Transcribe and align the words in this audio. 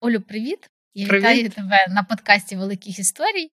Олю, 0.00 0.20
привіт! 0.20 0.70
Я 0.94 1.06
Привіт. 1.06 1.24
вітаю 1.26 1.50
тебе 1.50 1.86
на 1.88 2.02
подкасті 2.02 2.56
Великих 2.56 2.98
історій. 2.98 3.50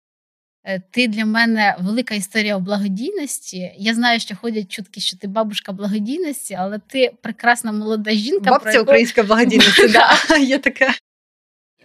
Е, 0.64 0.80
Ти 0.90 1.08
для 1.08 1.24
мене 1.24 1.76
велика 1.80 2.14
історія 2.14 2.58
благодійності. 2.58 3.74
Я 3.78 3.94
знаю, 3.94 4.20
що 4.20 4.36
ходять 4.36 4.72
чутки, 4.72 5.00
що 5.00 5.16
ти 5.16 5.28
бабушка 5.28 5.72
благодійності, 5.72 6.54
але 6.54 6.78
ти 6.78 7.12
прекрасна 7.22 7.72
молода 7.72 8.10
жінка. 8.10 8.58
про 8.58 8.72
яку 8.72 8.82
українська 8.82 9.22
благодійниця, 9.22 9.88
да, 10.28 10.36
є 10.36 10.58
таке. 10.58 10.90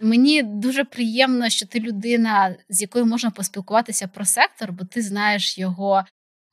Мені 0.04 0.42
дуже 0.42 0.84
приємно, 0.84 1.48
що 1.48 1.66
ти 1.66 1.80
людина, 1.80 2.56
з 2.68 2.80
якою 2.80 3.06
можна 3.06 3.30
поспілкуватися 3.30 4.08
про 4.08 4.24
сектор, 4.24 4.72
бо 4.72 4.84
ти 4.84 5.02
знаєш 5.02 5.58
його 5.58 6.04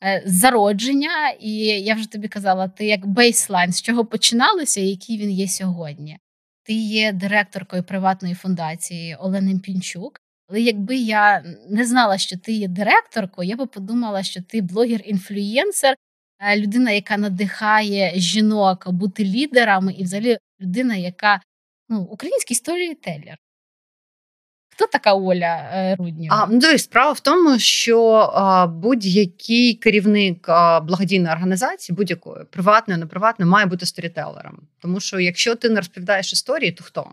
е, 0.04 0.24
зародження, 0.26 1.30
і 1.40 1.56
я 1.66 1.94
вже 1.94 2.12
тобі 2.12 2.28
казала, 2.28 2.68
ти 2.68 2.86
як 2.86 3.06
бейслайн, 3.06 3.72
з 3.72 3.82
чого 3.82 4.06
починалося 4.06 4.82
і 4.82 4.88
який 4.88 5.18
він 5.18 5.32
є 5.32 5.48
сьогодні. 5.48 6.18
Ти 6.64 6.74
є 6.74 7.12
директоркою 7.12 7.84
приватної 7.84 8.36
фундації 8.36 9.16
Олени 9.16 9.60
Пінчук. 9.60 10.20
Але 10.50 10.62
якби 10.62 10.96
я 10.96 11.44
не 11.70 11.86
знала, 11.86 12.18
що 12.18 12.38
ти 12.38 12.52
є 12.52 12.68
директоркою, 12.68 13.50
я 13.50 13.56
би 13.56 13.66
подумала, 13.66 14.24
що 14.24 14.42
ти 14.42 14.62
блогер-інфлюєнсер, 14.62 15.96
е, 16.40 16.58
людина, 16.60 16.92
яка 16.92 17.18
надихає 17.18 18.14
жінок 18.16 18.90
бути 18.92 19.24
лідерами, 19.26 19.94
і 19.94 20.04
взагалі 20.04 20.38
людина, 20.62 20.96
яка 20.96 21.42
ну, 21.90 22.02
український 22.02 22.56
сторітелер. 22.56 23.38
Хто 24.80 24.88
така 24.88 25.14
Оля 25.14 25.96
Руднєва? 26.00 26.36
А, 26.36 26.48
ну, 26.52 26.60
дивись, 26.60 26.84
справа 26.84 27.12
в 27.12 27.20
тому, 27.20 27.60
що 27.60 28.12
а, 28.34 28.68
будь-який 28.68 29.74
керівник 29.74 30.50
а, 30.50 30.80
благодійної 30.80 31.34
організації, 31.34 31.96
будь-якої 31.96 32.46
приватної, 32.46 33.00
неприватної, 33.00 33.52
має 33.52 33.66
бути 33.66 33.86
сторітелером. 33.86 34.68
Тому 34.82 35.00
що 35.00 35.20
якщо 35.20 35.56
ти 35.56 35.70
не 35.70 35.76
розповідаєш 35.76 36.34
історії, 36.34 36.72
то 36.72 36.84
хто? 36.84 37.12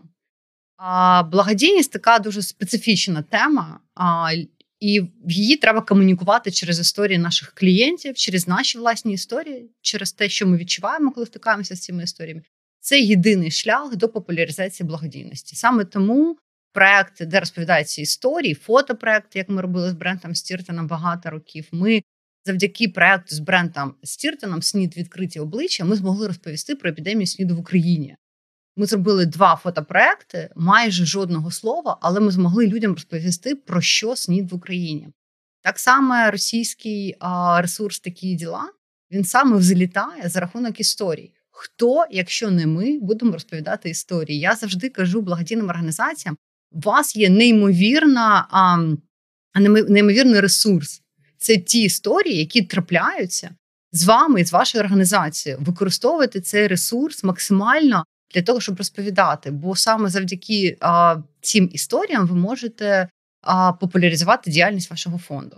А, 0.77 1.23
благодійність 1.23 1.91
така 1.91 2.19
дуже 2.19 2.41
специфічна 2.41 3.21
тема, 3.21 3.79
а, 3.95 4.31
і 4.79 5.01
її 5.27 5.57
треба 5.57 5.81
комунікувати 5.81 6.51
через 6.51 6.79
історії 6.79 7.17
наших 7.17 7.53
клієнтів, 7.53 8.15
через 8.15 8.47
наші 8.47 8.77
власні 8.77 9.13
історії, 9.13 9.71
через 9.81 10.11
те, 10.11 10.29
що 10.29 10.47
ми 10.47 10.57
відчуваємо, 10.57 11.11
коли 11.11 11.25
стикаємося 11.25 11.75
з 11.75 11.81
цими 11.81 12.03
історіями. 12.03 12.41
Це 12.87 12.99
єдиний 12.99 13.51
шлях 13.51 13.95
до 13.95 14.09
популяризації 14.09 14.87
благодійності. 14.87 15.55
Саме 15.55 15.85
тому 15.85 16.37
проекти, 16.73 17.25
де 17.25 17.39
розповідаються 17.39 18.01
історії, 18.01 18.53
фотопроекти, 18.53 19.39
як 19.39 19.49
ми 19.49 19.61
робили 19.61 19.89
з 19.89 19.93
брендом 19.93 20.35
Стіртоном 20.35 20.87
багато 20.87 21.29
років. 21.29 21.67
Ми 21.71 22.01
завдяки 22.45 22.89
проекту 22.89 23.35
з 23.35 23.39
брендом 23.39 23.95
Стіртоном 24.03 24.61
СНІД 24.61 24.97
відкриті 24.97 25.39
обличчя. 25.39 25.85
Ми 25.85 25.95
змогли 25.95 26.27
розповісти 26.27 26.75
про 26.75 26.89
епідемію 26.89 27.27
СНІДу 27.27 27.55
в 27.55 27.59
Україні. 27.59 28.15
Ми 28.75 28.85
зробили 28.85 29.25
два 29.25 29.55
фотопроекти, 29.55 30.49
майже 30.55 31.05
жодного 31.05 31.51
слова, 31.51 31.97
але 32.01 32.19
ми 32.19 32.31
змогли 32.31 32.67
людям 32.67 32.93
розповісти 32.93 33.55
про 33.55 33.81
що 33.81 34.15
СНІД 34.15 34.51
в 34.51 34.55
Україні. 34.55 35.07
Так 35.61 35.79
само 35.79 36.31
російський 36.31 37.15
ресурс 37.57 37.99
такі 37.99 38.35
діла 38.35 38.71
він 39.11 39.23
саме 39.23 39.57
взлітає 39.57 40.29
за 40.29 40.39
рахунок 40.39 40.79
історій. 40.79 41.33
Хто, 41.59 42.05
якщо 42.11 42.51
не 42.51 42.67
ми, 42.67 42.99
будемо 42.99 43.31
розповідати 43.31 43.89
історії? 43.89 44.39
Я 44.39 44.55
завжди 44.55 44.89
кажу 44.89 45.21
благодійним 45.21 45.69
організаціям: 45.69 46.37
у 46.71 46.79
вас 46.79 47.15
є 47.15 47.29
неймовірна, 47.29 48.47
а, 48.51 48.77
неймо- 49.59 49.89
неймовірний 49.89 50.39
ресурс. 50.39 51.01
Це 51.37 51.57
ті 51.57 51.81
історії, 51.81 52.37
які 52.37 52.61
трапляються 52.61 53.49
з 53.91 54.05
вами 54.05 54.41
і 54.41 54.45
з 54.45 54.51
вашою 54.51 54.83
організацією. 54.83 55.61
Використовуйте 55.61 56.41
цей 56.41 56.67
ресурс 56.67 57.23
максимально 57.23 58.05
для 58.33 58.41
того, 58.41 58.61
щоб 58.61 58.77
розповідати. 58.77 59.51
Бо 59.51 59.75
саме 59.75 60.09
завдяки 60.09 60.77
а, 60.79 61.15
цим 61.41 61.69
історіям 61.73 62.27
ви 62.27 62.35
можете 62.35 63.09
а, 63.41 63.73
популяризувати 63.73 64.51
діяльність 64.51 64.89
вашого 64.89 65.17
фонду. 65.17 65.57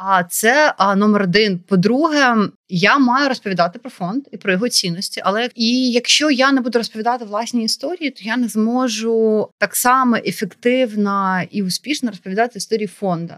А 0.00 0.24
це 0.24 0.74
а, 0.78 0.96
номер 0.96 1.22
один. 1.22 1.58
По-друге, 1.58 2.36
я 2.68 2.98
маю 2.98 3.28
розповідати 3.28 3.78
про 3.78 3.90
фонд 3.90 4.24
і 4.32 4.36
про 4.36 4.52
його 4.52 4.68
цінності. 4.68 5.20
Але 5.24 5.48
і 5.54 5.90
якщо 5.90 6.30
я 6.30 6.52
не 6.52 6.60
буду 6.60 6.78
розповідати 6.78 7.24
власні 7.24 7.64
історії, 7.64 8.10
то 8.10 8.20
я 8.24 8.36
не 8.36 8.48
зможу 8.48 9.48
так 9.58 9.76
само 9.76 10.16
ефективно 10.16 11.42
і 11.50 11.62
успішно 11.62 12.10
розповідати 12.10 12.58
історії 12.58 12.86
фонду. 12.86 13.34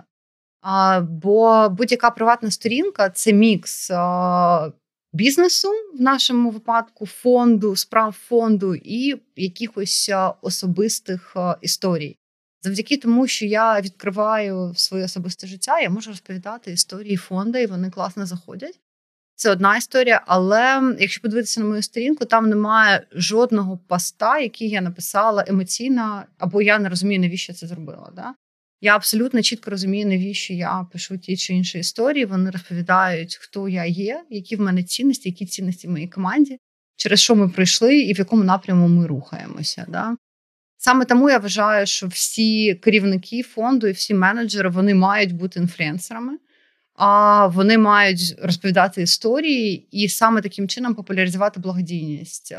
А, 0.62 1.00
бо 1.00 1.68
будь-яка 1.68 2.10
приватна 2.10 2.50
сторінка 2.50 3.10
це 3.10 3.32
мікс 3.32 3.90
а, 3.90 4.72
бізнесу 5.12 5.68
в 5.98 6.00
нашому 6.00 6.50
випадку, 6.50 7.06
фонду, 7.06 7.76
справ 7.76 8.16
фонду 8.28 8.74
і 8.74 9.14
якихось 9.36 10.10
особистих 10.42 11.32
а, 11.36 11.56
історій. 11.60 12.19
Завдяки 12.62 12.96
тому, 12.96 13.26
що 13.26 13.46
я 13.46 13.80
відкриваю 13.80 14.72
своє 14.76 15.04
особисте 15.04 15.46
життя, 15.46 15.80
я 15.80 15.90
можу 15.90 16.10
розповідати 16.10 16.72
історії 16.72 17.16
фонду, 17.16 17.58
і 17.58 17.66
вони 17.66 17.90
класно 17.90 18.26
заходять. 18.26 18.80
Це 19.34 19.50
одна 19.50 19.76
історія, 19.76 20.22
але 20.26 20.94
якщо 20.98 21.22
подивитися 21.22 21.60
на 21.60 21.66
мою 21.66 21.82
сторінку, 21.82 22.24
там 22.24 22.48
немає 22.48 23.06
жодного 23.12 23.78
поста, 23.78 24.38
який 24.38 24.68
я 24.68 24.80
написала 24.80 25.44
емоційно, 25.46 26.22
або 26.38 26.62
я 26.62 26.78
не 26.78 26.88
розумію, 26.88 27.20
навіщо 27.20 27.52
це 27.52 27.66
зробила. 27.66 28.12
Да? 28.16 28.34
Я 28.80 28.96
абсолютно 28.96 29.42
чітко 29.42 29.70
розумію, 29.70 30.06
навіщо 30.06 30.54
я 30.54 30.86
пишу 30.92 31.18
ті 31.18 31.36
чи 31.36 31.54
інші 31.54 31.78
історії. 31.78 32.24
Вони 32.24 32.50
розповідають, 32.50 33.36
хто 33.36 33.68
я 33.68 33.84
є, 33.84 34.24
які 34.30 34.56
в 34.56 34.60
мене 34.60 34.82
цінності, 34.82 35.28
які 35.28 35.46
цінності 35.46 35.88
в 35.88 35.90
моїй 35.90 36.08
команді, 36.08 36.58
через 36.96 37.20
що 37.20 37.34
ми 37.34 37.48
прийшли 37.48 38.00
і 38.00 38.14
в 38.14 38.18
якому 38.18 38.44
напряму 38.44 38.88
ми 38.88 39.06
рухаємося. 39.06 39.86
Да? 39.88 40.16
Саме 40.82 41.04
тому 41.04 41.30
я 41.30 41.38
вважаю, 41.38 41.86
що 41.86 42.06
всі 42.06 42.74
керівники 42.74 43.42
фонду 43.42 43.86
і 43.86 43.92
всі 43.92 44.14
менеджери 44.14 44.68
вони 44.68 44.94
мають 44.94 45.32
бути 45.32 45.60
інфлюенсерами, 45.60 46.38
а 46.94 47.46
вони 47.46 47.78
мають 47.78 48.34
розповідати 48.42 49.02
історії 49.02 49.88
і 49.90 50.08
саме 50.08 50.40
таким 50.40 50.68
чином 50.68 50.94
популяризувати 50.94 51.60
благодійність. 51.60 52.52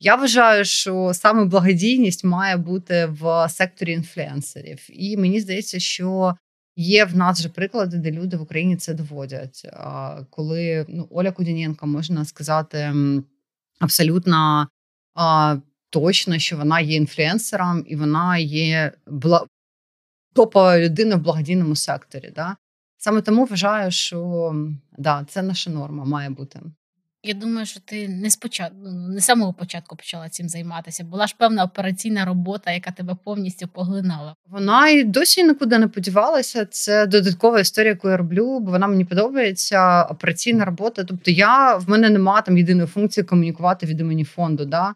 Я 0.00 0.16
вважаю, 0.16 0.64
що 0.64 1.10
саме 1.14 1.44
благодійність 1.44 2.24
має 2.24 2.56
бути 2.56 3.06
в 3.06 3.48
секторі 3.48 3.92
інфлюенсерів. 3.92 4.86
І 4.88 5.16
мені 5.16 5.40
здається, 5.40 5.80
що 5.80 6.36
є 6.76 7.04
в 7.04 7.16
нас 7.16 7.38
вже 7.38 7.48
приклади, 7.48 7.96
де 7.96 8.10
люди 8.10 8.36
в 8.36 8.42
Україні 8.42 8.76
це 8.76 8.94
доводять. 8.94 9.68
Коли 10.30 10.86
ну, 10.88 11.08
Оля 11.10 11.32
Кудіненко 11.32 11.86
можна 11.86 12.24
сказати 12.24 12.94
абсолютно. 13.80 14.68
Точно, 16.00 16.38
що 16.38 16.56
вона 16.56 16.80
є 16.80 16.96
інфлюенсером 16.96 17.84
і 17.86 17.96
вона 17.96 18.38
є 18.38 18.92
бла... 19.06 19.46
топова 20.34 20.78
людина 20.78 21.16
в 21.16 21.20
благодійному 21.20 21.76
секторі. 21.76 22.32
Да? 22.36 22.56
Саме 22.98 23.20
тому 23.20 23.44
вважаю, 23.44 23.90
що 23.90 24.52
да, 24.98 25.24
це 25.28 25.42
наша 25.42 25.70
норма 25.70 26.04
має 26.04 26.30
бути. 26.30 26.60
Я 27.22 27.34
думаю, 27.34 27.66
що 27.66 27.80
ти 27.80 28.08
не 28.08 28.30
спочатку, 28.30 28.76
ну, 28.82 29.08
не 29.08 29.20
з 29.20 29.24
самого 29.24 29.52
початку 29.52 29.96
почала 29.96 30.28
цим 30.28 30.48
займатися. 30.48 31.04
Була 31.04 31.26
ж 31.26 31.34
певна 31.38 31.64
операційна 31.64 32.24
робота, 32.24 32.72
яка 32.72 32.90
тебе 32.90 33.16
повністю 33.24 33.68
поглинала. 33.68 34.34
Вона 34.46 34.88
і 34.88 35.04
досі 35.04 35.44
нікуди 35.44 35.78
не 35.78 35.88
подівалася. 35.88 36.66
Це 36.66 37.06
додаткова 37.06 37.60
історія, 37.60 37.90
яку 37.90 38.08
я 38.08 38.16
роблю, 38.16 38.60
бо 38.60 38.70
вона 38.70 38.86
мені 38.86 39.04
подобається. 39.04 40.02
Операційна 40.02 40.64
робота. 40.64 41.04
Тобто, 41.04 41.30
я 41.30 41.76
в 41.76 41.88
мене 41.88 42.10
немає 42.10 42.42
там 42.42 42.58
єдиної 42.58 42.88
функції 42.88 43.24
комунікувати 43.24 43.86
від 43.86 44.00
імені 44.00 44.24
фонду. 44.24 44.64
Да? 44.64 44.94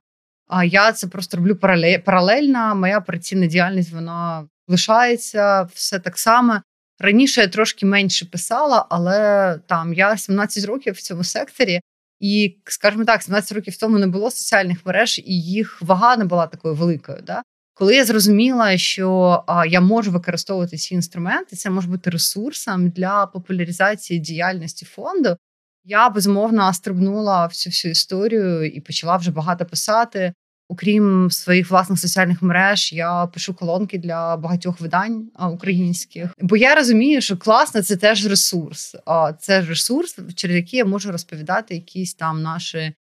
А 0.53 0.65
я 0.65 0.93
це 0.93 1.06
просто 1.06 1.37
роблю 1.37 1.56
паралельно. 2.05 2.75
Моя 2.75 2.99
операційна 2.99 3.47
діяльність 3.47 3.93
вона 3.93 4.49
лишається 4.69 5.62
все 5.62 5.99
так 5.99 6.19
само. 6.19 6.61
Раніше 6.99 7.41
я 7.41 7.49
трошки 7.49 7.87
менше 7.87 8.26
писала, 8.26 8.87
але 8.91 9.58
там 9.67 9.94
я 9.94 10.17
17 10.17 10.64
років 10.64 10.94
в 10.94 11.00
цьому 11.00 11.25
секторі, 11.25 11.81
і, 12.20 12.56
скажімо 12.64 13.05
так, 13.05 13.23
17 13.23 13.52
років 13.52 13.76
тому 13.76 13.99
не 13.99 14.06
було 14.06 14.31
соціальних 14.31 14.87
мереж, 14.87 15.19
і 15.19 15.43
їх 15.43 15.82
вага 15.82 16.17
не 16.17 16.25
була 16.25 16.47
такою 16.47 16.75
великою. 16.75 17.23
Да? 17.26 17.43
Коли 17.75 17.94
я 17.94 18.05
зрозуміла, 18.05 18.79
що 18.79 19.44
а, 19.47 19.67
я 19.67 19.81
можу 19.81 20.11
використовувати 20.11 20.76
ці 20.76 20.94
інструменти, 20.94 21.56
це 21.56 21.70
може 21.70 21.88
бути 21.88 22.11
ресурсом 22.11 22.88
для 22.88 23.26
популяризації 23.26 24.20
діяльності 24.20 24.85
фонду. 24.85 25.37
Я 25.85 26.08
безумовно 26.08 26.73
стрибнула 26.73 27.47
в 27.47 27.52
цю 27.52 27.70
всю 27.70 27.93
історію 27.93 28.67
і 28.67 28.81
почала 28.81 29.17
вже 29.17 29.31
багато 29.31 29.67
писати. 29.67 30.32
Окрім 30.70 31.31
своїх 31.31 31.70
власних 31.70 32.00
соціальних 32.00 32.43
мереж, 32.43 32.93
я 32.93 33.26
пишу 33.26 33.55
колонки 33.55 33.99
для 33.99 34.37
багатьох 34.37 34.81
видань 34.81 35.31
українських. 35.52 36.34
Бо 36.40 36.56
я 36.56 36.75
розумію, 36.75 37.20
що 37.20 37.37
класно 37.37 37.82
це 37.82 37.96
теж 37.96 38.26
ресурс. 38.26 38.96
Це 39.40 39.61
ресурс, 39.61 40.19
через 40.34 40.56
який 40.56 40.78
я 40.78 40.84
можу 40.84 41.12
розповідати 41.12 41.75
якісь 41.75 42.14
там 42.14 42.43
наші 42.43 42.94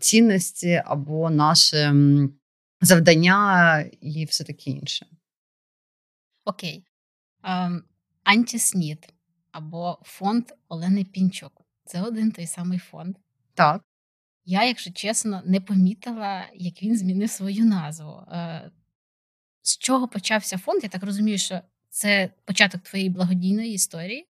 цінності 0.00 0.82
або 0.84 1.30
наше 1.30 1.94
завдання 2.80 3.80
і 4.00 4.24
все 4.24 4.44
таке 4.44 4.70
інше. 4.70 5.06
Окей. 6.44 6.84
Ем, 7.44 7.84
Антіснід. 8.24 9.12
або 9.52 9.98
фонд 10.02 10.44
Олени 10.68 11.04
Пінчук. 11.04 11.52
Це 11.84 12.02
один 12.02 12.32
той 12.32 12.46
самий 12.46 12.78
фонд. 12.78 13.16
Так. 13.54 13.82
Я, 14.44 14.64
якщо 14.64 14.92
чесно, 14.92 15.42
не 15.44 15.60
помітила, 15.60 16.44
як 16.54 16.82
він 16.82 16.96
змінив 16.96 17.30
свою 17.30 17.64
назву. 17.64 18.12
Е, 18.32 18.70
з 19.62 19.78
чого 19.78 20.08
почався 20.08 20.58
фонд? 20.58 20.82
Я 20.82 20.88
так 20.88 21.02
розумію, 21.02 21.38
що 21.38 21.60
це 21.88 22.30
початок 22.44 22.80
твоєї 22.80 23.10
благодійної 23.10 23.72
історії, 23.72 24.28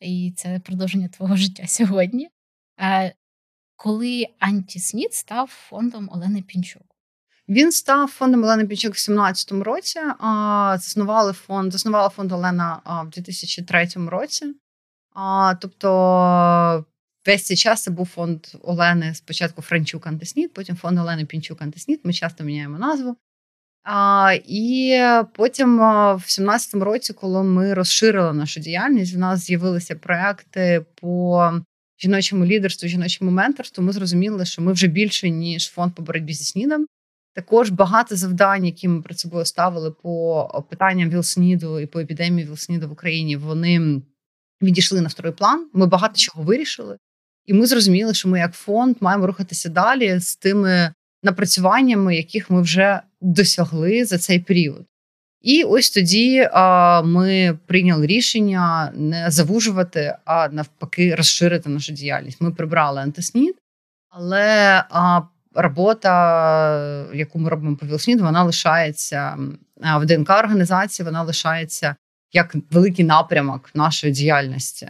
і 0.00 0.32
це 0.36 0.60
продовження 0.60 1.08
твого 1.08 1.36
життя 1.42 1.66
сьогодні. 1.66 2.30
Е, 2.80 3.14
коли 3.76 4.26
Антіснід 4.38 5.14
став 5.14 5.48
фондом 5.48 6.08
Олени 6.12 6.42
Пінчук. 6.42 6.82
Він 7.48 7.72
став 7.72 8.08
фондом 8.08 8.44
Олени 8.44 8.66
Пінчук 8.66 8.94
в 8.94 9.06
2017 9.06 9.52
році. 9.52 10.00
Заснували 10.82 11.32
фонд, 11.32 11.72
заснувала 11.72 12.08
фонд 12.08 12.32
Олена 12.32 12.80
в 13.06 13.10
2003 13.10 13.88
році. 13.96 14.54
Тобто 15.60 16.84
весь 17.26 17.42
цей 17.42 17.56
час 17.56 17.82
це 17.82 17.90
був 17.90 18.06
фонд 18.06 18.46
Олени 18.62 19.14
спочатку 19.14 19.62
Франчук 19.62 20.06
Антиснід, 20.06 20.52
потім 20.52 20.76
фонд 20.76 20.98
Олени 20.98 21.24
Пінчук 21.24 21.62
Антиснід. 21.62 22.00
Ми 22.04 22.12
часто 22.12 22.44
міняємо 22.44 22.78
назву. 22.78 23.16
А, 23.82 24.34
І 24.46 25.00
потім 25.34 25.78
в 25.78 26.16
2017 26.16 26.74
році, 26.74 27.12
коли 27.12 27.42
ми 27.42 27.74
розширили 27.74 28.32
нашу 28.32 28.60
діяльність, 28.60 29.14
в 29.14 29.18
нас 29.18 29.40
з'явилися 29.40 29.96
проекти 29.96 30.84
по 30.94 31.52
жіночому 32.02 32.46
лідерству, 32.46 32.88
жіночому 32.88 33.30
менторству. 33.30 33.84
Ми 33.84 33.92
зрозуміли, 33.92 34.44
що 34.44 34.62
ми 34.62 34.72
вже 34.72 34.86
більше 34.86 35.30
ніж 35.30 35.68
фонд 35.68 35.94
по 35.94 36.02
боротьбі 36.02 36.32
зі 36.32 36.44
снідом. 36.44 36.86
Також 37.34 37.70
багато 37.70 38.16
завдань, 38.16 38.64
які 38.64 38.88
ми 38.88 39.02
перед 39.02 39.18
собою 39.18 39.44
ставили 39.44 39.90
по 39.90 40.66
питанням 40.70 41.10
Вілсніду 41.10 41.80
і 41.80 41.86
по 41.86 42.00
епідемії 42.00 42.48
Вілсніду 42.48 42.88
в 42.88 42.92
Україні, 42.92 43.36
вони 43.36 44.02
відійшли 44.62 45.00
на 45.00 45.08
второй 45.08 45.32
план. 45.32 45.70
Ми 45.72 45.86
багато 45.86 46.14
чого 46.16 46.42
вирішили, 46.42 46.98
і 47.50 47.52
ми 47.52 47.66
зрозуміли, 47.66 48.14
що 48.14 48.28
ми, 48.28 48.38
як 48.38 48.52
фонд, 48.52 48.96
маємо 49.00 49.26
рухатися 49.26 49.68
далі 49.68 50.20
з 50.20 50.36
тими 50.36 50.92
напрацюваннями, 51.22 52.16
яких 52.16 52.50
ми 52.50 52.62
вже 52.62 53.00
досягли 53.20 54.04
за 54.04 54.18
цей 54.18 54.38
період. 54.38 54.86
І 55.40 55.62
ось 55.64 55.90
тоді 55.90 56.48
а, 56.52 57.02
ми 57.02 57.58
прийняли 57.66 58.06
рішення 58.06 58.92
не 58.94 59.30
завужувати, 59.30 60.16
а 60.24 60.48
навпаки, 60.48 61.14
розширити 61.14 61.68
нашу 61.68 61.92
діяльність. 61.92 62.40
Ми 62.40 62.50
прибрали 62.50 63.00
антиснід, 63.00 63.54
але 64.08 64.84
а, 64.90 65.20
робота, 65.54 66.12
яку 67.14 67.38
ми 67.38 67.50
робимо 67.50 67.76
по 67.76 67.86
Вілснід, 67.86 68.20
вона 68.20 68.42
лишається 68.42 69.38
в 69.76 70.06
ДНК 70.06 70.30
організації, 70.30 71.06
вона 71.06 71.22
лишається 71.22 71.96
як 72.32 72.56
великий 72.70 73.04
напрямок 73.04 73.70
нашої 73.74 74.12
діяльності. 74.12 74.88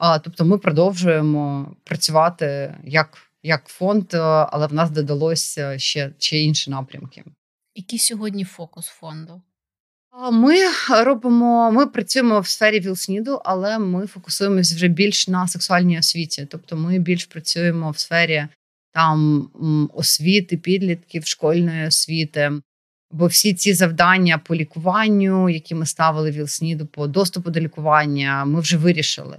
А, 0.00 0.18
Тобто, 0.18 0.44
ми 0.44 0.58
продовжуємо 0.58 1.72
працювати 1.84 2.74
як 2.84 3.18
як 3.42 3.66
фонд, 3.68 4.14
але 4.14 4.66
в 4.66 4.72
нас 4.72 4.90
додалося 4.90 5.78
ще, 5.78 6.12
ще 6.18 6.38
інші 6.38 6.70
напрямки. 6.70 7.24
Який 7.74 7.98
сьогодні 7.98 8.44
фокус 8.44 8.86
фонду? 8.86 9.42
Ми 10.32 10.56
робимо, 11.04 11.72
ми 11.72 11.86
працюємо 11.86 12.40
в 12.40 12.46
сфері 12.46 12.80
Вілсніду, 12.80 13.40
але 13.44 13.78
ми 13.78 14.06
фокусуємося 14.06 14.74
вже 14.74 14.88
більш 14.88 15.28
на 15.28 15.48
сексуальній 15.48 15.98
освіті. 15.98 16.46
Тобто, 16.50 16.76
ми 16.76 16.98
більш 16.98 17.24
працюємо 17.24 17.90
в 17.90 17.98
сфері 17.98 18.46
там 18.92 19.50
освіти, 19.94 20.56
підлітків, 20.56 21.26
школьної 21.26 21.86
освіти. 21.86 22.52
Бо 23.10 23.26
всі 23.26 23.54
ці 23.54 23.74
завдання 23.74 24.38
по 24.38 24.54
лікуванню, 24.54 25.48
які 25.50 25.74
ми 25.74 25.86
ставили 25.86 26.30
Вілсніду, 26.30 26.86
по 26.86 27.06
доступу 27.06 27.50
до 27.50 27.60
лікування, 27.60 28.44
ми 28.44 28.60
вже 28.60 28.76
вирішили. 28.76 29.38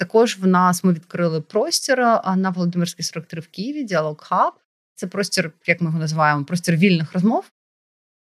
Також 0.00 0.38
в 0.38 0.46
нас 0.46 0.84
ми 0.84 0.92
відкрили 0.92 1.40
простір 1.40 1.98
на 2.36 2.52
Володимирській 2.56 3.02
43 3.02 3.40
в 3.40 3.48
Києві, 3.48 3.84
діалог 3.84 4.16
хаб. 4.20 4.52
Це 4.94 5.06
простір, 5.06 5.52
як 5.66 5.80
ми 5.80 5.86
його 5.86 5.98
називаємо, 5.98 6.44
простір 6.44 6.76
вільних 6.76 7.12
розмов. 7.12 7.44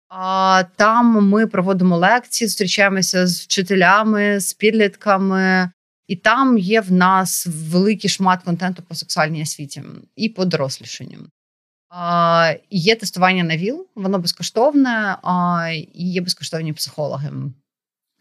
А 0.09 0.65
Там 0.77 1.07
ми 1.29 1.47
проводимо 1.47 1.97
лекції, 1.97 2.49
зустрічаємося 2.49 3.27
з 3.27 3.41
вчителями, 3.41 4.41
з 4.41 4.53
підлітками, 4.53 5.71
і 6.07 6.17
там 6.17 6.59
є 6.59 6.81
в 6.81 6.93
нас 6.93 7.47
великий 7.51 8.11
шмат 8.11 8.43
контенту 8.43 8.83
по 8.83 8.95
сексуальній 8.95 9.43
освіті 9.43 9.83
і 10.17 10.29
по 10.29 10.45
дорослішанню. 10.45 11.19
А, 11.89 12.55
Є 12.71 12.97
тестування 12.97 13.45
на 13.45 13.57
ВІЛ, 13.57 13.87
воно 13.95 14.19
безкоштовне, 14.19 15.17
а, 15.23 15.69
і 15.95 16.13
є 16.13 16.21
безкоштовні 16.21 16.73
психологи. 16.73 17.31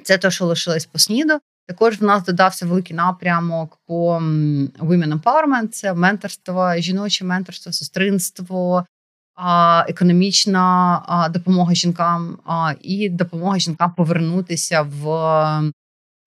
Це 0.04 0.18
те, 0.18 0.32
що 0.32 0.46
лишилось 0.46 0.86
по 0.86 1.00
СНІДу. 1.00 1.40
Також 1.70 2.02
в 2.02 2.04
нас 2.04 2.24
додався 2.24 2.66
великий 2.66 2.96
напрямок 2.96 3.78
по 3.86 4.18
Women 4.80 5.20
Empowerment, 5.20 5.68
це 5.68 5.94
менторство, 5.94 6.74
жіноче 6.78 7.26
менторство, 7.26 7.72
сестринство, 7.74 8.86
економічна 9.88 11.30
допомога 11.34 11.74
жінкам 11.74 12.38
і 12.82 13.10
допомога 13.10 13.60
жінкам 13.60 13.94
повернутися 13.94 14.82
в 14.82 15.04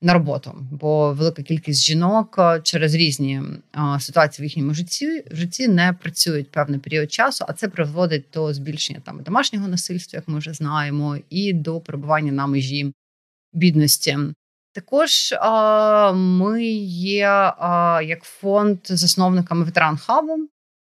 на 0.03 0.13
роботу, 0.13 0.67
бо 0.71 1.13
велика 1.13 1.43
кількість 1.43 1.85
жінок 1.85 2.39
через 2.63 2.95
різні 2.95 3.43
ситуації 4.01 4.47
в 4.47 4.49
їхньому 4.49 4.75
житті 4.75 5.25
житті 5.31 5.69
не 5.69 5.93
працюють 5.93 6.51
певний 6.51 6.81
період 6.81 7.13
часу, 7.13 7.45
а 7.49 7.53
це 7.53 7.69
призводить 7.69 8.25
до 8.35 8.55
збільшення 8.55 9.01
там 9.05 9.23
домашнього 9.23 9.69
насильства, 9.69 10.17
як 10.17 10.29
ми 10.29 10.39
вже 10.39 10.53
знаємо, 10.53 11.19
і 11.31 11.53
до 11.53 11.81
перебування 11.81 12.33
на 12.33 12.47
межі 12.47 12.93
бідності. 13.53 14.19
Також 14.75 15.35
а, 15.41 16.13
ми 16.13 16.65
є 16.65 17.29
а, 17.29 18.01
як 18.05 18.23
фонд 18.23 18.79
засновниками 18.85 19.65
ветеран 19.65 19.97
хабу. 19.97 20.37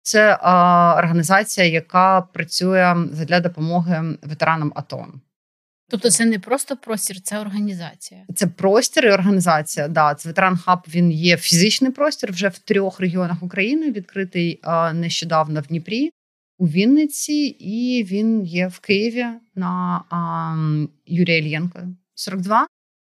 Це 0.02 0.38
а, 0.42 0.94
організація, 0.98 1.66
яка 1.66 2.20
працює 2.20 2.96
для 3.12 3.40
допомоги 3.40 4.18
ветеранам 4.22 4.72
АТО. 4.74 5.06
Тобто, 5.88 6.10
це 6.10 6.24
не 6.24 6.38
просто 6.38 6.76
простір, 6.76 7.20
це 7.20 7.38
організація. 7.38 8.24
Це 8.34 8.46
простір 8.46 9.06
і 9.06 9.10
організація. 9.10 9.88
Да, 9.88 10.14
це 10.14 10.28
ветеран 10.28 10.56
хаб. 10.56 10.78
Він 10.88 11.12
є 11.12 11.36
фізичний 11.36 11.90
простір 11.90 12.32
вже 12.32 12.48
в 12.48 12.58
трьох 12.58 13.00
регіонах 13.00 13.42
України. 13.42 13.90
Відкритий 13.90 14.60
а, 14.62 14.92
нещодавно 14.92 15.60
в 15.60 15.66
Дніпрі, 15.66 16.10
у 16.58 16.66
Вінниці, 16.66 17.56
і 17.60 18.04
він 18.04 18.44
є 18.44 18.68
в 18.68 18.78
Києві 18.78 19.26
на 19.54 20.02
а, 20.10 20.56
Юрія 21.06 21.38
Ільєнка 21.38 21.88
42. 22.14 22.66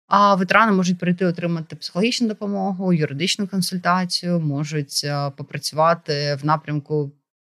А 0.07 0.35
ветерани 0.35 0.71
можуть 0.71 0.99
прийти 0.99 1.25
отримати 1.25 1.75
психологічну 1.75 2.27
допомогу, 2.27 2.93
юридичну 2.93 3.47
консультацію, 3.47 4.39
можуть 4.39 5.01
е, 5.03 5.31
попрацювати 5.37 6.37
в 6.41 6.45
напрямку, 6.45 7.11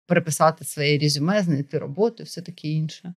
переписати 0.08 0.66
своє 0.66 1.00
резюме, 1.00 1.42
знайти 1.44 1.80
роботу, 1.80 2.24
все 2.24 2.42
таке 2.42 2.68
інше. 2.68 3.14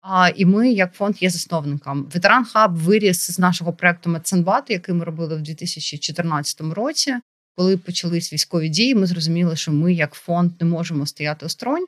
А 0.00 0.28
і 0.36 0.44
ми, 0.44 0.72
як 0.72 0.94
фонд, 0.94 1.22
є 1.22 1.30
засновником. 1.30 2.04
Veteran 2.14 2.44
Hub 2.44 2.76
виріс 2.76 3.30
з 3.30 3.38
нашого 3.38 3.72
проекту 3.72 4.10
Медсанбат, 4.10 4.70
який 4.70 4.94
ми 4.94 5.04
робили 5.04 5.36
в 5.36 5.42
2014 5.42 6.60
році. 6.60 7.14
Коли 7.56 7.76
почались 7.76 8.32
військові 8.32 8.68
дії, 8.68 8.94
ми 8.94 9.06
зрозуміли, 9.06 9.56
що 9.56 9.72
ми, 9.72 9.94
як 9.94 10.14
фонд, 10.14 10.52
не 10.60 10.66
можемо 10.66 11.06
стояти 11.06 11.46
осторонь. 11.46 11.86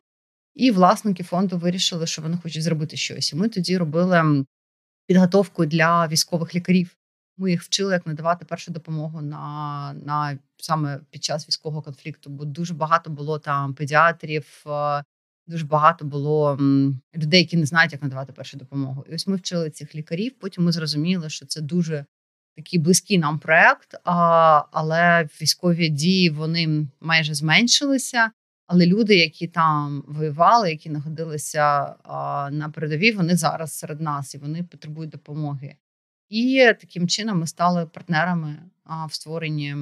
І 0.55 0.71
власники 0.71 1.23
фонду 1.23 1.59
вирішили, 1.59 2.07
що 2.07 2.23
вони 2.23 2.37
хочуть 2.43 2.63
зробити 2.63 2.97
щось. 2.97 3.33
І 3.33 3.37
Ми 3.37 3.49
тоді 3.49 3.77
робили 3.79 4.45
підготовку 5.13 5.67
для 5.67 6.07
військових 6.07 6.55
лікарів. 6.55 6.97
Ми 7.37 7.51
їх 7.51 7.63
вчили, 7.63 7.93
як 7.93 8.07
надавати 8.07 8.45
першу 8.45 8.73
допомогу 8.73 9.23
на 9.23 9.95
на 10.05 10.39
саме 10.57 11.01
під 11.11 11.25
час 11.25 11.49
військового 11.49 11.83
конфлікту. 11.83 12.31
Бо 12.31 12.45
дуже 12.45 12.75
багато 12.75 13.11
було 13.11 13.39
там 13.39 13.75
педіатрів, 13.75 14.65
е, 14.67 15.05
дуже 15.47 15.67
багато 15.67 16.05
було 16.05 16.59
людей, 17.17 17.41
які 17.41 17.57
не 17.57 17.67
знають, 17.67 17.93
як 17.93 18.03
надавати 18.03 18.33
першу 18.33 18.57
допомогу. 18.57 19.05
І 19.11 19.15
ось 19.15 19.27
ми 19.27 19.37
вчили 19.37 19.71
цих 19.71 19.95
лікарів. 19.95 20.33
Потім 20.41 20.65
ми 20.65 20.73
зрозуміли, 20.73 21.31
що 21.31 21.47
це 21.47 21.61
дуже 21.61 22.05
такий 22.57 22.79
близький 22.79 23.19
нам 23.19 23.39
проект, 23.39 23.95
але 24.05 25.29
військові 25.41 25.89
дії 25.89 26.31
вони 26.31 26.87
майже 27.01 27.35
зменшилися. 27.35 28.31
Але 28.67 28.87
люди, 28.87 29.17
які 29.17 29.49
там 29.49 30.05
воювали, 30.09 30.71
які 30.71 30.89
знаходилися 30.89 31.95
на 32.51 32.73
передовій, 32.75 33.13
вони 33.13 33.37
зараз 33.37 33.73
серед 33.73 34.01
нас 34.01 34.35
і 34.35 34.39
вони 34.39 34.63
потребують 34.63 35.11
допомоги. 35.11 35.77
І 36.29 36.73
таким 36.81 37.09
чином 37.09 37.39
ми 37.41 37.47
стали 37.47 37.87
партнерами 37.87 38.59
в 39.09 39.15
створенні 39.15 39.77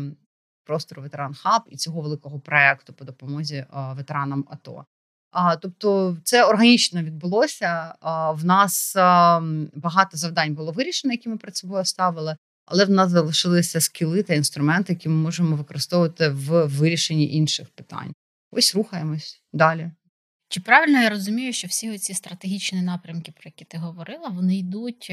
простору 0.65 1.03
ветеран 1.03 1.35
хаб 1.35 1.63
і 1.71 1.77
цього 1.77 2.01
великого 2.01 2.41
проекту 2.41 2.93
по 2.93 3.05
допомозі 3.05 3.65
ветеранам 3.73 4.45
АТО. 4.51 4.85
А, 5.31 5.57
Тобто, 5.57 6.17
це 6.25 6.45
органічно 6.45 7.03
відбулося. 7.03 7.95
А, 8.01 8.33
В 8.33 8.45
нас 8.45 8.97
а, 8.97 9.41
багато 9.75 10.17
завдань 10.17 10.55
було 10.55 10.73
вирішено, 10.73 11.15
які 11.15 11.29
ми 11.29 11.37
перед 11.37 11.57
собою 11.57 11.85
ставили, 11.85 12.37
але 12.67 12.85
в 12.85 12.91
нас 12.91 13.11
залишилися 13.11 13.81
скіли 13.81 14.23
та 14.23 14.35
інструменти, 14.35 14.93
які 14.93 15.09
ми 15.09 15.15
можемо 15.15 15.57
використовувати 15.57 16.29
в 16.29 16.67
вирішенні 16.67 17.33
інших 17.35 17.69
питань. 17.71 18.13
Ось 18.51 18.75
рухаємось 18.75 19.43
далі. 19.53 19.91
Чи 20.49 20.61
правильно 20.61 21.03
я 21.03 21.11
розумію, 21.11 21.53
що 21.53 21.69
всі 21.69 21.99
ці 21.99 22.15
стратегічні 22.15 22.83
напрямки, 22.83 23.33
про 23.33 23.43
які 23.45 23.65
ти 23.65 23.79
говорила, 23.79 24.29
вони 24.29 24.59
йдуть 24.59 25.13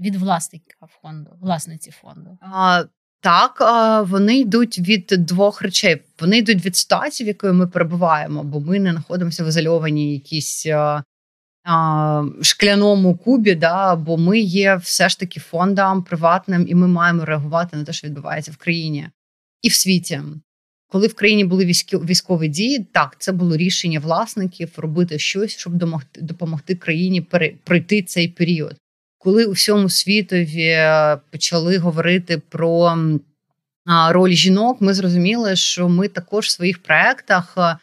від 0.00 0.16
власника 0.16 0.86
фонду, 1.02 1.30
власниці 1.40 1.90
фонду? 1.90 2.38
А, 2.40 2.84
Так, 3.20 3.62
вони 4.08 4.38
йдуть 4.38 4.78
від 4.78 5.06
двох 5.06 5.62
речей. 5.62 6.02
Вони 6.20 6.38
йдуть 6.38 6.64
від 6.64 6.76
ситуації, 6.76 7.24
в 7.24 7.28
якої 7.28 7.52
ми 7.52 7.66
перебуваємо, 7.66 8.44
бо 8.44 8.60
ми 8.60 8.80
не 8.80 8.90
знаходимося 8.90 9.44
в 9.44 9.48
ізольованій 9.48 10.12
якійсь 10.12 10.66
шкляному 12.42 13.16
кубі, 13.16 13.54
да, 13.54 13.96
бо 13.96 14.16
ми 14.16 14.38
є 14.38 14.76
все 14.76 15.08
ж 15.08 15.18
таки 15.18 15.40
фондом 15.40 16.04
приватним, 16.04 16.68
і 16.68 16.74
ми 16.74 16.88
маємо 16.88 17.24
реагувати 17.24 17.76
на 17.76 17.84
те, 17.84 17.92
що 17.92 18.06
відбувається 18.06 18.52
в 18.52 18.56
країні 18.56 19.08
і 19.62 19.68
в 19.68 19.74
світі. 19.74 20.20
Коли 20.88 21.06
в 21.06 21.14
країні 21.14 21.44
були 21.44 21.64
військові 21.92 22.48
дії, 22.48 22.86
так 22.92 23.16
це 23.18 23.32
було 23.32 23.56
рішення 23.56 24.00
власників 24.00 24.72
робити 24.76 25.18
щось, 25.18 25.56
щоб 25.56 25.74
допомогти, 25.74 26.20
допомогти 26.20 26.74
країні 26.74 27.26
пройти 27.64 28.02
цей 28.02 28.28
період. 28.28 28.76
Коли 29.18 29.44
у 29.44 29.52
всьому 29.52 29.90
світові 29.90 30.62
е, 30.62 31.18
почали 31.30 31.78
говорити 31.78 32.42
про 32.48 32.98
роль 34.10 34.32
жінок, 34.32 34.80
ми 34.80 34.94
зрозуміли, 34.94 35.56
що 35.56 35.88
ми 35.88 36.08
також 36.08 36.46
в 36.46 36.50
своїх 36.50 36.82
проектах 36.82 37.54
е, 37.58 37.78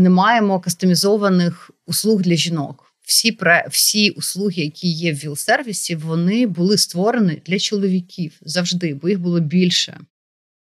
не 0.00 0.10
маємо 0.10 0.60
кастомізованих 0.60 1.70
услуг 1.86 2.22
для 2.22 2.34
жінок 2.34 2.86
всі 3.06 3.38
всі 3.70 4.10
услуги, 4.10 4.62
які 4.62 4.88
є 4.88 5.12
в 5.12 5.16
ВІЛ-сервісі, 5.16 5.96
вони 5.96 6.46
були 6.46 6.78
створені 6.78 7.42
для 7.46 7.58
чоловіків 7.58 8.32
завжди, 8.40 8.94
бо 8.94 9.08
їх 9.08 9.20
було 9.20 9.40
більше. 9.40 10.00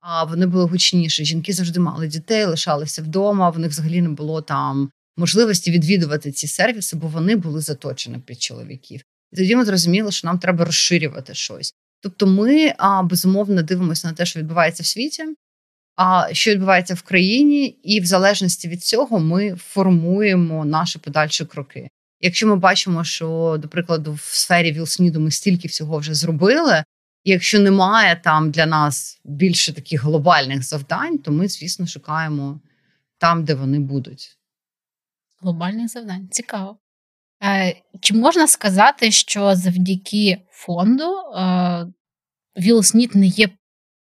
А 0.01 0.25
вони 0.25 0.47
були 0.47 0.65
гучніші. 0.65 1.25
Жінки 1.25 1.53
завжди 1.53 1.81
мали 1.81 2.09
дітей, 2.09 2.45
лишалися 2.45 3.03
вдома. 3.03 3.51
В 3.51 3.59
них 3.59 3.71
взагалі 3.71 4.03
не 4.03 4.09
було 4.09 4.43
там 4.43 4.91
можливості 5.17 5.71
відвідувати 5.71 6.33
ці 6.33 6.47
сервіси, 6.47 6.97
бо 6.97 7.09
вони 7.09 7.37
були 7.37 7.61
заточені 7.61 8.19
під 8.19 8.43
чоловіків. 8.43 9.01
І 9.33 9.37
тоді 9.37 9.57
ми 9.57 9.65
зрозуміли, 9.65 10.13
що 10.13 10.27
нам 10.27 10.39
треба 10.39 10.65
розширювати 10.65 11.35
щось. 11.35 11.75
Тобто, 12.01 12.27
ми 12.27 12.75
а, 12.79 13.03
безумовно 13.03 13.63
дивимося 13.63 14.09
на 14.09 14.15
те, 14.15 14.27
що 14.27 14.41
відбувається 14.41 14.83
в 14.83 14.87
світі, 14.87 15.25
а 15.97 16.29
що 16.33 16.51
відбувається 16.51 16.95
в 16.95 17.03
країні, 17.03 17.67
і 17.67 18.01
в 18.01 18.07
залежності 18.07 18.69
від 18.69 18.85
цього 18.85 19.19
ми 19.19 19.55
формуємо 19.55 20.65
наші 20.65 20.99
подальші 20.99 21.45
кроки. 21.45 21.89
Якщо 22.21 22.47
ми 22.47 22.57
бачимо, 22.57 23.05
що, 23.05 23.59
до 23.63 23.69
прикладу, 23.69 24.13
в 24.13 24.21
сфері 24.21 24.73
Вілсніду 24.73 25.21
ми 25.21 25.31
стільки 25.31 25.69
всього 25.69 25.99
вже 25.99 26.15
зробили, 26.15 26.85
якщо 27.29 27.61
немає 27.61 28.21
там 28.25 28.51
для 28.51 28.67
нас 28.67 29.21
більше 29.25 29.73
таких 29.73 30.03
глобальних 30.03 30.63
завдань, 30.63 31.19
то 31.19 31.33
ми, 31.33 31.49
звісно, 31.49 31.87
шукаємо 31.87 32.61
там, 33.19 33.45
де 33.45 33.55
вони 33.55 33.79
будуть. 33.79 34.39
Глобальних 35.41 35.89
завдань 35.89 36.29
цікаво. 36.31 36.79
Е, 37.45 37.77
Чи 38.01 38.15
можна 38.15 38.49
сказати, 38.49 39.11
що 39.11 39.55
завдяки 39.55 40.39
фонду 40.51 41.17
е, 41.37 41.87
Вілснід 42.57 43.15
не 43.15 43.27
є 43.27 43.49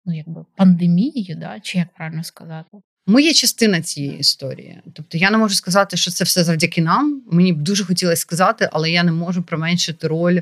ну, 0.04 0.16
якби 0.16 0.44
пандемією, 0.56 1.36
да? 1.36 1.60
чи 1.60 1.78
як 1.78 1.94
правильно 1.94 2.24
сказати? 2.24 2.68
Ми 3.06 3.22
є 3.22 3.32
частина 3.32 3.82
цієї 3.82 4.18
історії. 4.18 4.82
Тобто 4.94 5.18
я 5.18 5.30
не 5.30 5.38
можу 5.38 5.54
сказати, 5.54 5.96
що 5.96 6.10
це 6.10 6.24
все 6.24 6.44
завдяки 6.44 6.82
нам. 6.82 7.22
Мені 7.32 7.52
б 7.52 7.62
дуже 7.62 7.84
хотілося 7.84 8.20
сказати, 8.20 8.68
але 8.72 8.90
я 8.90 9.02
не 9.02 9.12
можу 9.12 9.42
применшити 9.42 10.08
роль 10.08 10.40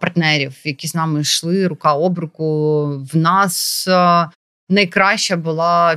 партнерів, 0.00 0.54
які 0.64 0.88
з 0.88 0.94
нами 0.94 1.20
йшли 1.20 1.66
рука 1.66 1.94
об 1.94 2.18
руку. 2.18 2.86
В 3.12 3.16
нас 3.16 3.88
найкраща 4.68 5.36
була 5.36 5.94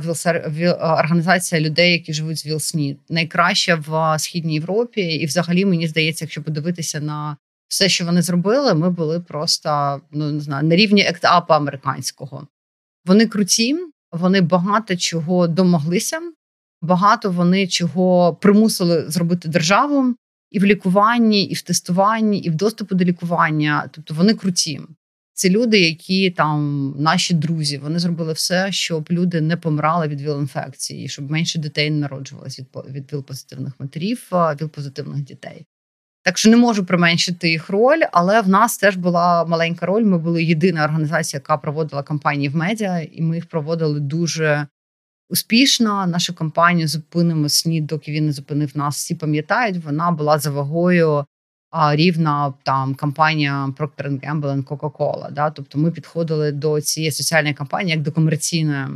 віл... 0.48 0.70
організація 0.80 1.60
людей, 1.60 1.92
які 1.92 2.12
живуть 2.12 2.38
з 2.38 2.46
ВІЛСНІД. 2.46 2.98
Найкраща 3.08 3.74
в 3.86 4.18
східній 4.18 4.54
Європі, 4.54 5.00
і, 5.00 5.26
взагалі, 5.26 5.64
мені 5.64 5.88
здається, 5.88 6.24
якщо 6.24 6.42
подивитися 6.42 7.00
на 7.00 7.36
все, 7.68 7.88
що 7.88 8.04
вони 8.04 8.22
зробили, 8.22 8.74
ми 8.74 8.90
були 8.90 9.20
просто 9.20 10.00
ну 10.10 10.32
не 10.32 10.40
знаю 10.40 10.68
на 10.68 10.76
рівні 10.76 11.02
ектапа 11.02 11.56
американського. 11.56 12.46
Вони 13.06 13.26
круті. 13.26 13.76
Вони 14.12 14.40
багато 14.40 14.96
чого 14.96 15.46
домоглися, 15.46 16.20
багато 16.82 17.30
вони 17.30 17.66
чого 17.66 18.34
примусили 18.34 19.10
зробити 19.10 19.48
державу 19.48 20.14
і 20.50 20.58
в 20.58 20.64
лікуванні, 20.64 21.44
і 21.44 21.54
в 21.54 21.62
тестуванні, 21.62 22.38
і 22.38 22.50
в 22.50 22.54
доступу 22.54 22.94
до 22.94 23.04
лікування. 23.04 23.88
Тобто 23.92 24.14
вони 24.14 24.34
круті. 24.34 24.80
Це 25.32 25.50
люди, 25.50 25.80
які 25.80 26.30
там 26.30 26.90
наші 26.98 27.34
друзі. 27.34 27.78
Вони 27.78 27.98
зробили 27.98 28.32
все, 28.32 28.72
щоб 28.72 29.08
люди 29.10 29.40
не 29.40 29.56
помирали 29.56 30.08
від 30.08 30.20
віл-інфекції, 30.20 31.08
щоб 31.08 31.30
менше 31.30 31.58
дітей 31.58 31.90
не 31.90 31.96
народжувалось 31.96 32.58
від 32.58 32.66
від 32.90 33.12
віл-позитивних 33.12 33.72
матерів, 33.78 34.28
віл-позитивних 34.32 35.22
дітей. 35.22 35.66
Так 36.22 36.38
що 36.38 36.50
не 36.50 36.56
можу 36.56 36.84
применшити 36.84 37.50
їх 37.50 37.70
роль, 37.70 38.00
але 38.12 38.40
в 38.40 38.48
нас 38.48 38.78
теж 38.78 38.96
була 38.96 39.44
маленька 39.44 39.86
роль. 39.86 40.04
Ми 40.04 40.18
були 40.18 40.44
єдина 40.44 40.84
організація, 40.84 41.38
яка 41.38 41.56
проводила 41.56 42.02
кампанії 42.02 42.48
в 42.48 42.56
медіа, 42.56 43.00
і 43.12 43.22
ми 43.22 43.36
їх 43.36 43.46
проводили 43.46 44.00
дуже 44.00 44.66
успішно. 45.30 46.06
Нашу 46.06 46.34
кампанію 46.34 46.88
зупинимо 46.88 47.48
СНІД, 47.48 47.86
доки 47.86 48.12
він 48.12 48.26
не 48.26 48.32
зупинив 48.32 48.76
нас. 48.76 48.96
Всі 48.96 49.14
пам'ятають, 49.14 49.84
вона 49.84 50.10
була 50.10 50.38
за 50.38 50.50
вагою 50.50 51.24
а, 51.70 51.96
рівна 51.96 52.54
там 52.62 52.94
кампанія 52.94 53.74
Procter 53.78 54.20
Gamble 54.26 54.64
Coca-Cola. 54.64 55.32
Да? 55.32 55.50
Тобто 55.50 55.78
ми 55.78 55.90
підходили 55.90 56.52
до 56.52 56.80
цієї 56.80 57.12
соціальної 57.12 57.54
кампанії 57.54 57.94
як 57.94 58.02
до 58.02 58.12
комерційної, 58.12 58.86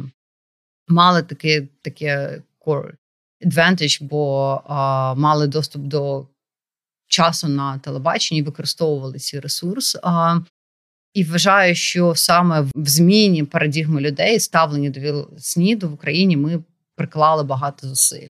мали 0.89 1.23
таке 1.23 1.69
таке 1.83 2.43
core 2.67 2.93
advantage, 3.47 4.03
бо 4.03 4.63
а, 4.67 5.15
мали 5.15 5.47
доступ 5.47 5.83
до 5.83 6.27
часу 7.07 7.49
на 7.49 7.79
телебаченні, 7.79 8.43
використовували 8.43 9.19
ці 9.19 9.41
ресурс. 9.41 9.99
А, 10.03 10.41
І 11.15 11.25
вважаю, 11.25 11.75
що 11.75 12.15
саме 12.15 12.61
в 12.61 12.89
зміні 12.89 13.45
парадігми 13.45 14.01
людей, 14.01 14.41
ставлення 14.41 14.91
до 14.91 15.29
СНІДу 15.39 15.89
в 15.89 15.93
Україні, 15.93 16.37
ми 16.37 16.63
приклали 16.97 17.43
багато 17.43 17.87
зусиль. 17.89 18.27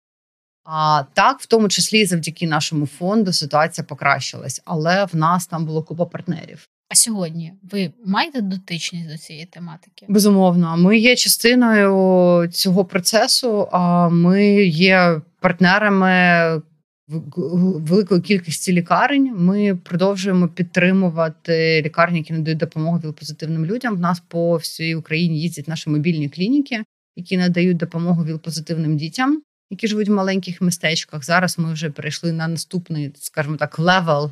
А 0.64 1.02
так, 1.14 1.40
в 1.40 1.46
тому 1.46 1.68
числі 1.68 2.06
завдяки 2.06 2.46
нашому 2.46 2.86
фонду, 2.86 3.32
ситуація 3.32 3.84
покращилась, 3.84 4.62
але 4.64 5.04
в 5.04 5.16
нас 5.16 5.46
там 5.46 5.66
було 5.66 5.82
купа 5.82 6.06
партнерів. 6.06 6.68
А 6.88 6.94
сьогодні 6.94 7.52
ви 7.72 7.92
маєте 8.04 8.40
дотичність 8.40 9.08
до 9.08 9.18
цієї 9.18 9.46
тематики? 9.46 10.06
Безумовно, 10.08 10.76
ми 10.76 10.98
є 10.98 11.16
частиною 11.16 12.48
цього 12.48 12.84
процесу. 12.84 13.68
А 13.72 14.08
ми 14.08 14.64
є 14.64 15.20
партнерами 15.40 16.62
великої 17.08 18.20
кількості 18.20 18.72
лікарень. 18.72 19.34
Ми 19.36 19.76
продовжуємо 19.76 20.48
підтримувати 20.48 21.82
лікарні, 21.82 22.18
які 22.18 22.32
надають 22.32 22.58
допомогу 22.58 22.98
віл-позитивним 22.98 23.66
людям. 23.66 23.96
В 23.96 24.00
нас 24.00 24.22
по 24.28 24.56
всій 24.56 24.94
Україні 24.94 25.40
їздять 25.40 25.68
наші 25.68 25.90
мобільні 25.90 26.28
клініки, 26.28 26.84
які 27.16 27.36
надають 27.36 27.76
допомогу 27.76 28.24
віл-позитивним 28.24 28.96
дітям, 28.96 29.42
які 29.70 29.88
живуть 29.88 30.08
в 30.08 30.12
маленьких 30.12 30.60
містечках. 30.60 31.24
Зараз 31.24 31.58
ми 31.58 31.72
вже 31.72 31.90
перейшли 31.90 32.32
на 32.32 32.48
наступний, 32.48 33.12
скажімо 33.14 33.56
так, 33.56 33.78
level. 33.78 34.30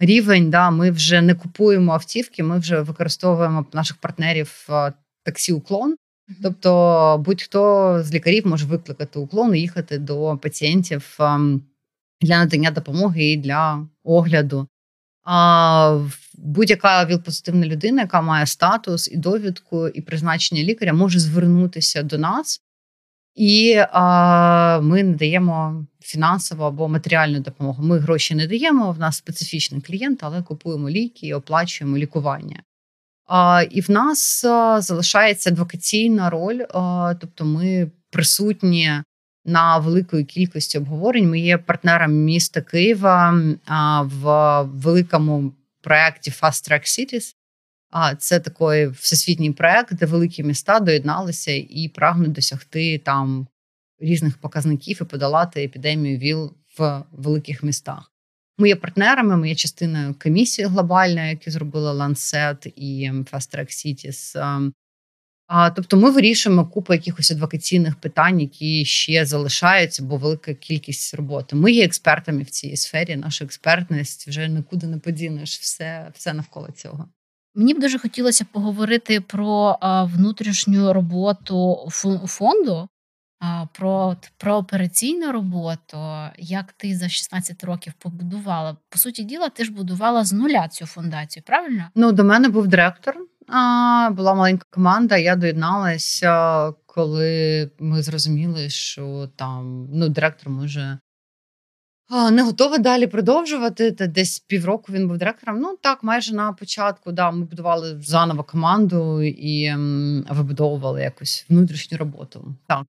Рівень, 0.00 0.50
да, 0.50 0.70
ми 0.70 0.90
вже 0.90 1.22
не 1.22 1.34
купуємо 1.34 1.92
автівки, 1.92 2.42
ми 2.42 2.58
вже 2.58 2.80
використовуємо 2.80 3.66
наших 3.72 3.96
партнерів 3.96 4.68
таксі 5.24 5.52
Uklon. 5.52 5.96
Тобто 6.42 7.22
будь-хто 7.26 8.02
з 8.02 8.14
лікарів 8.14 8.46
може 8.46 8.66
викликати 8.66 9.18
Uklon 9.18 9.54
і 9.54 9.60
їхати 9.60 9.98
до 9.98 10.38
пацієнтів 10.42 11.18
для 12.20 12.38
надання 12.38 12.70
допомоги 12.70 13.24
і 13.24 13.36
для 13.36 13.86
огляду. 14.04 14.68
А 15.24 16.06
будь-яка 16.34 17.04
віл-позитивна 17.04 17.66
людина, 17.66 18.02
яка 18.02 18.20
має 18.20 18.46
статус 18.46 19.08
і 19.12 19.16
довідку, 19.16 19.88
і 19.88 20.00
призначення 20.00 20.62
лікаря, 20.62 20.92
може 20.92 21.18
звернутися 21.18 22.02
до 22.02 22.18
нас, 22.18 22.60
і 23.34 23.76
а, 23.92 24.80
ми 24.82 25.02
надаємо 25.02 25.86
фінансову 26.00 26.64
або 26.64 26.88
матеріальну 26.88 27.40
допомогу. 27.40 27.82
Ми 27.82 27.98
гроші 27.98 28.34
не 28.34 28.46
даємо. 28.46 28.92
В 28.92 28.98
нас 28.98 29.16
специфічний 29.16 29.80
клієнт, 29.80 30.18
але 30.22 30.42
купуємо 30.42 30.90
ліки 30.90 31.26
і 31.26 31.34
оплачуємо 31.34 31.98
лікування. 31.98 32.62
А, 33.26 33.62
І 33.70 33.80
в 33.80 33.90
нас 33.90 34.42
залишається 34.78 35.50
адвокаційна 35.50 36.30
роль, 36.30 36.60
а, 36.74 37.14
тобто 37.20 37.44
ми 37.44 37.90
присутні 38.10 39.02
на 39.48 39.78
великої 39.78 40.24
кількості 40.24 40.78
обговорень. 40.78 41.30
Ми 41.30 41.40
є 41.40 41.58
партнером 41.58 42.12
міста 42.12 42.60
Києва 42.60 43.30
в 44.02 44.62
великому 44.62 45.52
проєкті 45.82 46.30
Fast 46.30 46.70
Track 46.70 46.82
Cities. 46.82 47.34
А 47.90 48.14
це 48.14 48.40
такий 48.40 48.86
всесвітній 48.86 49.52
проект, 49.52 49.94
де 49.94 50.06
великі 50.06 50.42
міста 50.42 50.80
доєдналися 50.80 51.52
і 51.52 51.90
прагнуть 51.94 52.32
досягти 52.32 52.98
там 52.98 53.46
різних 54.00 54.38
показників 54.38 54.98
і 55.00 55.04
подолати 55.04 55.64
епідемію 55.64 56.18
ВІЛ 56.18 56.52
в 56.78 57.02
великих 57.12 57.62
містах. 57.62 58.12
Ми 58.58 58.68
є 58.68 58.76
партнерами, 58.76 59.36
ми 59.36 59.48
є 59.48 59.54
частиною 59.54 60.14
комісії 60.22 60.68
глобальної, 60.68 61.30
які 61.30 61.50
зробили 61.50 61.92
Lancet 61.92 62.72
і 62.76 63.10
Fast 63.10 63.56
Track 63.56 63.68
Cities. 63.68 64.36
А, 65.48 65.70
Тобто 65.70 65.96
ми 65.96 66.10
вирішуємо 66.10 66.66
купу 66.66 66.92
якихось 66.92 67.30
адвокаційних 67.30 67.96
питань, 67.96 68.40
які 68.40 68.84
ще 68.84 69.26
залишаються, 69.26 70.02
бо 70.02 70.16
велика 70.16 70.54
кількість 70.54 71.14
роботи. 71.14 71.56
Ми 71.56 71.72
є 71.72 71.84
експертами 71.84 72.42
в 72.42 72.50
цій 72.50 72.76
сфері. 72.76 73.16
Наша 73.16 73.44
експертність 73.44 74.28
вже 74.28 74.48
нікуди 74.48 74.86
не 74.86 74.98
подінеш. 74.98 75.58
Все, 75.58 76.10
все 76.14 76.34
навколо 76.34 76.68
цього. 76.70 77.08
Мені 77.54 77.74
б 77.74 77.78
дуже 77.78 77.98
хотілося 77.98 78.44
поговорити 78.52 79.20
про 79.20 79.78
внутрішню 80.14 80.92
роботу 80.92 81.88
фонду, 82.26 82.88
про 83.72 84.16
про 84.36 84.54
операційну 84.54 85.32
роботу, 85.32 85.98
як 86.38 86.72
ти 86.72 86.96
за 86.96 87.08
16 87.08 87.64
років 87.64 87.92
побудувала. 87.98 88.76
По 88.88 88.98
суті 88.98 89.24
діла, 89.24 89.48
ти 89.48 89.64
ж 89.64 89.72
будувала 89.72 90.24
з 90.24 90.32
нуля 90.32 90.68
цю 90.68 90.86
фундацію, 90.86 91.42
правильно? 91.46 91.84
Ну, 91.94 92.12
до 92.12 92.24
мене 92.24 92.48
був 92.48 92.68
директор, 92.68 93.16
була 94.10 94.34
маленька 94.34 94.66
команда. 94.70 95.16
Я 95.16 95.36
доєдналася, 95.36 96.72
коли 96.86 97.70
ми 97.78 98.02
зрозуміли, 98.02 98.70
що 98.70 99.30
там 99.36 99.88
ну, 99.92 100.08
директор 100.08 100.50
може 100.50 100.98
не 102.10 102.42
готова 102.42 102.78
далі 102.78 103.06
продовжувати. 103.06 103.92
Та 103.92 104.06
десь 104.06 104.38
півроку 104.38 104.92
він 104.92 105.08
був 105.08 105.18
директором. 105.18 105.60
Ну 105.60 105.76
так, 105.82 106.02
майже 106.02 106.34
на 106.34 106.52
початку. 106.52 107.12
Да, 107.12 107.30
Ми 107.30 107.44
будували 107.44 108.00
заново 108.00 108.44
команду 108.44 109.22
і 109.22 109.64
м, 109.64 110.26
вибудовували 110.30 111.02
якусь 111.02 111.46
внутрішню 111.48 111.98
роботу. 111.98 112.54
Так. 112.66 112.86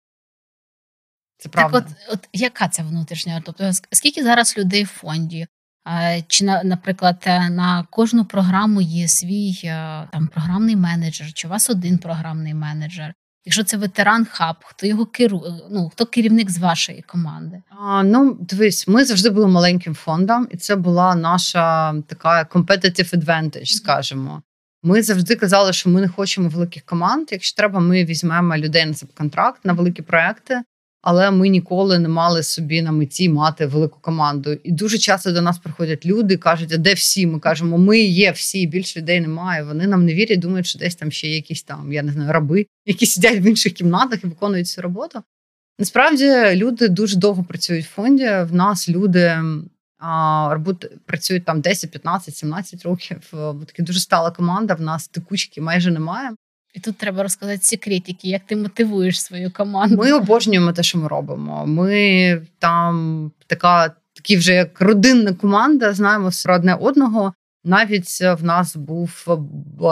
Це 1.39 1.49
правда. 1.49 1.81
Так, 1.81 1.89
от, 2.09 2.15
от 2.15 2.29
яка 2.33 2.69
це 2.69 2.83
внутрішня? 2.83 3.43
Тобто, 3.47 3.71
скільки 3.93 4.23
зараз 4.23 4.59
людей 4.59 4.85
в 4.85 4.89
фонді? 4.89 5.47
Чи, 6.27 6.45
наприклад, 6.45 7.25
е, 7.27 7.51
на 7.51 7.87
кожну 7.91 8.25
програму 8.25 8.81
є 8.81 9.09
свій 9.09 9.61
е, 9.65 10.09
там 10.13 10.29
програмний 10.35 10.77
менеджер, 10.77 11.33
чи 11.33 11.49
у 11.49 11.51
вас 11.51 11.71
один 11.71 11.99
програмний 11.99 12.55
менеджер? 12.55 13.15
Якщо 13.45 13.65
це 13.65 13.77
ветеран 13.77 14.27
хаб, 14.31 14.57
хто 14.65 14.87
його 14.87 15.07
керує? 15.07 15.53
Ну 15.71 15.89
хто 15.89 16.07
керівник 16.07 16.51
з 16.51 16.59
вашої 16.59 17.03
команди? 17.03 17.63
А, 17.71 18.03
Ну 18.03 18.39
дивись, 18.41 18.89
ми 18.89 19.05
завжди 19.05 19.31
були 19.31 19.47
маленьким 19.47 19.95
фондом, 19.95 20.49
і 20.51 20.57
це 20.57 20.77
була 20.77 21.15
наша 21.15 21.95
така 22.03 22.43
competitive 22.43 23.15
advantage, 23.15 23.67
скажімо. 23.67 24.43
Ми 24.83 25.03
завжди 25.03 25.37
казали, 25.37 25.73
що 25.73 25.91
ми 25.91 26.01
не 26.01 26.09
хочемо 26.09 26.49
великих 26.49 26.83
команд. 26.83 27.29
Якщо 27.31 27.57
треба, 27.57 27.81
ми 27.81 28.05
візьмемо 28.05 28.57
людей 28.57 28.87
на 28.87 28.95
контракт 29.15 29.65
на 29.65 29.73
великі 29.73 30.03
проекти 30.03 30.63
але 31.03 31.31
ми 31.31 31.49
ніколи 31.49 31.99
не 31.99 32.09
мали 32.09 32.43
собі 32.43 32.83
на 32.83 32.93
меті 32.93 33.29
мати 33.29 33.67
велику 33.67 34.01
команду. 34.01 34.53
І 34.65 34.73
дуже 34.73 34.99
часто 34.99 35.33
до 35.33 35.43
нас 35.43 35.59
приходять 35.59 36.07
люди, 36.07 36.37
кажуть, 36.37 36.73
а 36.73 36.77
де 36.77 36.95
всі? 36.95 37.27
Ми 37.27 37.41
кажемо, 37.41 37.79
ми 37.79 37.99
є 38.01 38.31
всі, 38.31 38.67
більше 38.67 39.01
людей 39.01 39.21
немає. 39.21 39.63
Вони 39.63 39.87
нам 39.87 40.05
не 40.05 40.15
вірять, 40.15 40.39
думають, 40.39 40.67
що 40.67 40.79
десь 40.79 40.95
там 40.95 41.11
ще 41.11 41.29
якісь 41.29 41.63
там, 41.63 41.93
я 41.93 42.03
не 42.03 42.13
знаю, 42.13 42.33
раби, 42.33 42.67
які 42.87 43.07
сидять 43.07 43.41
в 43.41 43.47
інших 43.47 43.73
кімнатах 43.73 44.25
і 44.25 44.27
виконують 44.27 44.69
цю 44.69 44.83
роботу. 44.83 45.23
Насправді 45.79 46.35
люди 46.55 46.89
дуже 46.89 47.17
довго 47.17 47.45
працюють 47.45 47.87
в 47.87 47.89
фонді. 47.89 48.25
В 48.25 48.55
нас 48.55 48.89
люди 48.89 49.43
а, 49.99 50.59
працюють 51.07 51.45
там 51.45 51.61
10, 51.61 51.91
15, 51.91 52.37
17 52.37 52.83
років. 52.83 53.17
Такі 53.67 53.83
дуже 53.83 54.01
стала 54.01 54.31
команда. 54.31 54.75
В 54.75 54.81
нас 54.81 55.09
текучки 55.09 55.61
майже 55.61 55.91
немає. 55.91 56.31
І 56.75 56.81
тут 56.81 56.97
треба 56.97 57.23
розказати 57.23 57.61
секретики, 57.63 58.29
як 58.29 58.43
ти 58.47 58.57
мотивуєш 58.57 59.23
свою 59.23 59.51
команду. 59.51 59.97
Ми 59.97 60.13
обожнюємо 60.13 60.73
те, 60.73 60.83
що 60.83 60.99
ми 60.99 61.09
робимо. 61.09 61.67
Ми 61.67 62.43
там 62.59 63.31
така, 63.47 63.95
такі 64.15 64.37
вже 64.37 64.55
як 64.55 64.81
родинна 64.81 65.33
команда, 65.33 65.93
знаємо 65.93 66.29
все 66.29 66.53
одне 66.53 66.75
одного. 66.75 67.33
Навіть 67.65 68.21
в 68.21 68.45
нас 68.45 68.77
був 68.77 69.27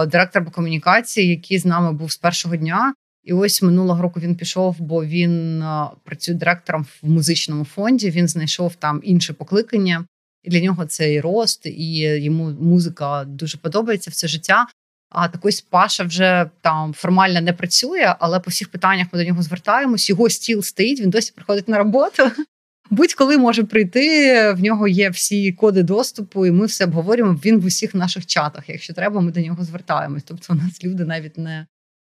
директор 0.06 0.44
по 0.44 0.50
комунікації, 0.50 1.28
який 1.28 1.58
з 1.58 1.66
нами 1.66 1.92
був 1.92 2.12
з 2.12 2.16
першого 2.16 2.56
дня. 2.56 2.94
І 3.24 3.32
ось 3.32 3.62
минулого 3.62 4.02
року 4.02 4.20
він 4.20 4.36
пішов, 4.36 4.76
бо 4.78 5.04
він 5.04 5.64
працює 6.04 6.34
директором 6.34 6.86
в 7.02 7.08
музичному 7.08 7.64
фонді. 7.64 8.10
Він 8.10 8.28
знайшов 8.28 8.74
там 8.74 9.00
інше 9.04 9.32
покликання, 9.32 10.04
і 10.42 10.50
для 10.50 10.60
нього 10.60 10.86
це 10.86 11.12
і 11.12 11.20
рост, 11.20 11.66
і 11.66 11.98
йому 11.98 12.50
музика 12.50 13.24
дуже 13.24 13.58
подобається 13.58 14.10
все 14.10 14.28
життя. 14.28 14.66
А 15.10 15.28
так 15.28 15.40
Паша 15.70 16.04
вже 16.04 16.50
там 16.60 16.94
формально 16.94 17.40
не 17.40 17.52
працює, 17.52 18.14
але 18.18 18.40
по 18.40 18.50
всіх 18.50 18.68
питаннях 18.68 19.06
ми 19.12 19.18
до 19.18 19.24
нього 19.24 19.42
звертаємось. 19.42 20.10
Його 20.10 20.30
стіл 20.30 20.62
стоїть, 20.62 21.00
він 21.00 21.10
досі 21.10 21.32
приходить 21.36 21.68
на 21.68 21.78
роботу. 21.78 22.30
Будь-коли 22.90 23.38
може 23.38 23.64
прийти, 23.64 24.52
в 24.52 24.60
нього 24.60 24.88
є 24.88 25.10
всі 25.10 25.52
коди 25.52 25.82
доступу, 25.82 26.46
і 26.46 26.50
ми 26.50 26.66
все 26.66 26.84
обговорюємо. 26.84 27.40
Він 27.44 27.60
в 27.60 27.64
усіх 27.64 27.94
наших 27.94 28.26
чатах. 28.26 28.68
Якщо 28.68 28.94
треба, 28.94 29.20
ми 29.20 29.32
до 29.32 29.40
нього 29.40 29.64
звертаємось. 29.64 30.22
Тобто, 30.22 30.52
у 30.52 30.56
нас 30.56 30.84
люди 30.84 31.04
навіть 31.04 31.38
не 31.38 31.66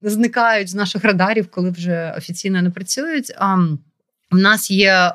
зникають 0.01 0.69
з 0.69 0.75
наших 0.75 1.03
радарів, 1.03 1.51
коли 1.51 1.69
вже 1.69 2.13
офіційно 2.17 2.61
не 2.61 2.69
працюють. 2.69 3.33
А 3.37 3.57
у 4.31 4.37
нас 4.37 4.71
є 4.71 5.11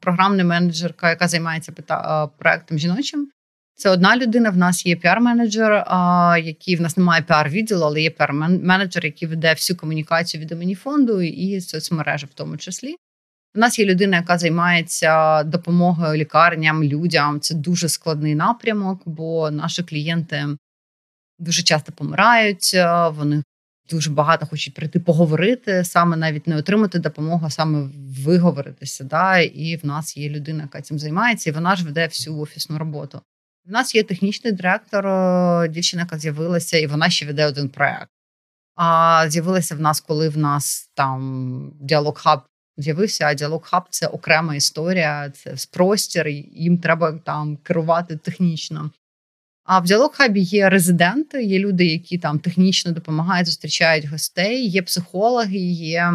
програмна 0.00 0.44
менеджерка, 0.44 1.10
яка 1.10 1.28
займається 1.28 1.72
проектом 2.38 2.78
жіночим. 2.78 3.28
Це 3.78 3.90
одна 3.90 4.16
людина. 4.16 4.50
В 4.50 4.56
нас 4.56 4.86
є 4.86 4.94
піар-менеджер, 4.94 5.84
який 6.44 6.76
в 6.76 6.80
нас 6.80 6.96
немає 6.96 7.22
піар-відділу, 7.22 7.84
але 7.84 8.02
є 8.02 8.10
піар-менеджер, 8.10 9.04
який 9.04 9.28
веде 9.28 9.52
всю 9.52 9.76
комунікацію 9.76 10.40
від 10.40 10.52
імені 10.52 10.74
фонду 10.74 11.20
і 11.22 11.60
соцмережі, 11.60 12.26
в 12.26 12.34
тому 12.34 12.56
числі. 12.56 12.96
У 13.54 13.58
нас 13.58 13.78
є 13.78 13.84
людина, 13.84 14.16
яка 14.16 14.38
займається 14.38 15.42
допомогою 15.42 16.16
лікарням, 16.16 16.84
людям. 16.84 17.40
Це 17.40 17.54
дуже 17.54 17.88
складний 17.88 18.34
напрямок, 18.34 19.02
бо 19.06 19.50
наші 19.50 19.82
клієнти 19.82 20.46
дуже 21.38 21.62
часто 21.62 21.92
помирають. 21.92 22.76
Вони 23.10 23.42
дуже 23.90 24.10
багато 24.10 24.46
хочуть 24.46 24.74
прийти 24.74 25.00
поговорити, 25.00 25.84
саме 25.84 26.16
навіть 26.16 26.46
не 26.46 26.56
отримати 26.56 26.98
допомогу, 26.98 27.46
а 27.46 27.50
саме 27.50 27.88
виговоритися. 28.24 29.04
Да? 29.04 29.38
І 29.38 29.76
в 29.76 29.86
нас 29.86 30.16
є 30.16 30.28
людина, 30.28 30.62
яка 30.62 30.80
цим 30.80 30.98
займається, 30.98 31.50
і 31.50 31.52
вона 31.52 31.76
ж 31.76 31.84
веде 31.84 32.06
всю 32.06 32.38
офісну 32.38 32.78
роботу. 32.78 33.20
У 33.68 33.70
нас 33.70 33.94
є 33.94 34.02
технічний 34.02 34.52
директор, 34.52 35.04
дівчина, 35.68 36.02
яка 36.02 36.18
з'явилася, 36.18 36.78
і 36.78 36.86
вона 36.86 37.10
ще 37.10 37.26
веде 37.26 37.46
один 37.46 37.68
проект. 37.68 38.10
А 38.74 39.24
з'явилася 39.28 39.74
в 39.74 39.80
нас, 39.80 40.00
коли 40.00 40.28
в 40.28 40.38
нас 40.38 40.90
там 40.94 41.72
діалог 41.80 42.18
хаб 42.18 42.40
з'явився. 42.76 43.26
А 43.26 43.34
діалог 43.34 43.62
хаб 43.62 43.82
це 43.90 44.06
окрема 44.06 44.54
історія, 44.54 45.30
це 45.30 45.54
простір, 45.70 46.28
їм 46.52 46.78
треба 46.78 47.12
там 47.12 47.56
керувати 47.56 48.16
технічно. 48.16 48.90
А 49.64 49.78
в 49.78 49.84
діалог 49.84 50.14
хабі 50.14 50.40
є 50.40 50.68
резиденти, 50.68 51.42
є 51.42 51.58
люди, 51.58 51.86
які 51.86 52.18
там 52.18 52.38
технічно 52.38 52.92
допомагають, 52.92 53.46
зустрічають 53.46 54.04
гостей, 54.04 54.66
є 54.66 54.82
психологи, 54.82 55.58
є 55.58 56.12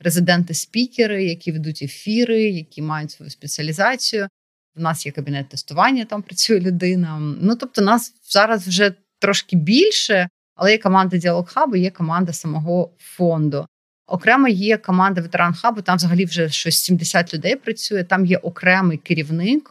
резиденти-спікери, 0.00 1.24
які 1.24 1.52
ведуть 1.52 1.82
ефіри, 1.82 2.42
які 2.42 2.82
мають 2.82 3.10
свою 3.10 3.30
спеціалізацію. 3.30 4.28
В 4.76 4.80
нас 4.80 5.06
є 5.06 5.12
кабінет 5.12 5.48
тестування, 5.48 6.04
там 6.04 6.22
працює 6.22 6.60
людина. 6.60 7.18
Ну 7.40 7.56
тобто, 7.56 7.82
нас 7.82 8.14
зараз 8.22 8.68
вже 8.68 8.94
трошки 9.18 9.56
більше, 9.56 10.28
але 10.54 10.72
є 10.72 10.78
команда 10.78 11.16
діалог 11.16 11.48
хабу, 11.48 11.76
є 11.76 11.90
команда 11.90 12.32
самого 12.32 12.90
фонду. 12.98 13.66
Окремо 14.06 14.48
є 14.48 14.76
команда 14.76 15.20
ветеран 15.20 15.54
хабу. 15.54 15.82
Там 15.82 15.96
взагалі 15.96 16.24
вже 16.24 16.48
щось 16.48 16.76
70 16.76 17.34
людей 17.34 17.56
працює. 17.56 18.04
Там 18.04 18.26
є 18.26 18.36
окремий 18.36 18.98
керівник 18.98 19.68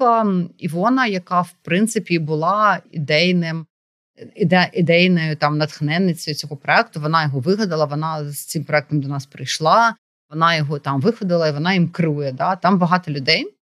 Івона, 0.57 1.05
яка 1.05 1.41
в 1.41 1.51
принципі 1.63 2.19
була 2.19 2.79
ідейним 2.91 3.65
іде, 4.35 4.69
ідейною 4.73 5.35
там 5.35 5.57
натхненницею 5.57 6.35
цього 6.35 6.57
проекту. 6.57 6.99
Вона 7.01 7.23
його 7.23 7.39
вигадала. 7.39 7.85
Вона 7.85 8.31
з 8.31 8.45
цим 8.45 8.63
проектом 8.63 9.01
до 9.01 9.07
нас 9.07 9.25
прийшла. 9.25 9.95
Вона 10.29 10.55
його 10.55 10.79
там 10.79 11.01
виходила 11.01 11.47
і 11.47 11.51
вона 11.51 11.73
їм 11.73 11.89
керує. 11.89 12.31
Да? 12.31 12.55
Там 12.55 12.79
багато 12.79 13.11
людей 13.11 13.53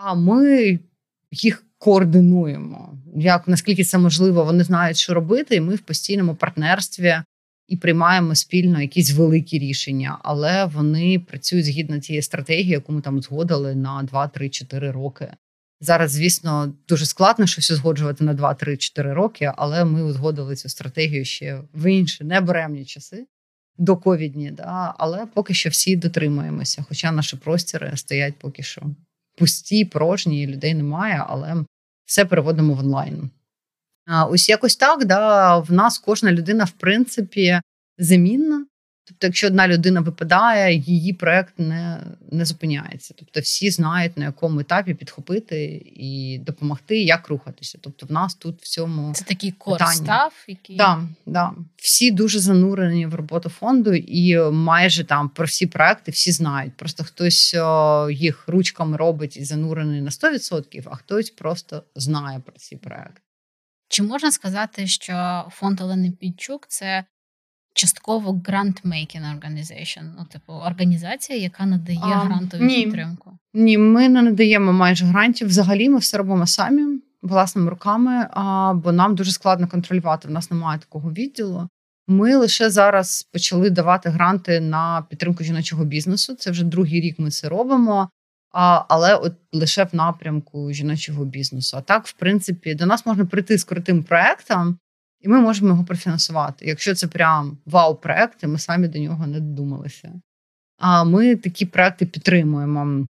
а 0.00 0.14
ми 0.14 0.78
їх 1.30 1.64
координуємо. 1.78 2.98
Як 3.16 3.48
наскільки 3.48 3.84
це 3.84 3.98
можливо, 3.98 4.44
вони 4.44 4.64
знають, 4.64 4.96
що 4.96 5.14
робити, 5.14 5.56
і 5.56 5.60
ми 5.60 5.74
в 5.74 5.80
постійному 5.80 6.34
партнерстві 6.34 7.16
і 7.68 7.76
приймаємо 7.76 8.34
спільно 8.34 8.82
якісь 8.82 9.12
великі 9.12 9.58
рішення, 9.58 10.18
але 10.22 10.64
вони 10.64 11.18
працюють 11.18 11.66
згідно 11.66 12.00
цієї 12.00 12.22
стратегії, 12.22 12.68
яку 12.68 12.92
ми 12.92 13.00
там 13.00 13.22
згодили 13.22 13.74
на 13.74 14.08
2-3-4 14.12 14.92
роки. 14.92 15.28
Зараз, 15.80 16.10
звісно, 16.10 16.74
дуже 16.88 17.06
складно 17.06 17.46
щось 17.46 17.70
узгоджувати 17.70 18.24
на 18.24 18.34
2-3-4 18.34 19.12
роки, 19.12 19.52
але 19.56 19.84
ми 19.84 20.02
узгодили 20.02 20.56
цю 20.56 20.68
стратегію 20.68 21.24
ще 21.24 21.60
в 21.74 21.90
інші 21.90 22.24
неберемні 22.24 22.84
часи 22.84 23.26
до 23.78 23.96
ковідні. 23.96 24.50
Да? 24.50 24.94
Але 24.98 25.26
поки 25.26 25.54
що 25.54 25.70
всі 25.70 25.96
дотримуємося. 25.96 26.84
Хоча 26.88 27.12
наші 27.12 27.36
простіри 27.36 27.92
стоять 27.94 28.34
поки 28.38 28.62
що 28.62 28.82
пусті, 29.38 29.84
порожні, 29.84 30.46
людей 30.46 30.74
немає, 30.74 31.24
але 31.28 31.64
все 32.04 32.24
переводимо 32.24 32.74
в 32.74 32.78
онлайн. 32.78 33.30
Ось 34.30 34.48
якось 34.48 34.76
так. 34.76 35.04
да, 35.04 35.58
В 35.58 35.72
нас 35.72 35.98
кожна 35.98 36.32
людина, 36.32 36.64
в 36.64 36.70
принципі, 36.70 37.60
замінна. 37.98 38.66
Тобто, 39.08 39.26
якщо 39.26 39.46
одна 39.46 39.68
людина 39.68 40.00
випадає, 40.00 40.76
її 40.76 41.12
проект 41.12 41.58
не 41.58 42.06
не 42.30 42.44
зупиняється. 42.44 43.14
Тобто, 43.18 43.40
всі 43.40 43.70
знають 43.70 44.16
на 44.16 44.24
якому 44.24 44.60
етапі 44.60 44.94
підхопити 44.94 45.82
і 45.96 46.38
допомогти, 46.46 47.02
як 47.02 47.28
рухатися. 47.28 47.78
Тобто, 47.80 48.06
в 48.06 48.12
нас 48.12 48.34
тут 48.34 48.62
в 48.62 48.68
цьому 48.68 49.12
це 49.14 49.24
такий 49.24 49.52
корстав, 49.52 50.32
який 50.48 50.76
да, 50.76 51.02
да. 51.26 51.52
всі 51.76 52.10
дуже 52.10 52.38
занурені 52.38 53.06
в 53.06 53.14
роботу 53.14 53.48
фонду, 53.48 53.94
і 53.94 54.38
майже 54.50 55.04
там 55.04 55.28
про 55.28 55.46
всі 55.46 55.66
проекти 55.66 56.10
всі 56.10 56.32
знають. 56.32 56.76
Просто 56.76 57.04
хтось 57.04 57.56
їх 58.10 58.48
ручками 58.48 58.96
робить 58.96 59.36
і 59.36 59.44
занурений 59.44 60.00
на 60.00 60.10
100%, 60.10 60.82
а 60.90 60.96
хтось 60.96 61.30
просто 61.30 61.82
знає 61.94 62.40
про 62.46 62.54
ці 62.56 62.76
проекти. 62.76 63.20
Чи 63.88 64.02
можна 64.02 64.32
сказати, 64.32 64.86
що 64.86 65.44
фонд 65.50 65.80
Олени 65.80 66.10
Підчук 66.10 66.66
це 66.68 67.04
частково 67.78 68.32
grant-making 68.32 69.24
organization, 69.34 70.02
ну, 70.18 70.24
типу, 70.32 70.52
організація, 70.52 71.38
яка 71.38 71.66
надає 71.66 71.98
а, 72.02 72.18
грантову 72.18 72.64
ні. 72.64 72.84
підтримку? 72.84 73.38
Ні, 73.54 73.78
ми 73.78 74.08
не 74.08 74.22
надаємо 74.22 74.72
майже 74.72 75.04
грантів. 75.04 75.48
Взагалі, 75.48 75.88
ми 75.88 75.98
все 75.98 76.18
робимо 76.18 76.46
самі 76.46 77.00
власними 77.22 77.70
руками, 77.70 78.28
а, 78.30 78.74
бо 78.74 78.92
нам 78.92 79.14
дуже 79.14 79.32
складно 79.32 79.68
контролювати. 79.68 80.28
В 80.28 80.30
нас 80.30 80.50
немає 80.50 80.78
такого 80.78 81.12
відділу. 81.12 81.68
Ми 82.08 82.36
лише 82.36 82.70
зараз 82.70 83.28
почали 83.32 83.70
давати 83.70 84.08
гранти 84.08 84.60
на 84.60 85.06
підтримку 85.10 85.44
жіночого 85.44 85.84
бізнесу. 85.84 86.34
Це 86.34 86.50
вже 86.50 86.64
другий 86.64 87.00
рік 87.00 87.18
ми 87.18 87.30
це 87.30 87.48
робимо, 87.48 88.08
а, 88.52 88.84
але 88.88 89.14
от 89.14 89.34
лише 89.52 89.84
в 89.84 89.88
напрямку 89.92 90.72
жіночого 90.72 91.24
бізнесу. 91.24 91.76
А 91.76 91.80
так, 91.80 92.06
в 92.06 92.12
принципі, 92.12 92.74
до 92.74 92.86
нас 92.86 93.06
можна 93.06 93.26
прийти 93.26 93.58
з 93.58 93.64
крутим 93.64 94.02
проектом, 94.02 94.78
і 95.20 95.28
ми 95.28 95.40
можемо 95.40 95.68
його 95.68 95.84
профінансувати. 95.84 96.66
Якщо 96.66 96.94
це 96.94 97.06
прям 97.06 97.58
вау-проект, 97.66 98.44
ми 98.44 98.58
самі 98.58 98.88
до 98.88 98.98
нього 98.98 99.26
не 99.26 99.40
додумалися. 99.40 100.12
А 100.78 101.04
ми 101.04 101.36
такі 101.36 101.66
проекти 101.66 102.06
підтримуємо. 102.06 103.06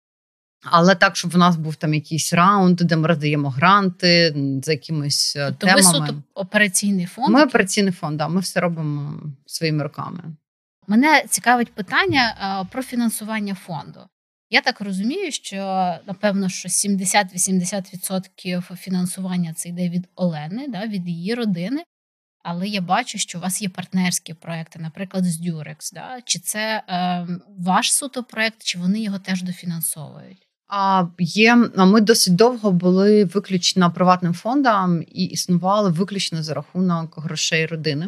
Але 0.64 0.96
так, 0.96 1.16
щоб 1.16 1.32
в 1.32 1.38
нас 1.38 1.56
був 1.56 1.76
там 1.76 1.94
якийсь 1.94 2.34
раунд, 2.34 2.78
де 2.78 2.96
ми 2.96 3.08
роздаємо 3.08 3.50
гранти 3.50 4.36
за 4.64 4.72
якимись 4.72 5.36
е, 5.36 5.48
тобто 5.48 5.68
темами. 5.68 5.82
ви 5.82 6.08
суто 6.08 6.24
операційний 6.34 7.06
фонд? 7.06 7.30
Ми 7.30 7.44
операційний 7.44 7.92
фонд, 7.92 8.18
да, 8.18 8.28
ми 8.28 8.42
все 8.42 8.60
робимо 8.60 9.22
своїми 9.46 9.84
руками. 9.84 10.24
Мене 10.88 11.24
цікавить 11.30 11.74
питання 11.74 12.36
е, 12.62 12.68
про 12.72 12.84
фінансування 12.84 13.56
фонду. 13.56 14.00
Я 14.50 14.62
так 14.62 14.82
розумію, 14.82 15.32
що 15.32 15.56
напевно 16.06 16.50
що 16.50 16.70
70-80% 16.70 18.76
фінансування 18.76 19.54
це 19.54 19.70
йде 19.70 19.90
від 19.90 20.08
Олени, 20.16 20.68
да, 20.68 20.86
від 20.86 21.08
її 21.08 21.34
родини. 21.34 21.84
Але 22.50 22.68
я 22.68 22.82
бачу, 22.82 23.18
що 23.18 23.38
у 23.38 23.42
вас 23.42 23.62
є 23.62 23.70
партнерські 23.70 24.34
проекти, 24.34 24.80
наприклад, 24.80 25.26
з 25.26 25.42
Durex. 25.42 25.94
Да? 25.94 26.22
Чи 26.26 26.40
це 26.40 26.84
е, 26.90 27.28
ваш 27.60 27.94
суто 27.94 28.24
проект, 28.24 28.64
чи 28.64 28.80
вони 28.80 29.02
його 29.02 29.20
теж 29.20 29.44
дофінансовують? 29.44 30.48
А 30.68 31.06
є 31.20 31.56
ми 31.76 32.02
досить 32.02 32.36
довго 32.36 32.72
були 32.72 33.26
виключно 33.26 33.92
приватним 33.92 34.34
фондом 34.34 35.02
і 35.02 35.24
існували 35.24 35.90
виключно 35.90 36.44
за 36.44 36.54
рахунок 36.54 37.18
грошей 37.18 37.66
родини. 37.66 38.08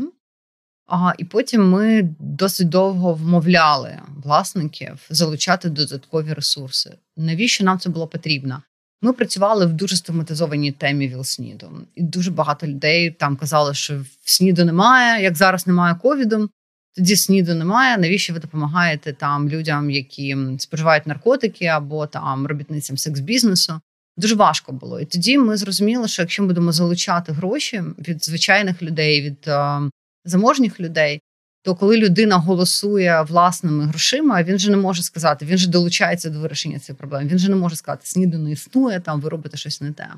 А, 0.88 1.14
І 1.18 1.26
потім 1.26 1.70
ми 1.70 2.16
досить 2.20 2.70
довго 2.70 3.14
вмовляли 3.14 4.00
власників 4.24 5.00
залучати 5.10 5.70
додаткові 5.70 6.34
ресурси. 6.34 6.98
Навіщо 7.18 7.64
нам 7.64 7.80
це 7.80 7.90
було 7.90 8.08
потрібно? 8.08 8.64
Ми 9.02 9.14
працювали 9.14 9.66
в 9.66 9.74
дуже 9.74 9.96
стигматизованій 9.96 10.72
темі 10.72 11.08
ВІЛ-СНІДу. 11.08 11.72
і 11.96 12.04
дуже 12.04 12.32
багато 12.32 12.68
людей 12.68 13.12
там 13.12 13.36
казали, 13.38 13.74
що 13.74 14.06
СНІДу 14.26 14.66
немає, 14.66 15.24
як 15.24 15.36
зараз 15.36 15.68
немає 15.68 15.96
ковіду. 15.96 16.50
Тоді 16.96 17.16
СНІДу 17.16 17.54
немає. 17.54 17.98
Навіщо 17.98 18.34
ви 18.34 18.40
допомагаєте 18.40 19.14
там 19.14 19.50
людям, 19.50 19.90
які 19.90 20.38
споживають 20.58 21.08
наркотики 21.08 21.66
або 21.66 22.08
там 22.08 22.48
робітницям 22.48 22.98
секс-бізнесу? 22.98 23.80
Дуже 24.18 24.36
важко 24.36 24.72
було. 24.72 25.00
І 25.00 25.06
тоді 25.06 25.38
ми 25.38 25.58
зрозуміли, 25.58 26.08
що 26.08 26.22
якщо 26.22 26.44
ми 26.44 26.48
будемо 26.48 26.72
залучати 26.72 27.32
гроші 27.32 27.84
від 28.08 28.26
звичайних 28.26 28.82
людей, 28.82 29.22
від 29.22 29.48
е, 29.48 29.80
заможніх 30.26 30.80
людей, 30.80 31.22
то 31.62 31.76
коли 31.76 31.98
людина 31.98 32.38
голосує 32.38 33.22
власними 33.22 33.86
грошима, 33.86 34.44
він 34.44 34.60
же 34.60 34.72
не 34.72 34.78
може 34.78 35.04
сказати, 35.04 35.46
він 35.46 35.58
же 35.58 35.70
долучається 35.70 36.30
до 36.30 36.40
вирішення 36.40 36.80
цих 36.80 36.96
проблем. 36.96 37.28
Він 37.28 37.40
же 37.40 37.50
не 37.50 37.56
може 37.56 37.76
сказати, 37.76 38.02
СНІДу 38.06 38.38
не 38.38 38.52
існує, 38.52 39.00
там 39.00 39.22
ви 39.22 39.30
робите 39.30 39.58
щось 39.58 39.82
не 39.82 39.92
те. 39.92 40.10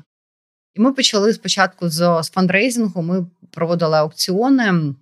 І 0.74 0.80
ми 0.80 0.92
почали 0.92 1.32
спочатку 1.32 1.88
з, 1.88 2.22
з 2.22 2.30
фандрейзингу. 2.30 3.02
Ми 3.02 3.26
проводили 3.50 3.96
аукціони 3.96 4.94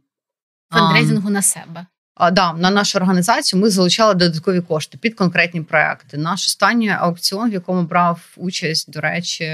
фандрейзингу 0.73 1.29
а, 1.29 1.31
на 1.31 1.43
себе. 1.43 1.87
А, 2.15 2.31
да, 2.31 2.53
на 2.53 2.71
нашу 2.71 2.99
організацію 2.99 3.63
ми 3.63 3.71
залучали 3.71 4.15
додаткові 4.15 4.61
кошти 4.61 4.99
під 4.99 5.15
конкретні 5.15 5.63
проекти. 5.63 6.19
Наш 6.19 6.47
останній 6.47 6.91
аукціон, 6.91 7.51
в 7.51 7.53
якому 7.53 7.83
брав 7.83 8.21
участь, 8.37 8.91
до 8.91 9.01
речі, 9.01 9.53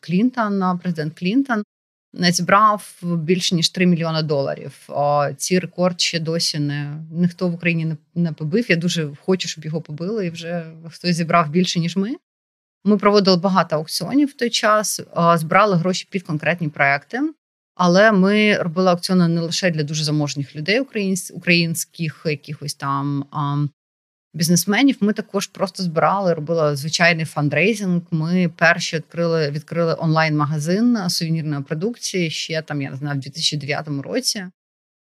Клінтон, 0.00 0.78
президент 0.82 1.18
Клінтон, 1.18 1.62
зібрав 2.20 2.92
більше 3.02 3.54
ніж 3.54 3.68
3 3.68 3.86
мільйони 3.86 4.22
доларів. 4.22 4.88
Ці 5.36 5.58
рекорд 5.58 6.00
ще 6.00 6.20
досі 6.20 6.58
не 6.58 7.04
ніхто 7.10 7.48
в 7.48 7.54
Україні 7.54 7.96
не, 8.14 8.32
побив. 8.32 8.70
Я 8.70 8.76
дуже 8.76 9.08
хочу, 9.24 9.48
щоб 9.48 9.64
його 9.64 9.80
побили, 9.80 10.26
і 10.26 10.30
вже 10.30 10.66
хтось 10.90 11.16
зібрав 11.16 11.50
більше 11.50 11.80
ніж 11.80 11.96
ми. 11.96 12.16
Ми 12.84 12.98
проводили 12.98 13.36
багато 13.36 13.76
аукціонів 13.76 14.28
в 14.28 14.32
той 14.32 14.50
час, 14.50 15.00
збирали 15.34 15.76
гроші 15.76 16.08
під 16.10 16.22
конкретні 16.22 16.68
проекти. 16.68 17.20
Але 17.74 18.12
ми 18.12 18.56
робили 18.56 18.90
аукціони 18.90 19.28
не 19.28 19.40
лише 19.40 19.70
для 19.70 19.82
дуже 19.82 20.04
заможних 20.04 20.56
людей, 20.56 20.80
українських 21.32 22.22
якихось 22.26 22.74
там 22.74 23.24
бізнесменів. 24.36 24.96
Ми 25.00 25.12
також 25.12 25.46
просто 25.46 25.82
збирали, 25.82 26.34
робили 26.34 26.76
звичайний 26.76 27.24
фандрейзинг. 27.24 28.02
Ми 28.10 28.50
перші 28.56 28.96
відкрили 28.96 29.50
відкрили 29.50 29.96
онлайн-магазин 29.98 30.98
сувенірної 31.08 31.62
продукції 31.62 32.30
ще 32.30 32.62
там, 32.62 32.82
я 32.82 32.90
не 32.90 32.96
знаю, 32.96 33.18
в 33.18 33.20
2009 33.20 33.88
році. 33.88 34.46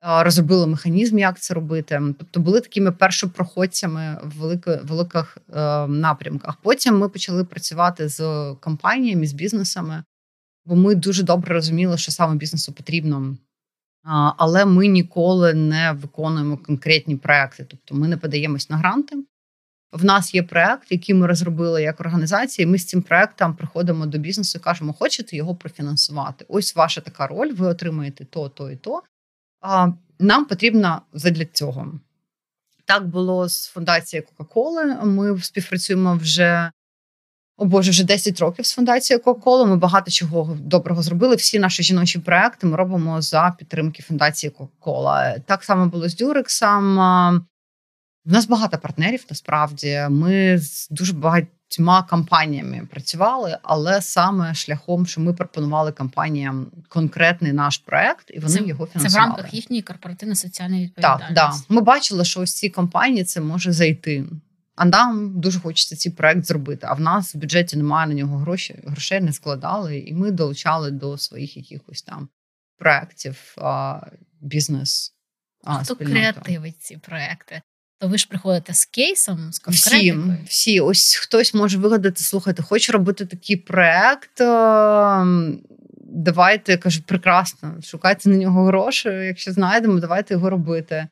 Розробили 0.07 0.67
механізм, 0.67 1.19
як 1.19 1.41
це 1.41 1.55
робити. 1.55 2.03
Тобто 2.19 2.41
були 2.41 2.61
такими 2.61 2.93
першопроходцями 2.93 4.19
в 4.25 4.39
великих, 4.39 4.85
великих 4.85 5.39
е, 5.55 5.87
напрямках. 5.87 6.57
Потім 6.63 6.99
ми 6.99 7.09
почали 7.09 7.45
працювати 7.45 8.09
з 8.09 8.53
компаніями, 8.61 9.27
з 9.27 9.33
бізнесами 9.33 10.05
бо 10.65 10.77
ми 10.77 10.95
дуже 10.95 11.23
добре 11.23 11.55
розуміли, 11.55 11.99
що 11.99 12.13
саме 12.13 12.37
бізнесу 12.37 12.73
потрібно. 12.73 13.37
Але 14.39 14.65
ми 14.65 14.87
ніколи 14.87 15.55
не 15.55 15.93
виконуємо 15.93 16.57
конкретні 16.57 17.17
проекти, 17.17 17.65
тобто 17.65 17.95
ми 17.95 18.09
не 18.09 18.17
подаємось 18.17 18.71
на 18.71 18.77
гранти. 18.77 19.17
В 19.93 20.05
нас 20.05 20.35
є 20.35 20.43
проект, 20.43 20.93
який 20.93 21.15
ми 21.15 21.27
розробили 21.27 21.83
як 21.83 22.01
організація. 22.01 22.69
і 22.69 22.71
Ми 22.71 22.79
з 22.79 22.85
цим 22.85 23.03
проектом 23.03 23.55
приходимо 23.55 24.07
до 24.07 24.19
бізнесу 24.19 24.59
і 24.59 24.65
кажемо, 24.65 24.93
хочете 24.93 25.37
його 25.37 25.55
профінансувати. 25.55 26.45
Ось 26.49 26.77
ваша 26.77 27.01
така 27.01 27.27
роль, 27.27 27.53
ви 27.53 27.67
отримаєте 27.67 28.25
то, 28.25 28.49
то 28.49 28.71
і 28.71 28.77
то. 28.77 29.03
А 29.61 29.89
нам 30.19 30.45
потрібно 30.45 31.03
задля 31.13 31.45
цього. 31.45 31.93
Так 32.85 33.07
було 33.07 33.49
з 33.49 33.67
фундацією 33.67 34.27
Кока-Коли. 34.29 34.85
Ми 34.95 35.41
співпрацюємо 35.41 36.17
вже 36.17 36.71
о 37.57 37.65
Боже, 37.65 37.91
вже 37.91 38.05
10 38.05 38.41
років 38.41 38.67
з 38.67 38.75
фундацією 38.75 39.23
Кока-Кола. 39.23 39.65
Ми 39.65 39.77
багато 39.77 40.11
чого 40.11 40.57
доброго 40.61 41.03
зробили. 41.03 41.37
Всі 41.37 41.59
наші 41.59 41.83
жіночі 41.83 42.19
проекти 42.19 42.67
ми 42.67 42.77
робимо 42.77 43.23
за 43.23 43.55
підтримки 43.59 44.03
фундації 44.03 44.51
Кока-Кола. 44.51 45.39
Так 45.47 45.65
само 45.65 45.87
було 45.87 46.09
з 46.09 46.17
Дюрексом. 46.17 46.99
У 48.27 48.31
нас 48.31 48.47
багато 48.47 48.79
партнерів. 48.79 49.25
Насправді 49.31 50.07
ми 50.11 50.59
з 50.59 50.89
дуже 50.91 51.13
багатьма 51.13 52.03
компаніями 52.11 52.89
працювали, 52.91 53.59
але 53.63 54.03
саме 54.03 54.55
шляхом, 54.55 55.07
що 55.07 55.21
ми 55.21 55.33
пропонували 55.33 55.93
компаніям 55.93 56.67
конкретний 56.89 57.53
наш 57.53 57.79
проект, 57.79 58.31
і 58.31 58.39
вони 58.39 58.55
це, 58.55 58.65
його 58.65 58.87
фінансували. 58.87 59.11
Це 59.11 59.19
в 59.19 59.37
рамках 59.37 59.55
їхньої 59.55 59.83
корпоративно 59.83 60.35
соціальної 60.35 60.85
відповідальності. 60.85 61.35
Так, 61.35 61.53
да. 61.69 61.75
Ми 61.75 61.81
бачили, 61.81 62.25
що 62.25 62.41
ось 62.41 62.55
ці 62.55 62.71
компанії 62.71 63.25
це 63.25 63.41
може 63.41 63.73
зайти. 63.73 64.25
А 64.77 64.85
нам 64.85 65.41
дуже 65.41 65.61
хочеться 65.61 65.97
цей 65.97 66.13
проект 66.13 66.45
зробити. 66.45 66.87
А 66.91 66.95
в 66.95 67.01
нас 67.01 67.35
в 67.35 67.39
бюджеті 67.39 67.77
немає 67.77 68.07
на 68.09 68.15
нього 68.15 68.39
грошей, 68.39 68.81
грошей 68.87 69.21
не 69.21 69.33
складали, 69.33 69.99
і 69.99 70.15
ми 70.15 70.31
долучали 70.31 70.91
до 70.91 71.19
своїх 71.19 71.57
якихось 71.57 72.03
там 72.03 72.29
проєктів 72.79 73.55
а, 73.59 74.01
бізнес. 74.41 75.15
А, 75.65 75.85
Хто 75.85 75.95
спільнота. 75.95 76.15
креативить 76.15 76.83
ці 76.83 76.97
проекти? 76.97 77.63
То 78.01 78.09
ви 78.09 78.19
ж 78.19 78.29
приходите 78.29 78.75
з 78.75 78.85
кейсом, 78.85 79.53
з 79.53 79.59
конкретикою? 79.59 80.37
Всі, 80.37 80.47
всі. 80.49 80.81
Ось 80.81 81.15
хтось 81.15 81.55
може 81.55 81.79
вигадати, 81.79 82.23
слухайте, 82.23 82.63
хочу 82.63 82.93
робити 82.93 83.27
такий 83.27 83.57
проект. 83.57 84.39
Давайте 86.17 86.77
кажу, 86.77 87.03
прекрасно, 87.07 87.83
шукайте 87.83 88.29
на 88.29 88.37
нього 88.37 88.65
гроші. 88.65 89.09
Якщо 89.09 89.53
знайдемо, 89.53 90.01
давайте 90.01 90.35
його 90.35 90.51
робити. 90.51 91.09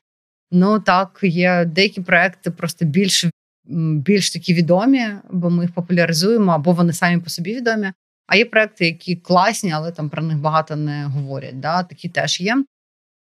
Ну 0.51 0.79
так, 0.79 1.19
є 1.23 1.65
деякі 1.65 2.01
проекти 2.01 2.51
просто 2.51 2.85
більш 2.85 3.25
більш 3.65 4.31
такі 4.31 4.53
відомі, 4.53 5.07
бо 5.31 5.49
ми 5.49 5.63
їх 5.63 5.73
популяризуємо, 5.73 6.51
або 6.51 6.71
вони 6.71 6.93
самі 6.93 7.21
по 7.21 7.29
собі 7.29 7.55
відомі. 7.55 7.91
А 8.27 8.35
є 8.35 8.45
проекти, 8.45 8.85
які 8.85 9.15
класні, 9.15 9.71
але 9.71 9.91
там 9.91 10.09
про 10.09 10.23
них 10.23 10.37
багато 10.37 10.75
не 10.75 11.05
говорять. 11.05 11.59
Да? 11.59 11.83
Такі 11.83 12.09
теж 12.09 12.41
є. 12.41 12.63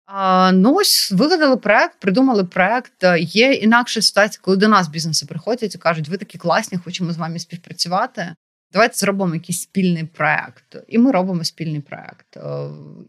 А, 0.06 0.52
Ну, 0.52 0.76
ось 0.76 1.12
вигадали 1.12 1.58
проект, 1.58 2.00
придумали 2.00 2.44
проект. 2.44 3.04
Є 3.20 3.54
інакша 3.54 4.02
ситуація, 4.02 4.42
коли 4.44 4.58
до 4.58 4.68
нас 4.68 4.88
бізнеси 4.88 5.26
приходять 5.26 5.76
і 5.76 5.78
кажуть, 5.78 6.10
ви 6.10 6.18
такі 6.18 6.38
класні, 6.38 6.78
хочемо 6.78 7.12
з 7.14 7.18
вами 7.18 7.40
співпрацювати. 7.40 8.36
Давайте 8.74 8.96
зробимо 8.96 9.34
якийсь 9.34 9.62
спільний 9.62 10.04
проект. 10.04 10.78
І 10.88 10.98
ми 10.98 11.12
робимо 11.12 11.44
спільний 11.44 11.82
проект. 11.82 12.38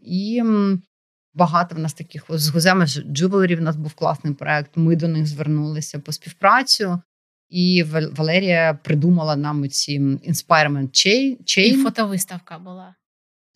І 0.01 0.43
багато 1.33 1.75
в 1.75 1.79
нас 1.79 1.93
таких 1.93 2.25
з 2.29 2.49
гуземи 2.49 2.85
Джувелері 2.85 3.55
в 3.55 3.61
нас 3.61 3.75
був 3.75 3.93
класний 3.93 4.33
проект. 4.33 4.71
Ми 4.75 4.95
до 4.95 5.07
них 5.07 5.27
звернулися 5.27 5.99
по 5.99 6.11
співпрацю. 6.11 7.01
І 7.51 7.83
Валерія 8.17 8.79
придумала 8.83 9.35
нам 9.35 9.69
ці 9.69 9.99
Inspirement 9.99 10.89
Chain. 10.89 11.59
І 11.59 11.83
фотовиставка 11.83 12.59
була. 12.59 12.95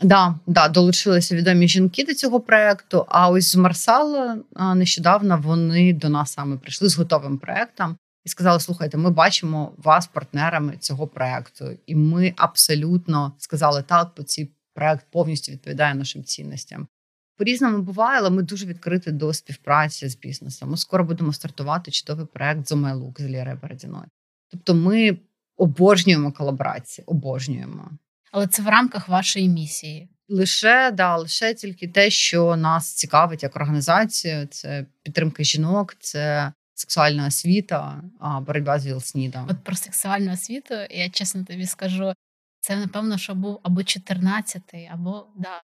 Да, 0.01 0.35
да, 0.47 0.67
долучилися 0.67 1.35
відомі 1.35 1.67
жінки 1.67 2.03
до 2.03 2.13
цього 2.13 2.39
проекту. 2.39 3.05
А 3.07 3.29
ось 3.29 3.51
з 3.51 3.55
Марсала 3.55 4.37
нещодавно 4.75 5.41
вони 5.43 5.93
до 5.93 6.09
нас 6.09 6.33
саме 6.33 6.57
прийшли 6.57 6.89
з 6.89 6.97
готовим 6.97 7.37
проектом 7.37 7.97
і 8.25 8.29
сказали: 8.29 8.59
слухайте, 8.59 8.97
ми 8.97 9.09
бачимо 9.09 9.73
вас 9.77 10.07
партнерами 10.07 10.77
цього 10.79 11.07
проекту, 11.07 11.65
і 11.85 11.95
ми 11.95 12.33
абсолютно 12.37 13.33
сказали 13.37 13.83
так, 13.87 14.11
бо 14.17 14.23
цей 14.23 14.51
проект 14.73 15.05
повністю 15.11 15.51
відповідає 15.51 15.95
нашим 15.95 16.23
цінностям. 16.23 16.87
По 17.37 17.43
різному 17.43 17.77
буває, 17.77 18.19
але 18.19 18.29
ми 18.29 18.43
дуже 18.43 18.65
відкриті 18.65 19.11
до 19.11 19.33
співпраці 19.33 20.09
з 20.09 20.17
бізнесом. 20.17 20.69
Ми 20.69 20.77
скоро 20.77 21.03
будемо 21.03 21.33
стартувати 21.33 21.91
чудовий 21.91 22.25
проект 22.25 22.67
з 22.67 22.71
Омелук 22.71 23.21
з 23.21 23.23
Лірою 23.23 23.59
Бородіною. 23.61 24.05
Тобто, 24.51 24.75
ми 24.75 25.17
обожнюємо 25.57 26.31
колаборації, 26.31 27.05
обожнюємо. 27.05 27.91
Але 28.31 28.47
це 28.47 28.61
в 28.61 28.67
рамках 28.67 29.09
вашої 29.09 29.49
місії. 29.49 30.09
Лише 30.29 30.91
да, 30.91 31.17
лише 31.17 31.53
тільки 31.53 31.87
те, 31.87 32.09
що 32.09 32.55
нас 32.55 32.93
цікавить 32.93 33.43
як 33.43 33.55
організацію, 33.55 34.47
це 34.47 34.85
підтримка 35.03 35.43
жінок, 35.43 35.95
це 35.99 36.53
сексуальна 36.73 37.27
освіта, 37.27 38.03
а 38.19 38.39
боротьба 38.39 38.79
з 38.79 38.85
ВІЛ-СНІДом. 38.85 39.47
От 39.49 39.63
про 39.63 39.75
сексуальну 39.75 40.33
освіту, 40.33 40.73
я 40.89 41.09
чесно 41.09 41.43
тобі 41.43 41.65
скажу, 41.65 42.13
це 42.59 42.75
напевно, 42.75 43.17
що 43.17 43.35
був 43.35 43.59
або 43.63 43.81
14-й, 43.81 44.87
або 44.91 45.27
да, 45.35 45.61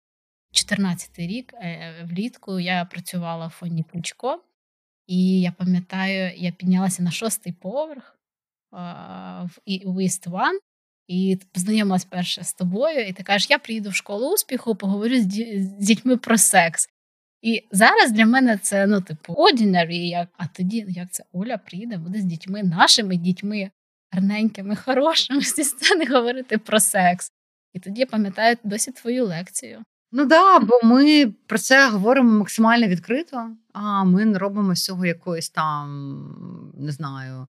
14-й 0.54 1.28
рік 1.28 1.54
е, 1.54 2.08
влітку 2.10 2.60
я 2.60 2.86
працювала 2.86 3.48
в 3.48 3.50
фонді 3.50 3.84
Ключко, 3.92 4.44
і 5.08 5.42
я 5.42 5.52
пам'ятаю, 5.52 6.34
я 6.38 6.52
піднялася 6.52 7.04
на 7.04 7.12
шостий 7.12 7.54
поверх 7.54 8.18
в 9.86 9.98
East 9.98 10.30
One, 10.30 10.60
і 11.08 11.40
познайомилась 11.54 12.06
перше 12.06 12.44
з 12.44 12.54
тобою, 12.54 13.08
і 13.08 13.14
ти 13.14 13.24
кажеш, 13.24 13.50
я 13.50 13.60
приїду 13.60 13.90
в 13.90 13.96
школу 13.96 14.34
успіху, 14.34 14.76
поговорю 14.76 15.20
з, 15.20 15.26
ді- 15.26 15.60
з 15.60 15.86
дітьми 15.86 16.18
про 16.18 16.38
секс. 16.38 16.90
І 17.42 17.64
зараз 17.72 18.12
для 18.12 18.26
мене 18.26 18.58
це 18.58 18.88
ну, 18.88 19.02
типу, 19.02 19.34
ordinary, 19.34 19.94
як 19.94 20.30
а 20.38 20.48
тоді 20.48 20.84
ну, 20.84 20.90
як 20.90 21.12
це 21.12 21.24
Оля 21.32 21.58
приїде, 21.58 21.98
буде 21.98 22.20
з 22.20 22.24
дітьми, 22.24 22.64
нашими 22.64 23.16
дітьми, 23.16 23.72
гарненькими, 24.12 24.76
хорошими, 24.86 25.42
зі 25.42 25.64
сцени 25.64 26.06
говорити 26.06 26.58
про 26.58 26.80
секс. 26.80 27.32
І 27.74 27.80
тоді 27.80 28.00
я 28.00 28.06
пам'ятаю 28.06 28.58
досі 28.64 28.92
твою 28.92 29.26
лекцію. 29.26 29.84
Ну 30.12 30.26
да, 30.26 30.60
бо 30.60 30.80
ми 30.84 31.34
про 31.48 31.58
це 31.58 31.90
говоримо 31.90 32.40
максимально 32.40 32.88
відкрито, 32.88 33.50
а 33.74 34.04
ми 34.04 34.26
не 34.26 34.40
робимо 34.40 34.76
з 34.76 34.86
цього 34.86 35.06
якоїсь 35.06 35.50
там, 35.50 36.74
не 36.78 36.92
знаю, 36.92 37.48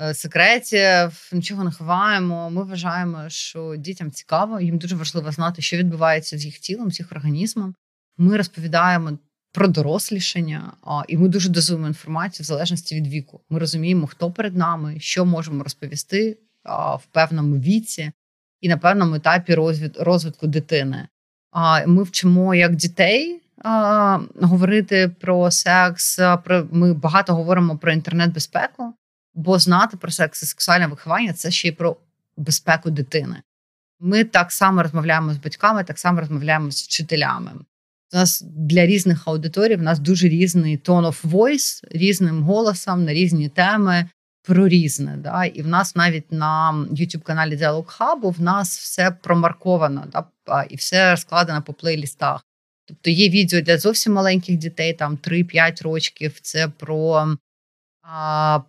Е, 0.00 0.14
секретів, 0.14 1.30
нічого 1.32 1.64
не 1.64 1.70
ховаємо. 1.70 2.50
Ми 2.50 2.64
вважаємо, 2.64 3.28
що 3.28 3.76
дітям 3.76 4.10
цікаво, 4.10 4.60
їм 4.60 4.78
дуже 4.78 4.96
важливо 4.96 5.32
знати, 5.32 5.62
що 5.62 5.76
відбувається 5.76 6.38
з 6.38 6.44
їх 6.44 6.58
тілом, 6.58 6.92
з 6.92 6.98
їх 7.00 7.12
організмом. 7.12 7.74
Ми 8.18 8.36
розповідаємо 8.36 9.18
про 9.52 9.68
дорослішання, 9.68 10.72
і 11.08 11.16
ми 11.16 11.28
дуже 11.28 11.48
дозуємо 11.48 11.86
інформацію 11.86 12.44
в 12.44 12.46
залежності 12.46 12.94
від 12.94 13.06
віку. 13.06 13.40
Ми 13.50 13.58
розуміємо, 13.58 14.06
хто 14.06 14.32
перед 14.32 14.56
нами, 14.56 15.00
що 15.00 15.24
можемо 15.24 15.62
розповісти 15.62 16.38
в 16.98 17.06
певному 17.12 17.56
віці 17.56 18.12
і 18.60 18.68
на 18.68 18.76
певному 18.76 19.14
етапі 19.14 19.54
розвитку 19.98 20.46
дитини. 20.46 21.08
Ми 21.86 22.02
вчимо 22.02 22.54
як 22.54 22.76
дітей. 22.76 23.42
Говорити 24.40 25.10
про 25.20 25.50
секс, 25.50 26.18
про 26.44 26.66
ми 26.70 26.94
багато 26.94 27.34
говоримо 27.34 27.78
про 27.78 27.92
інтернет-безпеку. 27.92 28.94
Бо 29.34 29.58
знати 29.58 29.96
про 29.96 30.10
секс 30.10 30.42
і 30.42 30.46
сексуальне 30.46 30.86
виховання 30.86 31.32
це 31.32 31.50
ще 31.50 31.68
й 31.68 31.72
про 31.72 31.96
безпеку 32.36 32.90
дитини. 32.90 33.42
Ми 34.00 34.24
так 34.24 34.52
само 34.52 34.82
розмовляємо 34.82 35.34
з 35.34 35.36
батьками, 35.36 35.84
так 35.84 35.98
само 35.98 36.20
розмовляємо 36.20 36.70
з 36.70 36.82
вчителями. 36.82 37.50
У 38.12 38.16
нас 38.16 38.42
для 38.46 38.86
різних 38.86 39.28
аудиторій 39.28 39.76
у 39.76 39.82
нас 39.82 39.98
дуже 39.98 40.28
різний 40.28 40.78
tone 40.78 41.06
of 41.06 41.30
voice, 41.30 41.84
різним 41.90 42.42
голосом 42.42 43.04
на 43.04 43.12
різні 43.12 43.48
теми 43.48 44.08
про 44.42 44.68
різне. 44.68 45.16
Да? 45.16 45.44
І 45.44 45.62
в 45.62 45.66
нас 45.66 45.96
навіть 45.96 46.32
на 46.32 46.72
youtube 46.90 47.22
каналі 47.22 47.56
Dialog 47.56 47.98
Hub 47.98 48.32
в 48.32 48.40
нас 48.40 48.78
все 48.78 49.10
промарковано 49.10 50.04
да? 50.12 50.24
І 50.68 50.76
все 50.76 51.16
складено 51.16 51.62
по 51.62 51.72
плейлістах. 51.72 52.44
Тобто 52.88 53.10
є 53.10 53.28
відео 53.28 53.60
для 53.60 53.78
зовсім 53.78 54.12
маленьких 54.12 54.56
дітей, 54.56 54.92
там 54.92 55.16
3-5 55.16 55.82
років. 55.82 56.40
Це 56.40 56.68
про 56.68 57.36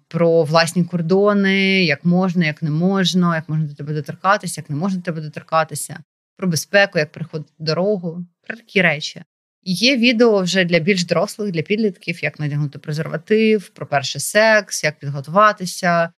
про 0.08 0.44
власні 0.44 0.84
кордони, 0.84 1.84
як 1.84 2.06
можна, 2.06 2.46
як 2.46 2.64
не 2.64 2.70
можна, 2.70 3.36
як 3.36 3.50
можна 3.50 3.66
до 3.66 3.74
тебе 3.74 3.94
доторкатися, 3.94 4.62
як 4.62 4.70
не 4.70 4.76
можна 4.76 4.98
до 4.98 5.04
тебе 5.04 5.22
доторкатися, 5.22 6.04
про 6.38 6.48
безпеку, 6.48 7.00
як 7.00 7.12
переходити 7.12 7.52
дорогу, 7.60 8.26
про 8.48 8.58
такі 8.58 8.82
речі. 8.82 9.24
Є 9.64 9.98
відео 9.98 10.42
вже 10.42 10.64
для 10.64 10.80
більш 10.80 11.06
дорослих, 11.06 11.52
для 11.52 11.62
підлітків, 11.62 12.24
як 12.24 12.40
надягнути 12.40 12.80
презерватив, 12.80 13.70
про 13.70 13.88
перший 13.88 14.22
секс, 14.22 14.84
як 14.84 15.00
підготуватися, 15.00 16.12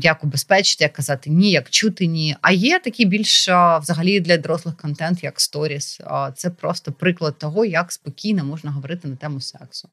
як 0.00 0.24
убезпечити, 0.24 0.84
як 0.84 0.92
казати 0.92 1.30
ні, 1.30 1.50
як 1.50 1.70
чути 1.70 2.06
ні. 2.06 2.36
А 2.40 2.52
є 2.52 2.78
такий 2.78 3.06
більш 3.06 3.48
взагалі 3.80 4.20
для 4.20 4.36
дорослих 4.36 4.76
контент, 4.76 5.24
як 5.24 5.40
сторіс. 5.40 6.00
Це 6.34 6.50
просто 6.50 6.92
приклад 6.92 7.38
того, 7.38 7.64
як 7.64 7.92
спокійно 7.92 8.44
можна 8.44 8.70
говорити 8.70 9.08
на 9.08 9.16
тему 9.16 9.40
сексу 9.40 9.88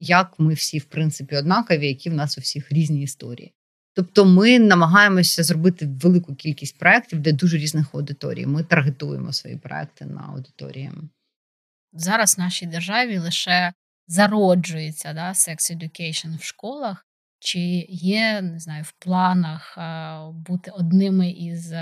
як 0.00 0.34
ми 0.38 0.54
всі, 0.54 0.78
в 0.78 0.84
принципі, 0.84 1.36
однакові, 1.36 1.88
які 1.88 2.10
в 2.10 2.14
нас 2.14 2.38
у 2.38 2.40
всіх 2.40 2.72
різні 2.72 3.02
історії. 3.02 3.52
Тобто 3.94 4.24
ми 4.24 4.58
намагаємося 4.58 5.42
зробити 5.42 5.86
велику 5.86 6.34
кількість 6.34 6.78
проєктів 6.78 7.20
для 7.20 7.32
дуже 7.32 7.58
різних 7.58 7.94
аудиторій. 7.94 8.46
Ми 8.46 8.64
таргетуємо 8.64 9.32
свої 9.32 9.56
проекти 9.56 10.04
на 10.04 10.20
аудиторії. 10.20 10.92
Зараз 11.92 12.36
в 12.36 12.40
нашій 12.40 12.66
державі 12.66 13.18
лише 13.18 13.72
зароджується 14.06 15.12
да, 15.12 15.32
education 15.32 16.38
в 16.38 16.42
школах, 16.42 17.06
чи 17.38 17.58
є 17.88 18.42
не 18.42 18.58
знаю, 18.58 18.84
в 18.86 18.92
планах 18.92 19.78
бути 20.32 20.70
одними 20.70 21.30
із 21.30 21.72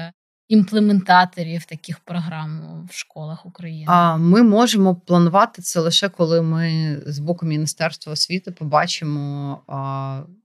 імплементаторів 0.48 1.64
таких 1.64 1.98
програм 2.00 2.82
в 2.90 2.94
школах 2.94 3.46
України? 3.46 3.86
А 3.88 4.16
ми 4.16 4.42
можемо 4.42 4.94
планувати 4.94 5.62
це 5.62 5.80
лише 5.80 6.08
коли 6.08 6.42
ми 6.42 6.96
з 7.06 7.18
боку 7.18 7.46
Міністерства 7.46 8.12
освіти 8.12 8.50
побачимо 8.50 9.60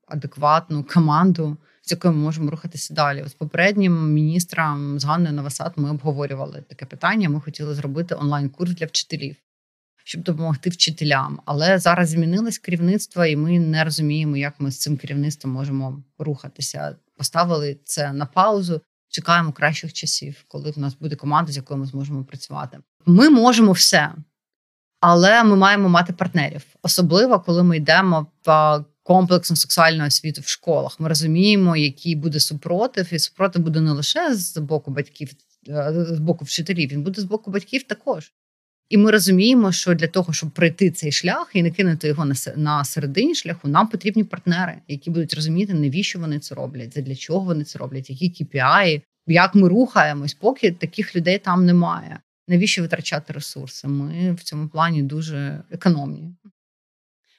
адекватну 0.08 0.84
команду, 0.84 1.58
з 1.82 1.92
якою 1.92 2.14
ми 2.14 2.20
можемо 2.20 2.52
рухатися 2.52 2.94
далі. 2.94 3.24
З 3.28 3.34
попереднім 3.34 4.14
міністром 4.14 5.00
з 5.00 5.06
Ганною 5.06 5.34
Новосад 5.34 5.74
ми 5.76 5.90
обговорювали 5.90 6.64
таке 6.70 6.86
питання. 6.86 7.30
Ми 7.30 7.42
хотіли 7.42 7.74
зробити 7.74 8.16
онлайн-курс 8.16 8.72
для 8.72 8.86
вчителів. 8.86 9.36
Щоб 10.10 10.24
допомогти 10.24 10.70
вчителям, 10.70 11.40
але 11.46 11.80
зараз 11.80 12.10
змінилось 12.10 12.58
керівництво, 12.58 13.26
і 13.26 13.36
ми 13.36 13.60
не 13.60 13.84
розуміємо, 13.84 14.38
як 14.38 14.54
ми 14.60 14.72
з 14.72 14.80
цим 14.80 14.98
керівництвом 14.98 15.54
можемо 15.54 16.04
рухатися. 16.18 16.96
Поставили 17.18 17.78
це 17.84 18.14
на 18.14 18.26
паузу 18.26 18.82
чекаємо 19.10 19.52
кращих 19.52 19.94
часів, 19.94 20.44
коли 20.48 20.72
в 20.72 20.80
нас 20.80 20.96
буде 20.96 21.16
команда, 21.16 21.52
з 21.52 21.58
якою 21.58 21.80
ми 21.80 21.86
зможемо 21.86 22.24
працювати. 22.24 22.78
Ми 23.06 23.30
можемо 23.30 23.72
все, 23.72 24.12
але 25.00 25.44
ми 25.44 25.56
маємо 25.56 25.90
мати 25.90 26.14
партнерів, 26.14 26.66
особливо 26.82 27.40
коли 27.40 27.64
ми 27.64 27.78
йдемо 27.78 28.28
в 28.46 28.84
комплексну 29.04 29.56
сексуальну 29.56 30.08
освіту 30.08 30.42
в 30.42 30.48
школах. 30.48 31.00
Ми 31.00 31.10
розуміємо, 31.10 31.78
який 31.78 32.16
буде 32.16 32.40
супротив, 32.40 33.14
і 33.14 33.20
супротив 33.20 33.62
буде 33.62 33.82
не 33.82 33.92
лише 33.92 34.36
з 34.36 34.58
боку 34.58 34.92
батьків, 34.92 35.32
е, 35.68 36.06
з 36.10 36.20
боку 36.20 36.46
вчителів, 36.46 36.90
він 36.90 37.04
буде 37.04 37.22
з 37.22 37.26
боку 37.26 37.52
батьків 37.52 37.84
також. 37.84 38.32
І 38.90 38.98
ми 38.98 39.12
розуміємо, 39.12 39.72
що 39.72 39.94
для 39.94 40.08
того, 40.08 40.34
щоб 40.34 40.52
пройти 40.52 40.92
цей 40.92 41.12
шлях 41.12 41.52
і 41.54 41.64
не 41.64 41.72
кинути 41.72 42.08
його 42.08 42.28
на 42.56 42.84
середині 42.84 43.36
шляху, 43.36 43.68
нам 43.68 43.88
потрібні 43.88 44.24
партнери, 44.24 44.78
які 44.88 45.10
будуть 45.10 45.34
розуміти, 45.34 45.74
навіщо 45.74 46.20
вони 46.20 46.40
це 46.40 46.56
роблять, 46.56 46.90
для 46.90 47.16
чого 47.16 47.40
вони 47.40 47.64
це 47.64 47.80
роблять, 47.80 48.10
які 48.10 48.46
KPI, 48.46 49.02
як 49.28 49.56
ми 49.56 49.68
рухаємось, 49.68 50.34
поки 50.34 50.72
таких 50.72 51.16
людей 51.16 51.38
там 51.38 51.66
немає. 51.66 52.20
Навіщо 52.48 52.82
витрачати 52.82 53.34
ресурси? 53.34 53.88
Ми 53.88 54.34
в 54.34 54.44
цьому 54.44 54.70
плані 54.70 55.04
дуже 55.04 55.64
економні. 55.72 56.36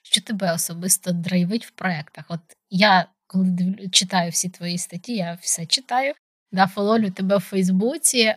Що 0.02 0.20
тебе 0.20 0.54
особисто 0.54 1.12
драйвить 1.12 1.66
в 1.66 1.70
проєктах? 1.70 2.24
От 2.28 2.40
я 2.70 3.06
коли 3.26 3.76
читаю 3.92 4.30
всі 4.30 4.48
твої 4.48 4.78
статті, 4.78 5.14
я 5.16 5.38
все 5.40 5.66
читаю, 5.66 6.14
да, 6.52 6.66
фололю 6.66 7.10
тебе 7.10 7.36
в 7.36 7.40
Фейсбуці. 7.40 8.18
Е, 8.18 8.36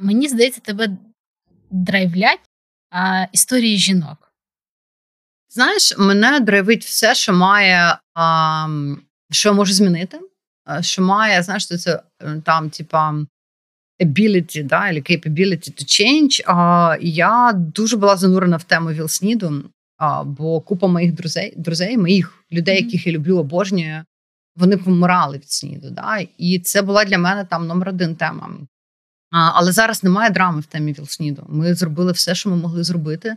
мені 0.00 0.28
здається, 0.28 0.60
тебе 0.60 0.96
драйвлять 1.70 2.47
а, 2.90 3.26
історії 3.32 3.78
жінок? 3.78 4.32
Знаєш, 5.50 5.98
мене 5.98 6.40
драйвить 6.40 6.84
все, 6.84 7.14
що 7.14 7.32
має, 7.32 7.98
а, 8.14 8.68
що 9.30 9.54
може 9.54 9.74
змінити, 9.74 10.20
що 10.80 11.02
має, 11.02 11.42
знаєш, 11.42 11.66
це 11.66 12.02
е, 12.22 12.42
там, 12.44 12.70
типа. 12.70 13.14
Ability, 14.00 14.62
да, 14.62 14.76
або 14.76 15.00
capability 15.00 15.70
to 15.70 15.84
change. 15.84 16.42
А, 16.46 16.96
Я 17.00 17.52
дуже 17.52 17.96
була 17.96 18.16
занурена 18.16 18.56
в 18.56 18.64
тему 18.64 18.90
Вілсніду, 18.90 19.64
а, 19.96 20.24
бо 20.24 20.60
купа 20.60 20.86
моїх 20.86 21.12
друзей, 21.12 21.54
друзей, 21.56 21.98
моїх 21.98 22.44
людей, 22.52 22.80
mm-hmm. 22.80 22.84
яких 22.84 23.06
я 23.06 23.12
люблю, 23.12 23.38
обожнюю, 23.38 24.04
вони 24.56 24.76
помирали 24.76 25.36
від 25.36 25.50
сніду. 25.50 25.90
Да, 25.90 26.18
І 26.38 26.58
це 26.58 26.82
була 26.82 27.04
для 27.04 27.18
мене 27.18 27.44
там 27.44 27.66
номер 27.66 27.88
один 27.88 28.16
тема. 28.16 28.50
Але 29.30 29.72
зараз 29.72 30.04
немає 30.04 30.30
драми 30.30 30.60
в 30.60 30.66
темі 30.66 30.92
Вілсніду. 30.92 31.46
Ми 31.48 31.74
зробили 31.74 32.12
все, 32.12 32.34
що 32.34 32.50
ми 32.50 32.56
могли 32.56 32.84
зробити. 32.84 33.36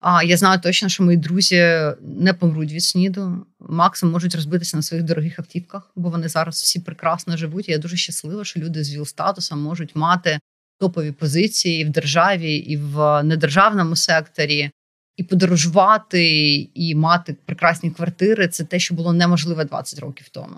А 0.00 0.22
я 0.22 0.36
знаю 0.36 0.60
точно, 0.60 0.88
що 0.88 1.02
мої 1.02 1.16
друзі 1.16 1.56
не 2.00 2.34
помруть 2.34 2.72
від 2.72 2.82
сніду. 2.82 3.46
Максимум 3.60 4.12
можуть 4.12 4.34
розбитися 4.34 4.76
на 4.76 4.82
своїх 4.82 5.06
дорогих 5.06 5.38
автівках, 5.38 5.90
бо 5.96 6.10
вони 6.10 6.28
зараз 6.28 6.54
всі 6.62 6.80
прекрасно 6.80 7.36
живуть. 7.36 7.68
І 7.68 7.72
Я 7.72 7.78
дуже 7.78 7.96
щаслива, 7.96 8.44
що 8.44 8.60
люди 8.60 8.84
з 8.84 8.94
ВІЛ-статусом 8.94 9.60
можуть 9.60 9.96
мати 9.96 10.38
топові 10.78 11.12
позиції 11.12 11.82
і 11.82 11.84
в 11.84 11.90
державі, 11.90 12.54
і 12.54 12.76
в 12.76 13.22
недержавному 13.22 13.96
секторі, 13.96 14.70
і 15.16 15.24
подорожувати, 15.24 16.52
і 16.74 16.94
мати 16.94 17.36
прекрасні 17.44 17.90
квартири. 17.90 18.48
Це 18.48 18.64
те, 18.64 18.78
що 18.78 18.94
було 18.94 19.12
неможливо 19.12 19.64
20 19.64 19.98
років 19.98 20.28
тому. 20.28 20.56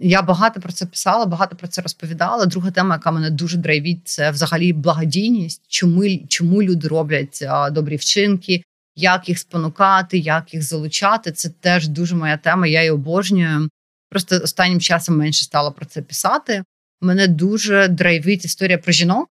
Я 0.00 0.22
багато 0.22 0.60
про 0.60 0.72
це 0.72 0.86
писала, 0.86 1.26
багато 1.26 1.56
про 1.56 1.68
це 1.68 1.82
розповідала. 1.82 2.46
Друга 2.46 2.70
тема, 2.70 2.94
яка 2.94 3.10
мене 3.10 3.30
дуже 3.30 3.56
драйвить, 3.56 4.08
це 4.08 4.30
взагалі 4.30 4.72
благодійність. 4.72 5.62
Чому 5.68 6.02
чому 6.28 6.62
люди 6.62 6.88
роблять 6.88 7.44
добрі 7.70 7.96
вчинки, 7.96 8.62
як 8.96 9.28
їх 9.28 9.38
спонукати, 9.38 10.18
як 10.18 10.54
їх 10.54 10.62
залучати. 10.62 11.32
Це 11.32 11.48
теж 11.48 11.88
дуже 11.88 12.14
моя 12.14 12.36
тема. 12.36 12.66
Я 12.66 12.80
її 12.80 12.90
обожнюю. 12.90 13.68
Просто 14.10 14.40
останнім 14.42 14.80
часом 14.80 15.16
менше 15.16 15.44
стала 15.44 15.70
про 15.70 15.86
це 15.86 16.02
писати. 16.02 16.64
Мене 17.00 17.28
дуже 17.28 17.88
драйвить 17.88 18.44
історія 18.44 18.78
про 18.78 18.92
жінок, 18.92 19.28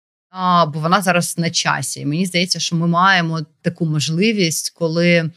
бо 0.67 0.81
вона 0.81 1.03
зараз 1.03 1.39
на 1.39 1.51
часі. 1.51 2.01
І 2.01 2.07
мені 2.07 2.27
здається, 2.27 2.59
що 2.61 2.77
ми 2.77 2.87
маємо 2.87 3.41
таку 3.63 3.87
можливість, 3.87 4.71
коли 4.71 5.31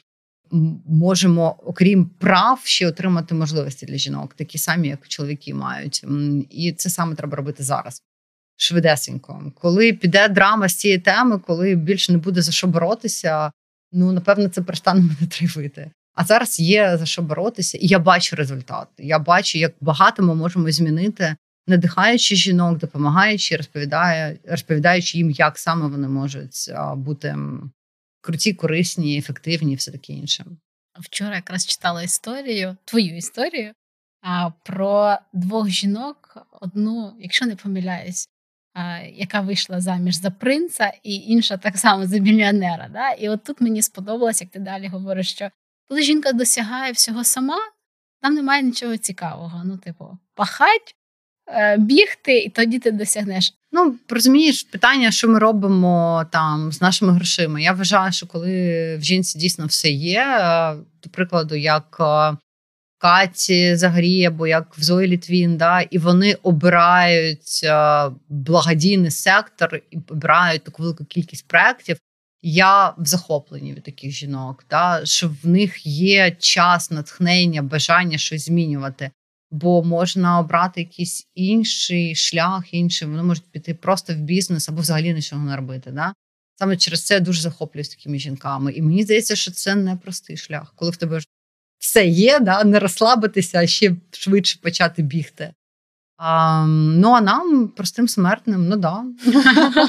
можемо, 0.85 1.55
окрім 1.65 2.05
прав, 2.05 2.61
ще 2.63 2.87
отримати 2.87 3.35
можливості 3.35 3.85
для 3.85 3.97
жінок, 3.97 4.33
такі 4.33 4.57
самі, 4.57 4.87
як 4.87 5.07
чоловіки 5.07 5.53
мають. 5.53 6.05
І 6.49 6.73
це 6.73 6.89
саме 6.89 7.15
треба 7.15 7.37
робити 7.37 7.63
зараз. 7.63 8.03
Швидесенько. 8.57 9.51
Коли 9.55 9.93
піде 9.93 10.27
драма 10.27 10.69
з 10.69 10.75
цієї 10.75 10.99
теми, 10.99 11.39
коли 11.39 11.75
більше 11.75 12.11
не 12.11 12.17
буде 12.17 12.41
за 12.41 12.51
що 12.51 12.67
боротися, 12.67 13.51
ну 13.91 14.11
напевно, 14.11 14.49
це 14.49 14.61
перестане 14.61 15.01
мене 15.01 15.27
тривити. 15.29 15.91
А 16.13 16.23
зараз 16.23 16.59
є 16.59 16.97
за 16.97 17.05
що 17.05 17.21
боротися, 17.21 17.77
і 17.77 17.87
я 17.87 17.99
бачу 17.99 18.35
результат. 18.35 18.87
Я 18.97 19.19
бачу, 19.19 19.57
як 19.57 19.73
багато 19.81 20.23
ми 20.23 20.35
можемо 20.35 20.71
змінити, 20.71 21.35
надихаючи 21.67 22.35
жінок, 22.35 22.77
допомагаючи, 22.77 23.59
розповідаючи 24.47 25.17
їм, 25.17 25.31
як 25.31 25.57
саме 25.57 25.87
вони 25.87 26.07
можуть 26.07 26.71
бути 26.95 27.37
круті, 28.21 28.53
корисні, 28.53 29.17
ефективні, 29.17 29.75
все 29.75 29.91
таке 29.91 30.13
інше. 30.13 30.45
Вчора 30.99 31.35
якраз 31.35 31.65
читала 31.65 32.03
історію, 32.03 32.77
твою 32.85 33.17
історію 33.17 33.73
про 34.63 35.17
двох 35.33 35.69
жінок. 35.69 36.47
Одну, 36.61 37.15
якщо 37.19 37.45
не 37.45 37.55
помиляюсь, 37.55 38.29
яка 39.13 39.41
вийшла 39.41 39.81
заміж 39.81 40.15
за 40.15 40.31
принца, 40.31 40.91
і 41.03 41.15
інша 41.15 41.57
так 41.57 41.77
само 41.77 42.07
за 42.07 42.17
мільйонера. 42.17 42.89
Да? 42.93 43.11
І 43.11 43.29
от 43.29 43.43
тут 43.43 43.61
мені 43.61 43.81
сподобалось, 43.81 44.41
як 44.41 44.49
ти 44.49 44.59
далі 44.59 44.87
говориш, 44.87 45.31
що 45.31 45.49
коли 45.87 46.01
жінка 46.01 46.31
досягає 46.31 46.91
всього 46.91 47.23
сама, 47.23 47.59
там 48.21 48.33
немає 48.33 48.63
нічого 48.63 48.97
цікавого. 48.97 49.61
Ну, 49.65 49.77
типу, 49.77 50.17
пахать, 50.33 50.95
Е, 51.51 51.77
бігти, 51.77 52.39
і 52.39 52.49
тоді 52.49 52.79
ти 52.79 52.91
досягнеш. 52.91 53.53
Ну 53.71 53.95
розумієш, 54.09 54.63
питання, 54.63 55.11
що 55.11 55.27
ми 55.27 55.39
робимо 55.39 56.25
там 56.31 56.71
з 56.71 56.81
нашими 56.81 57.13
грошима. 57.13 57.59
Я 57.59 57.71
вважаю, 57.71 58.11
що 58.11 58.27
коли 58.27 58.95
в 58.97 59.01
жінці 59.01 59.39
дійсно 59.39 59.65
все 59.65 59.89
є, 59.89 60.21
е, 60.21 60.75
до 61.03 61.09
прикладу, 61.09 61.55
як 61.55 61.97
е, 61.99 62.37
Каті 62.97 63.75
Загрі, 63.75 64.25
або 64.25 64.47
як 64.47 64.77
в 64.77 64.83
Зої 64.83 65.07
Літвін, 65.07 65.57
да, 65.57 65.81
і 65.81 65.97
вони 65.97 66.33
обирають 66.33 67.65
благодійний 68.29 69.11
сектор 69.11 69.81
і 69.91 69.97
обирають 70.09 70.63
таку 70.63 70.83
велику 70.83 71.05
кількість 71.05 71.47
проєктів. 71.47 71.97
Я 72.41 72.89
в 72.89 73.05
захопленні 73.05 73.73
від 73.73 73.83
таких 73.83 74.11
жінок, 74.11 74.65
да, 74.69 75.01
що 75.05 75.29
в 75.43 75.47
них 75.47 75.85
є 75.85 76.31
час, 76.31 76.91
натхнення, 76.91 77.61
бажання 77.61 78.17
щось 78.17 78.45
змінювати 78.45 79.11
бо 79.51 79.83
можна 79.83 80.39
обрати 80.39 80.81
якийсь 80.81 81.27
інший 81.35 82.15
шлях, 82.15 82.73
інший. 82.73 83.07
Вони 83.07 83.23
можуть 83.23 83.51
піти 83.51 83.73
просто 83.73 84.13
в 84.13 84.17
бізнес 84.17 84.69
або 84.69 84.81
взагалі 84.81 85.13
нічого 85.13 85.45
не 85.45 85.55
робити. 85.55 85.91
Да? 85.91 86.13
Саме 86.55 86.77
через 86.77 87.05
це 87.05 87.13
я 87.13 87.19
дуже 87.19 87.41
захоплююсь 87.41 87.89
такими 87.89 88.19
жінками. 88.19 88.73
І 88.73 88.81
мені 88.81 89.03
здається, 89.03 89.35
що 89.35 89.51
це 89.51 89.75
не 89.75 89.95
простий 89.95 90.37
шлях, 90.37 90.73
коли 90.75 90.91
в 90.91 90.97
тебе 90.97 91.19
все 91.77 92.07
є, 92.07 92.39
да? 92.39 92.63
не 92.63 92.79
розслабитися, 92.79 93.59
а 93.59 93.67
ще 93.67 93.95
швидше 94.11 94.59
почати 94.61 95.01
бігти. 95.01 95.53
А, 96.17 96.65
Ну 96.67 97.09
а 97.09 97.21
нам, 97.21 97.67
простим 97.67 98.07
смертним, 98.07 98.67
ну 98.67 98.77
да, 98.77 99.05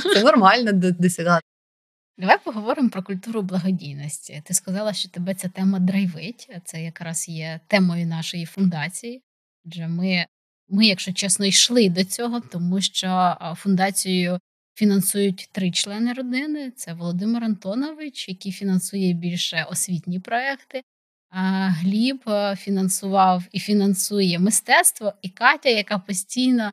це 0.15 0.23
нормально 0.23 0.73
досягати. 0.73 1.45
Давай 2.19 2.39
поговоримо 2.45 2.89
про 2.89 3.03
культуру 3.03 3.43
благодійності. 3.43 4.43
Ти 4.47 4.55
сказала, 4.55 4.93
що 4.93 5.09
тебе 5.09 5.35
ця 5.35 5.49
тема 5.49 5.79
драйвить. 5.79 6.51
Це 6.65 6.83
якраз 6.83 7.29
є 7.29 7.61
темою 7.67 8.07
нашої 8.07 8.47
фундації. 8.47 9.23
Адже 9.67 9.89
ми, 9.89 10.27
ми, 10.69 10.87
якщо 10.87 11.13
чесно, 11.13 11.47
йшли 11.47 11.89
до 11.89 12.05
цього, 12.05 12.41
тому 12.41 12.81
що 12.81 13.37
фундацією 13.57 14.39
фінансують 14.75 15.49
три 15.53 15.71
члени 15.71 16.13
родини: 16.13 16.71
це 16.77 16.93
Володимир 16.93 17.45
Антонович, 17.45 18.29
який 18.29 18.53
фінансує 18.53 19.13
більше 19.13 19.67
освітні 19.71 20.21
проекти. 20.21 20.83
А 21.31 21.69
Гліб 21.69 22.23
фінансував 22.57 23.45
і 23.53 23.61
фінансує 23.61 24.39
мистецтво, 24.39 25.13
і 25.23 25.29
Катя, 25.29 25.69
яка 25.69 25.99
постійно 25.99 26.71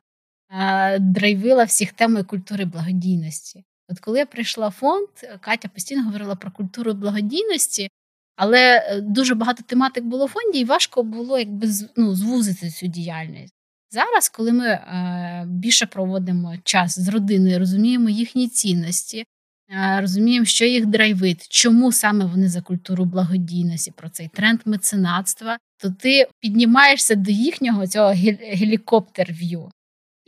драйвила 0.98 1.64
всіх 1.64 1.92
темою 1.92 2.24
культури 2.24 2.64
благодійності. 2.64 3.64
От 3.88 4.00
коли 4.00 4.18
я 4.18 4.26
прийшла 4.26 4.68
в 4.68 4.72
фонд, 4.72 5.08
Катя 5.40 5.68
постійно 5.68 6.04
говорила 6.04 6.36
про 6.36 6.50
культуру 6.50 6.94
благодійності, 6.94 7.90
але 8.38 8.86
е, 8.86 9.00
дуже 9.00 9.34
багато 9.34 9.62
тематик 9.66 10.04
було 10.04 10.26
в 10.26 10.28
фонді, 10.28 10.58
і 10.58 10.64
важко 10.64 11.02
було 11.02 11.38
якби 11.38 11.68
ну, 11.96 12.14
звузити 12.14 12.70
цю 12.70 12.86
діяльність. 12.86 13.54
Зараз, 13.90 14.28
коли 14.28 14.52
ми 14.52 14.66
е, 14.66 15.44
більше 15.48 15.86
проводимо 15.86 16.54
час 16.64 16.98
з 16.98 17.08
родиною, 17.08 17.58
розуміємо 17.58 18.08
їхні 18.08 18.48
цінності, 18.48 19.24
е, 19.70 20.00
розуміємо, 20.00 20.46
що 20.46 20.64
їх 20.64 20.86
драйвить, 20.86 21.48
чому 21.48 21.92
саме 21.92 22.24
вони 22.24 22.48
за 22.48 22.62
культуру 22.62 23.04
благодійності, 23.04 23.90
про 23.96 24.08
цей 24.08 24.28
тренд 24.28 24.60
меценатства, 24.64 25.58
то 25.80 25.90
ти 25.90 26.26
піднімаєшся 26.40 27.14
до 27.14 27.30
їхнього 27.30 27.86
цього 27.86 28.12
helicopter 28.54 29.31
view. 29.31 29.70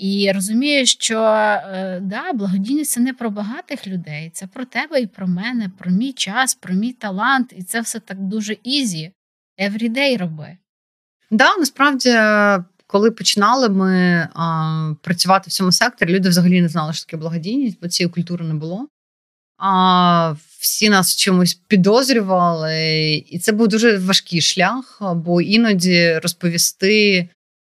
І 0.01 0.33
розумію, 0.35 0.87
що 0.87 1.21
е, 1.23 2.01
да, 2.03 2.33
благодійність 2.33 2.91
це 2.91 3.01
не 3.01 3.13
про 3.13 3.31
багатих 3.31 3.87
людей, 3.87 4.31
це 4.35 4.47
про 4.47 4.65
тебе 4.65 5.01
і 5.01 5.07
про 5.07 5.27
мене, 5.27 5.71
про 5.79 5.91
мій 5.91 6.13
час, 6.13 6.55
про 6.55 6.75
мій 6.75 6.93
талант. 6.93 7.53
І 7.57 7.63
це 7.63 7.81
все 7.81 8.01
так 8.01 8.21
дуже 8.21 8.57
easy. 8.63 9.13
Everyday 9.63 10.19
роби. 10.19 10.57
Да, 11.31 11.57
насправді, 11.57 12.19
коли 12.87 13.11
починали 13.11 13.69
ми 13.69 14.29
а, 14.35 14.95
працювати 15.03 15.45
в 15.49 15.53
цьому 15.53 15.73
секторі, 15.73 16.15
люди 16.15 16.29
взагалі 16.29 16.63
не 16.63 16.69
знали, 16.69 16.93
що 16.93 17.07
таке 17.07 17.17
благодійність, 17.17 17.79
бо 17.83 17.89
цієї 17.89 18.13
культури 18.13 18.45
не 18.45 18.55
було. 18.55 18.89
А, 19.59 20.35
Всі 20.59 20.89
нас 20.89 21.17
чомусь 21.17 21.55
підозрювали, 21.55 23.13
і 23.15 23.39
це 23.39 23.53
був 23.53 23.69
дуже 23.69 23.99
важкий 23.99 24.41
шлях, 24.41 25.03
бо 25.15 25.41
іноді 25.41 26.19
розповісти 26.19 27.29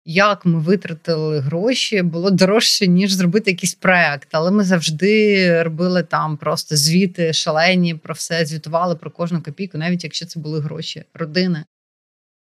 як 0.06 0.46
ми 0.46 0.60
витратили 0.60 1.40
гроші, 1.40 2.02
було 2.02 2.32
дорожче, 2.32 2.88
ніж 2.88 3.14
зробити 3.14 3.52
якийсь 3.52 3.74
проект. 3.74 4.28
Але 4.32 4.52
ми 4.52 4.64
завжди 4.64 5.64
робили 5.64 6.04
там 6.04 6.38
просто 6.38 6.76
звіти 6.76 7.34
шалені 7.34 7.96
про 7.96 8.14
все, 8.14 8.46
звітували 8.46 8.96
про 8.96 9.12
кожну 9.12 9.42
копійку, 9.42 9.78
навіть 9.78 10.04
якщо 10.04 10.26
це 10.26 10.40
були 10.40 10.60
гроші 10.60 11.04
родини. 11.14 11.64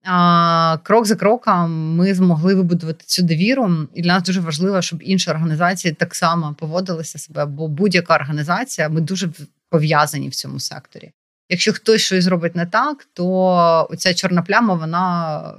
А, 0.03 0.77
Крок 0.83 1.05
за 1.05 1.15
кроком 1.15 1.95
ми 1.95 2.13
змогли 2.13 2.55
вибудувати 2.55 3.05
цю 3.05 3.23
довіру, 3.23 3.87
і 3.93 4.01
для 4.01 4.13
нас 4.13 4.23
дуже 4.23 4.41
важливо, 4.41 4.81
щоб 4.81 5.03
інші 5.03 5.29
організації 5.29 5.93
так 5.93 6.15
само 6.15 6.55
поводилися 6.59 7.19
себе, 7.19 7.45
бо 7.45 7.67
будь-яка 7.67 8.15
організація 8.15 8.89
ми 8.89 9.01
дуже 9.01 9.29
пов'язані 9.69 10.29
в 10.29 10.35
цьому 10.35 10.59
секторі. 10.59 11.11
Якщо 11.49 11.73
хтось 11.73 12.01
щось 12.01 12.23
зробить 12.23 12.55
не 12.55 12.65
так, 12.65 13.07
то 13.13 13.87
оця 13.89 14.13
чорна 14.13 14.41
пляма 14.41 14.73
вона 14.73 15.53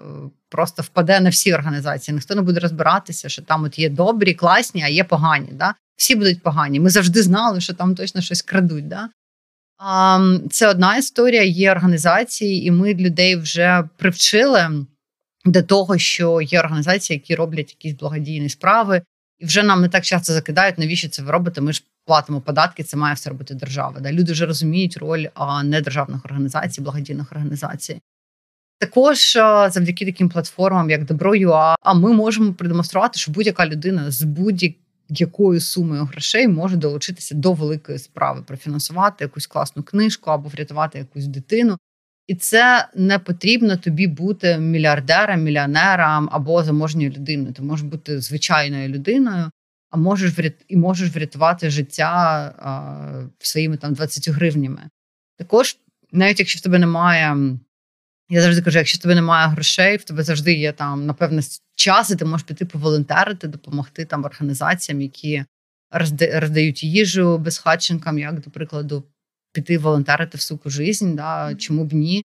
просто 0.49 0.83
впаде 0.83 1.21
на 1.21 1.31
всі 1.31 1.55
організації. 1.55 2.15
Ніхто 2.15 2.35
не 2.35 2.43
буде 2.43 2.61
розбиратися, 2.61 3.29
що 3.29 3.43
там 3.43 3.65
от 3.65 3.79
є 3.79 3.89
добрі, 3.89 4.35
класні, 4.35 4.83
а 4.83 4.89
є 4.89 5.05
погані. 5.05 5.49
Да? 5.53 5.75
Всі 5.97 6.15
будуть 6.15 6.43
погані. 6.43 6.81
Ми 6.81 6.91
завжди 6.91 7.23
знали, 7.23 7.61
що 7.61 7.75
там 7.75 7.95
точно 7.95 8.21
щось 8.21 8.43
крадуть. 8.43 8.89
Да? 8.89 9.09
Це 10.51 10.69
одна 10.69 10.97
історія. 10.97 11.43
Є 11.43 11.71
організації, 11.71 12.67
і 12.67 12.71
ми 12.71 12.95
людей 12.95 13.37
вже 13.37 13.89
привчили 13.97 14.87
до 15.45 15.63
того, 15.63 15.99
що 15.99 16.41
є 16.41 16.61
організації, 16.61 17.17
які 17.17 17.35
роблять 17.35 17.71
якісь 17.71 17.99
благодійні 17.99 18.49
справи, 18.49 19.03
і 19.39 19.47
вже 19.47 19.63
нам 19.63 19.81
не 19.81 19.89
так 19.89 20.05
часто 20.05 20.33
закидають, 20.33 20.79
навіщо 20.79 21.09
це 21.09 21.23
ви 21.23 21.31
робите? 21.31 21.61
Ми 21.61 21.73
ж 21.73 21.83
платимо 22.07 22.41
податки, 22.41 22.83
це 22.83 22.97
має 22.97 23.15
все 23.15 23.31
робити 23.31 23.55
держава. 23.55 24.01
Да? 24.01 24.13
Люди 24.13 24.33
вже 24.33 24.47
розуміють 24.47 24.97
роль 24.97 25.27
недержавних 25.65 26.25
організацій, 26.25 26.81
благодійних 26.81 27.33
організацій. 27.33 28.01
Також 28.79 29.33
завдяки 29.73 30.07
таким 30.07 30.29
платформам, 30.29 30.91
як 30.91 31.05
Добро.ua, 31.05 31.75
а 31.83 31.95
ми 31.95 32.13
можемо 32.13 32.55
продемонструвати, 32.55 33.19
що 33.19 33.33
будь-яка 33.33 33.67
людина 33.67 34.11
з 34.11 34.23
будь 34.23 34.65
якою 35.09 35.61
сумою 35.61 36.05
грошей 36.05 36.49
може 36.49 36.77
долучитися 36.77 37.35
до 37.35 37.53
великої 37.53 37.99
справи, 37.99 38.43
профінансувати 38.47 39.25
якусь 39.25 39.47
класну 39.47 39.83
книжку 39.83 40.31
або 40.31 40.49
врятувати 40.49 40.99
якусь 40.99 41.27
дитину. 41.27 41.79
І 42.27 42.35
це 42.35 42.89
не 42.95 43.19
потрібно 43.19 43.77
тобі 43.77 44.07
бути 44.07 44.59
мільярдером, 44.59 45.43
мільйонером 45.43 46.29
або 46.33 46.65
заможньою 46.65 47.11
людиною. 47.11 47.53
Ти 47.53 47.63
можеш 47.63 47.87
бути 47.87 48.21
звичайною 48.21 48.89
людиною, 48.89 49.51
а 49.97 49.99
можеш 49.99 50.33
і 50.69 50.77
можеш 50.77 51.11
врятувати 51.11 51.71
життя 51.71 52.15
а, 52.59 53.29
своїми 53.39 53.77
там 53.77 53.95
20 53.95 54.29
гривнями. 54.29 54.91
Також, 55.39 55.77
навіть 56.13 56.39
якщо 56.39 56.59
в 56.59 56.63
тебе 56.63 56.79
немає, 56.79 57.59
я 58.29 58.43
завжди 58.43 58.63
кажу, 58.63 58.79
якщо 58.79 58.99
в 58.99 59.03
тебе 59.03 59.15
немає 59.15 59.49
грошей, 59.49 59.97
в 59.97 60.05
тебе 60.05 60.23
завжди 60.23 60.55
є 60.55 60.73
там 60.73 61.07
напевне 61.07 61.43
час, 61.75 62.11
і 62.11 62.17
ти 62.17 62.25
можеш 62.25 62.47
піти 62.47 62.65
поволонтерити, 62.65 63.49
допомогти 63.49 64.05
там 64.05 64.25
організаціям, 64.25 65.01
які 65.01 65.45
роздають 66.33 66.85
їжу 66.85 67.39
безхатченкам, 67.39 68.19
як 68.19 68.41
до 68.41 68.51
прикладу, 68.51 69.05
піти 69.53 69.79
волонтерити 69.79 70.39
в 70.39 70.41
суку 70.41 70.71
жизнь, 70.71 71.15
да, 71.15 71.55
чому 71.55 71.85
б 71.85 71.93
ні. 71.93 72.25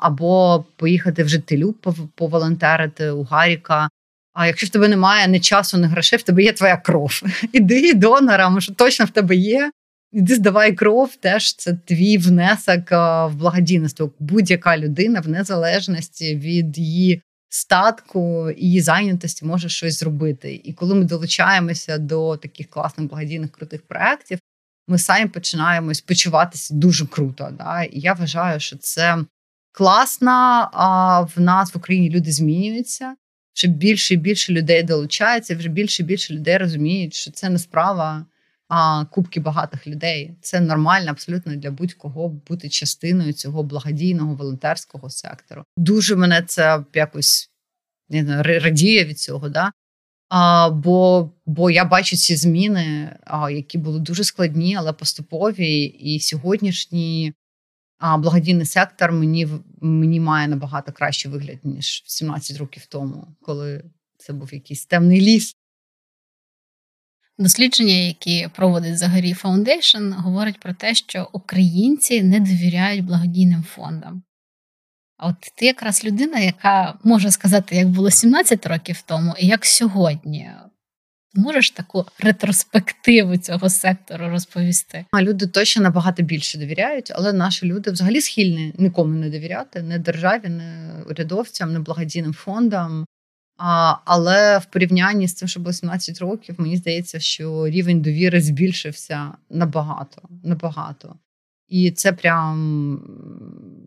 Або 0.00 0.64
поїхати 0.76 1.24
в 1.24 1.28
жителю 1.28 1.72
поволонтерити 2.14 3.10
у 3.10 3.22
Гаріка. 3.22 3.88
А 4.32 4.46
якщо 4.46 4.66
в 4.66 4.70
тебе 4.70 4.88
немає 4.88 5.28
ні 5.28 5.40
часу, 5.40 5.78
ні 5.78 5.86
грошей, 5.86 6.18
в 6.18 6.22
тебе 6.22 6.42
є 6.42 6.52
твоя 6.52 6.76
кров. 6.76 7.22
Іди 7.52 7.94
донорам, 7.94 8.60
що 8.60 8.74
точно 8.74 9.04
в 9.06 9.10
тебе 9.10 9.36
є. 9.36 9.70
Іди 10.12 10.34
здавай 10.34 10.72
кров, 10.72 11.16
теж 11.16 11.54
це 11.54 11.74
твій 11.86 12.18
внесок 12.18 12.90
в 13.30 13.34
благодійництво. 13.34 14.12
Будь-яка 14.18 14.78
людина 14.78 15.20
в 15.20 15.28
незалежності 15.28 16.36
від 16.36 16.78
її 16.78 17.22
статку 17.48 18.50
і 18.50 18.66
її 18.66 18.80
зайнятості 18.80 19.44
може 19.44 19.68
щось 19.68 19.98
зробити. 19.98 20.60
І 20.64 20.72
коли 20.72 20.94
ми 20.94 21.04
долучаємося 21.04 21.98
до 21.98 22.36
таких 22.36 22.70
класних 22.70 23.08
благодійних 23.08 23.50
крутих 23.52 23.82
проєктів, 23.82 24.38
ми 24.88 24.98
самі 24.98 25.26
починаємо 25.26 25.92
почуватися 26.06 26.74
дуже 26.74 27.06
круто. 27.06 27.50
Да? 27.58 27.82
І 27.82 28.00
я 28.00 28.12
вважаю, 28.12 28.60
що 28.60 28.76
це 28.76 29.18
класно. 29.72 30.30
А 30.72 31.20
в 31.20 31.40
нас 31.40 31.74
в 31.74 31.78
Україні 31.78 32.10
люди 32.10 32.32
змінюються. 32.32 33.14
Вже 33.54 33.68
більше 33.68 34.14
і 34.14 34.16
більше 34.16 34.52
людей 34.52 34.82
долучається, 34.82 35.56
вже 35.56 35.68
більше 35.68 36.02
і 36.02 36.06
більше 36.06 36.34
людей 36.34 36.58
розуміють, 36.58 37.14
що 37.14 37.30
це 37.30 37.50
не 37.50 37.58
справа 37.58 38.26
а, 38.68 39.04
кубки 39.04 39.40
багатих 39.40 39.86
людей. 39.86 40.34
Це 40.40 40.60
нормально 40.60 41.10
абсолютно 41.10 41.56
для 41.56 41.70
будь-кого 41.70 42.28
бути 42.28 42.68
частиною 42.68 43.32
цього 43.32 43.62
благодійного 43.62 44.34
волонтерського 44.34 45.10
сектору. 45.10 45.64
Дуже 45.76 46.16
мене 46.16 46.42
це 46.42 46.84
якось 46.94 47.50
не 48.10 48.22
знаю, 48.24 48.42
радіє 48.42 49.04
від 49.04 49.18
цього. 49.18 49.48
Да? 49.48 49.72
А, 50.28 50.70
Бо 50.70 51.30
бо 51.46 51.70
я 51.70 51.84
бачу 51.84 52.16
ці 52.16 52.36
зміни, 52.36 53.16
а, 53.24 53.50
які 53.50 53.78
були 53.78 54.00
дуже 54.00 54.24
складні, 54.24 54.76
але 54.76 54.92
поступові. 54.92 55.82
І 55.84 56.20
сьогоднішній 56.20 57.32
а, 58.00 58.18
благодійний 58.18 58.66
сектор 58.66 59.12
мені 59.12 59.48
мені 59.80 60.20
має 60.20 60.48
набагато 60.48 60.92
кращий 60.92 61.30
вигляд 61.30 61.58
ніж 61.64 62.02
17 62.06 62.58
років 62.58 62.86
тому, 62.86 63.36
коли 63.42 63.84
це 64.16 64.32
був 64.32 64.54
якийсь 64.54 64.86
темний 64.86 65.20
ліс. 65.20 65.56
Дослідження, 67.38 67.94
які 67.94 68.48
проводить 68.56 68.98
Zagoriy 68.98 69.34
Foundation, 69.34 70.12
говорять 70.12 70.60
про 70.60 70.74
те, 70.74 70.94
що 70.94 71.28
українці 71.32 72.22
не 72.22 72.40
довіряють 72.40 73.04
благодійним 73.04 73.62
фондам. 73.62 74.22
А 75.16 75.28
от 75.28 75.36
ти 75.56 75.66
якраз 75.66 76.04
людина, 76.04 76.38
яка 76.38 76.98
може 77.04 77.30
сказати, 77.30 77.76
як 77.76 77.88
було 77.88 78.10
17 78.10 78.66
років 78.66 79.02
тому, 79.06 79.34
і 79.38 79.46
як 79.46 79.66
сьогодні. 79.66 80.50
Можеш 81.34 81.70
таку 81.70 82.06
ретроспективу 82.18 83.36
цього 83.36 83.70
сектору 83.70 84.28
розповісти? 84.28 85.04
А 85.10 85.22
люди 85.22 85.46
точно 85.46 85.82
набагато 85.82 86.22
більше 86.22 86.58
довіряють, 86.58 87.12
але 87.14 87.32
наші 87.32 87.66
люди 87.66 87.90
взагалі 87.90 88.20
схильні 88.20 88.74
нікому 88.78 89.14
не 89.14 89.30
довіряти, 89.30 89.82
не 89.82 89.98
державі, 89.98 90.48
не 90.48 90.92
урядовцям, 91.10 91.72
не 91.72 91.80
благодійним 91.80 92.32
фондам. 92.32 93.04
А, 93.58 93.94
Але 94.04 94.58
в 94.58 94.64
порівнянні 94.64 95.28
з 95.28 95.34
цим, 95.34 95.48
що 95.48 95.60
було 95.60 95.72
17 95.72 96.18
років, 96.18 96.54
мені 96.58 96.76
здається, 96.76 97.20
що 97.20 97.68
рівень 97.68 98.00
довіри 98.00 98.40
збільшився 98.40 99.32
набагато. 99.50 100.22
набагато. 100.44 101.16
І 101.68 101.90
це 101.90 102.12
прям, 102.12 103.00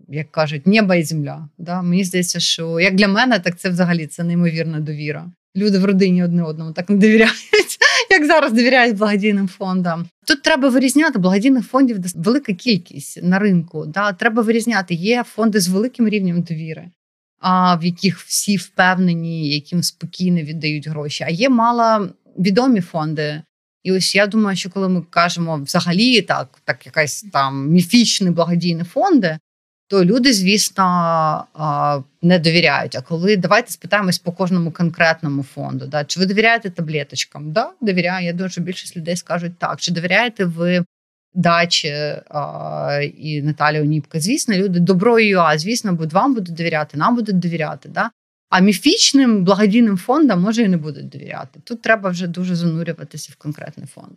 як 0.09 0.31
кажуть, 0.31 0.67
небо 0.67 0.93
і 0.93 1.03
земля. 1.03 1.49
Да? 1.57 1.81
Мені 1.81 2.03
здається, 2.03 2.39
що 2.39 2.79
як 2.79 2.95
для 2.95 3.07
мене, 3.07 3.39
так 3.39 3.59
це 3.59 3.69
взагалі 3.69 4.07
це 4.07 4.23
неймовірна 4.23 4.79
довіра. 4.79 5.31
Люди 5.56 5.80
в 5.80 5.86
родині 5.86 6.24
одне 6.24 6.43
одному 6.43 6.72
так 6.72 6.89
не 6.89 6.95
довіряють, 6.95 7.78
як 8.10 8.26
зараз 8.26 8.51
довіряють 8.51 8.97
благодійним 8.97 9.47
фондам. 9.47 10.08
Тут 10.28 10.41
треба 10.41 10.70
вирізняти 10.70 11.20
благодійних 11.20 11.68
фондів 11.68 11.97
велика 12.16 12.54
кількість 12.54 13.24
на 13.24 13.39
ринку. 13.39 13.86
Да? 13.86 14.14
Треба 14.14 14.41
вирізняти. 14.41 14.93
Є 14.93 15.24
фонди 15.24 15.60
з 15.60 15.68
великим 15.68 16.10
рівнем 16.10 16.41
довіри 16.41 16.89
а 17.43 17.76
в 17.76 17.86
яких 17.86 18.20
всі 18.20 18.58
впевнені, 18.58 19.49
яким 19.49 19.84
спокійно 19.84 20.41
віддають 20.41 20.88
гроші. 20.88 21.24
А 21.24 21.30
є 21.30 21.49
мало 21.49 22.10
відомі 22.39 22.82
фонди. 22.82 23.41
І 23.84 23.91
ось 23.91 24.16
я 24.16 24.28
думаю, 24.28 24.58
що 24.58 24.70
коли 24.70 24.89
ми 24.89 25.01
кажемо 25.10 25.58
взагалі 25.58 26.22
так, 26.22 26.62
так 26.64 26.86
якась 26.86 27.26
там 27.34 27.70
міфічні 27.70 28.30
благодійні 28.30 28.84
фонди, 28.84 29.38
то 29.88 30.05
люди, 30.05 30.34
звісно, 30.34 31.45
не 32.21 32.39
довіряють. 32.39 32.95
А 32.95 33.01
коли 33.01 33.38
давайте 33.38 33.71
спитаємось 33.71 34.19
по 34.19 34.31
кожному 34.31 34.71
конкретному 34.71 35.43
фонду, 35.43 35.88
да, 35.88 36.05
чи 36.05 36.19
ви 36.19 36.25
довіряєте 36.25 36.69
таблеточкам? 36.69 37.51
Да, 37.51 37.71
довіряю. 37.81 38.25
Я 38.25 38.34
думаю, 38.34 38.49
що 38.49 38.61
більшість 38.61 38.97
людей 38.97 39.15
скажуть 39.15 39.57
так. 39.59 39.81
Чи 39.81 39.91
довіряєте 39.91 40.45
ви 40.45 40.86
Дачі 41.34 41.88
і 43.17 43.41
Наталя 43.41 43.81
Оніпка. 43.81 44.19
Звісно, 44.19 44.55
люди 44.55 44.79
Dobro.ua, 44.80 45.57
звісно, 45.57 45.93
будуть 45.93 46.13
вам 46.13 46.34
будуть 46.34 46.55
довіряти, 46.55 46.97
нам 46.97 47.15
будуть 47.15 47.39
довіряти. 47.39 47.89
Да? 47.89 48.11
А 48.49 48.59
міфічним 48.59 49.43
благодійним 49.43 49.97
фондам 49.97 50.41
може 50.41 50.63
і 50.63 50.67
не 50.67 50.77
будуть 50.77 51.09
довіряти. 51.09 51.59
Тут 51.63 51.81
треба 51.81 52.09
вже 52.09 52.27
дуже 52.27 52.55
занурюватися 52.55 53.29
в 53.34 53.36
конкретний 53.36 53.88
фонд. 53.88 54.13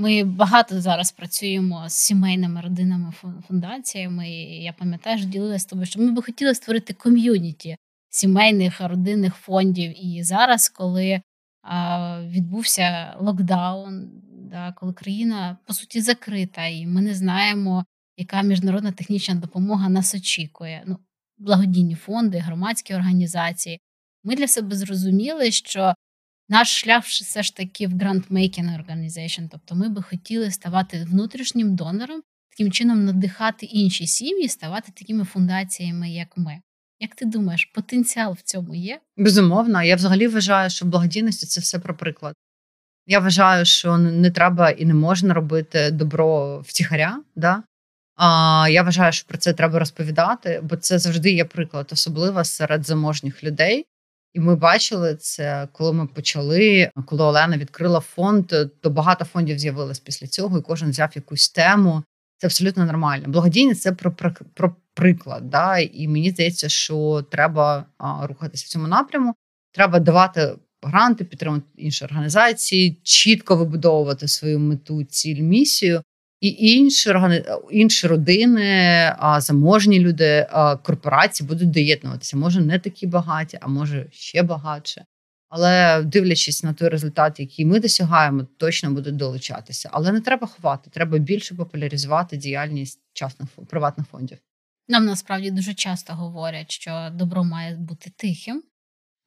Ми 0.00 0.24
багато 0.24 0.80
зараз 0.80 1.12
працюємо 1.12 1.88
з 1.88 1.92
сімейними 1.92 2.60
родинами 2.60 3.12
фундаціями. 3.48 4.30
І 4.30 4.62
Я 4.62 4.72
пам'ятаю, 4.72 5.24
ділилася 5.24 5.58
з 5.58 5.66
тобою, 5.66 5.86
що 5.86 6.00
ми 6.00 6.12
би 6.12 6.22
хотіли 6.22 6.54
створити 6.54 6.94
ком'юніті 6.94 7.76
сімейних 8.10 8.80
родинних 8.80 9.34
фондів. 9.34 10.06
І 10.06 10.22
зараз, 10.22 10.68
коли 10.68 11.20
а, 11.62 12.20
відбувся 12.22 13.16
локдаун, 13.20 14.10
да, 14.50 14.72
коли 14.72 14.92
країна 14.92 15.56
по 15.66 15.74
суті 15.74 16.00
закрита, 16.00 16.66
і 16.66 16.86
ми 16.86 17.02
не 17.02 17.14
знаємо, 17.14 17.84
яка 18.16 18.42
міжнародна 18.42 18.92
технічна 18.92 19.34
допомога 19.34 19.88
нас 19.88 20.14
очікує. 20.14 20.82
Ну, 20.86 20.98
Благодійні 21.38 21.94
фонди, 21.94 22.38
громадські 22.38 22.94
організації. 22.94 23.80
Ми 24.24 24.36
для 24.36 24.48
себе 24.48 24.76
зрозуміли, 24.76 25.50
що 25.50 25.94
наш 26.50 26.80
шлях 26.80 27.04
все 27.04 27.42
ж 27.42 27.56
таки 27.56 27.86
в 27.86 27.92
Grant-Making 27.92 28.78
Organization, 28.78 29.48
тобто 29.50 29.74
ми 29.74 29.88
би 29.88 30.02
хотіли 30.02 30.50
ставати 30.50 31.06
внутрішнім 31.10 31.76
донором, 31.76 32.22
таким 32.50 32.72
чином 32.72 33.04
надихати 33.04 33.66
інші 33.66 34.06
сім'ї, 34.06 34.48
ставати 34.48 34.92
такими 34.92 35.24
фундаціями, 35.24 36.10
як 36.10 36.36
ми. 36.36 36.60
Як 37.00 37.14
ти 37.14 37.24
думаєш, 37.24 37.64
потенціал 37.64 38.32
в 38.32 38.42
цьому 38.42 38.74
є? 38.74 39.00
Безумовно, 39.16 39.82
я 39.82 39.96
взагалі 39.96 40.28
вважаю, 40.28 40.70
що 40.70 40.86
в 40.86 40.88
благодійності 40.88 41.46
це 41.46 41.60
все 41.60 41.78
про 41.78 41.96
приклад. 41.96 42.34
Я 43.06 43.18
вважаю, 43.18 43.64
що 43.64 43.98
не 43.98 44.30
треба 44.30 44.70
і 44.70 44.84
не 44.84 44.94
можна 44.94 45.34
робити 45.34 45.90
добро 45.90 46.60
втіхаря. 46.60 47.22
Да? 47.36 47.62
А 48.16 48.66
я 48.70 48.82
вважаю, 48.82 49.12
що 49.12 49.28
про 49.28 49.38
це 49.38 49.52
треба 49.52 49.78
розповідати, 49.78 50.60
бо 50.62 50.76
це 50.76 50.98
завжди 50.98 51.30
є 51.32 51.44
приклад, 51.44 51.88
особливо 51.92 52.44
серед 52.44 52.86
заможніх 52.86 53.44
людей. 53.44 53.86
І 54.34 54.40
ми 54.40 54.56
бачили 54.56 55.16
це, 55.16 55.68
коли 55.72 55.92
ми 55.92 56.06
почали. 56.06 56.90
Коли 57.06 57.22
Олена 57.22 57.56
відкрила 57.56 58.00
фонд, 58.00 58.52
то 58.80 58.90
багато 58.90 59.24
фондів 59.24 59.58
з'явилось 59.58 59.98
після 59.98 60.26
цього, 60.26 60.58
і 60.58 60.62
кожен 60.62 60.90
взяв 60.90 61.10
якусь 61.14 61.50
тему. 61.50 62.02
Це 62.38 62.46
абсолютно 62.46 62.86
нормально. 62.86 63.24
Благодійність 63.28 63.82
це 63.82 63.92
про, 63.92 64.12
про 64.54 64.76
приклад. 64.94 65.50
Да? 65.50 65.78
І 65.78 66.08
мені 66.08 66.30
здається, 66.30 66.68
що 66.68 67.26
треба 67.30 67.86
а, 67.98 68.26
рухатися 68.26 68.64
в 68.66 68.68
цьому 68.68 68.88
напряму. 68.88 69.34
Треба 69.72 69.98
давати 69.98 70.56
гранти, 70.82 71.24
підтримувати 71.24 71.66
інші 71.76 72.04
організації, 72.04 73.00
чітко 73.02 73.56
вибудовувати 73.56 74.28
свою 74.28 74.58
мету, 74.58 75.04
ціль, 75.04 75.42
місію. 75.42 76.02
І 76.40 76.48
інші 76.48 77.14
інші 77.70 78.06
родини, 78.06 79.14
заможні 79.38 80.00
люди, 80.00 80.46
корпорації 80.82 81.48
будуть 81.48 81.70
доєднуватися. 81.70 82.36
Може, 82.36 82.60
не 82.60 82.78
такі 82.78 83.06
багаті, 83.06 83.58
а 83.60 83.68
може 83.68 84.06
ще 84.10 84.42
багатше. 84.42 85.04
Але 85.48 86.02
дивлячись 86.02 86.64
на 86.64 86.72
той 86.72 86.88
результат, 86.88 87.40
який 87.40 87.64
ми 87.64 87.80
досягаємо, 87.80 88.46
точно 88.56 88.90
будуть 88.90 89.16
долучатися. 89.16 89.88
Але 89.92 90.12
не 90.12 90.20
треба 90.20 90.46
ховати, 90.46 90.90
треба 90.90 91.18
більше 91.18 91.54
популяризувати 91.54 92.36
діяльність 92.36 93.00
частних 93.12 93.48
приватних 93.68 94.06
фондів. 94.06 94.38
Нам 94.88 95.04
насправді 95.04 95.50
дуже 95.50 95.74
часто 95.74 96.12
говорять, 96.12 96.70
що 96.70 97.08
добро 97.12 97.44
має 97.44 97.76
бути 97.76 98.12
тихим, 98.16 98.62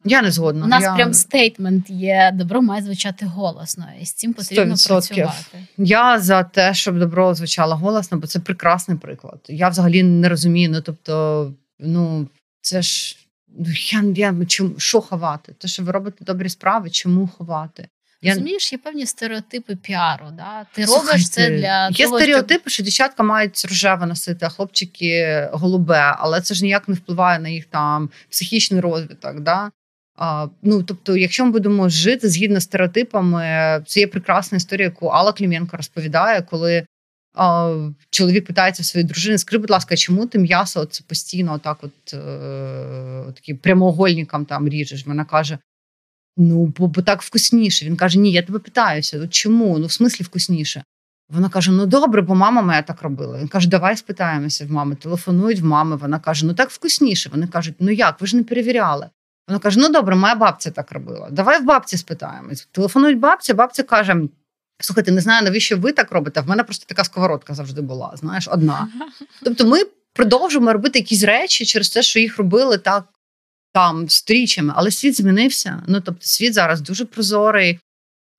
Я 0.05 0.21
не 0.21 0.31
згодна. 0.31 0.65
У 0.65 0.67
нас 0.67 0.83
я... 0.83 0.95
прям 0.95 1.13
стейтмент 1.13 1.89
є: 1.89 2.31
добро 2.33 2.61
має 2.61 2.81
звучати 2.81 3.25
голосно, 3.25 3.85
і 4.01 4.05
з 4.05 4.13
цим 4.13 4.33
потрібно 4.33 4.75
100%. 4.75 4.87
працювати. 4.87 5.67
Я 5.77 6.19
за 6.19 6.43
те, 6.43 6.73
щоб 6.73 6.99
добро 6.99 7.33
звучало 7.33 7.75
голосно, 7.75 8.17
бо 8.17 8.27
це 8.27 8.39
прекрасний 8.39 8.97
приклад. 8.97 9.39
Я 9.47 9.69
взагалі 9.69 10.03
не 10.03 10.29
розумію. 10.29 10.69
Ну 10.69 10.81
тобто, 10.81 11.53
ну 11.79 12.27
це 12.61 12.81
ж 12.81 13.17
ну, 13.57 13.65
я, 13.91 14.03
я 14.15 14.45
чому 14.45 14.73
що 14.77 15.01
ховати? 15.01 15.53
Те, 15.57 15.67
що 15.67 15.83
ви 15.83 15.91
робите 15.91 16.25
добрі 16.25 16.49
справи, 16.49 16.89
чому 16.89 17.27
ховати? 17.27 17.87
Я... 18.21 18.33
Розумієш, 18.33 18.73
є 18.73 18.79
певні 18.79 19.05
стереотипи 19.05 19.75
піару. 19.75 20.25
Да? 20.37 20.65
Ти 20.73 20.87
Слухайте, 20.87 21.11
робиш 21.11 21.29
це 21.29 21.49
для 21.49 21.89
є 21.89 22.05
того, 22.05 22.19
стереотипи, 22.19 22.69
щоб... 22.69 22.71
що 22.71 22.83
дівчатка 22.83 23.23
мають 23.23 23.65
рожеве 23.65 24.05
носити, 24.05 24.45
а 24.45 24.49
хлопчики 24.49 25.49
голубе, 25.53 26.15
але 26.19 26.41
це 26.41 26.53
ж 26.53 26.63
ніяк 26.63 26.87
не 26.87 26.95
впливає 26.95 27.39
на 27.39 27.49
їх 27.49 27.65
там 27.65 28.09
психічний 28.29 28.81
розвиток. 28.81 29.39
Да? 29.39 29.71
А, 30.15 30.47
Ну 30.61 30.83
тобто, 30.83 31.17
якщо 31.17 31.45
ми 31.45 31.51
будемо 31.51 31.89
жити 31.89 32.29
згідно 32.29 32.59
з 32.59 32.63
стереотипами, 32.63 33.41
це 33.87 33.99
є 33.99 34.07
прекрасна 34.07 34.55
історія, 34.55 34.85
яку 34.85 35.07
Алла 35.07 35.33
Клім'янко 35.33 35.77
розповідає, 35.77 36.41
коли 36.41 36.85
а, 37.35 37.75
чоловік 38.09 38.45
питається 38.45 38.83
своєї 38.83 39.07
дружини: 39.07 39.37
скажи, 39.37 39.57
будь 39.57 39.69
ласка, 39.69 39.95
чому 39.95 40.25
ти 40.25 40.39
м'ясо 40.39 40.85
це 40.85 41.03
постійно 41.07 41.53
отак, 41.53 41.77
от 41.83 42.13
е, 42.13 43.23
такі 43.35 43.53
прямоугольником 43.53 44.45
там 44.45 44.69
ріжеш? 44.69 45.05
Вона 45.05 45.25
каже: 45.25 45.57
Ну, 46.37 46.65
бо, 46.77 46.87
бо 46.87 47.01
так 47.01 47.21
вкусніше. 47.21 47.85
Він 47.85 47.95
каже: 47.95 48.19
Ні, 48.19 48.31
я 48.31 48.41
тебе 48.41 48.59
питаюся. 48.59 49.27
Чому? 49.27 49.79
Ну, 49.79 49.85
в 49.85 49.91
смислі 49.91 50.23
вкусніше. 50.25 50.83
Вона 51.29 51.49
каже: 51.49 51.71
Ну 51.71 51.85
добре, 51.85 52.21
бо 52.21 52.35
мама 52.35 52.61
моя 52.61 52.81
так 52.81 53.01
робила. 53.01 53.39
Він 53.39 53.47
каже, 53.47 53.69
давай 53.69 53.97
спитаємося 53.97 54.65
в 54.65 54.71
мами. 54.71 54.95
Телефонують 54.95 55.59
в 55.59 55.65
мами. 55.65 55.95
Вона 55.95 56.19
каже: 56.19 56.45
Ну 56.45 56.53
так 56.53 56.69
вкусніше. 56.69 57.29
Вони 57.29 57.47
кажуть, 57.47 57.75
ну 57.79 57.91
як, 57.91 58.21
ви 58.21 58.27
ж 58.27 58.37
не 58.37 58.43
перевіряли. 58.43 59.09
Вона 59.47 59.59
каже: 59.59 59.79
Ну 59.79 59.89
добре, 59.89 60.15
моя 60.15 60.35
бабця 60.35 60.71
так 60.71 60.91
робила. 60.91 61.29
Давай 61.31 61.61
в 61.61 61.65
бабці 61.65 61.97
спитаємось. 61.97 62.67
Телефонують 62.71 63.19
бабці, 63.19 63.53
бабця 63.53 63.83
каже: 63.83 64.15
Слухайте, 64.79 65.11
не 65.11 65.21
знаю, 65.21 65.43
навіщо 65.43 65.77
ви 65.77 65.91
так 65.91 66.11
робите. 66.11 66.41
В 66.41 66.47
мене 66.47 66.63
просто 66.63 66.85
така 66.87 67.03
сковородка 67.03 67.53
завжди 67.53 67.81
була. 67.81 68.11
Знаєш, 68.15 68.47
одна. 68.51 68.87
Тобто, 69.43 69.65
ми 69.65 69.79
продовжуємо 70.13 70.73
робити 70.73 70.99
якісь 70.99 71.23
речі 71.23 71.65
через 71.65 71.89
те, 71.89 72.03
що 72.03 72.19
їх 72.19 72.37
робили 72.37 72.77
так 72.77 73.05
там 73.73 74.09
стрічами, 74.09 74.73
але 74.75 74.91
світ 74.91 75.15
змінився. 75.15 75.83
Ну 75.87 76.01
тобто, 76.01 76.21
світ 76.25 76.53
зараз 76.53 76.81
дуже 76.81 77.05
прозорий, 77.05 77.79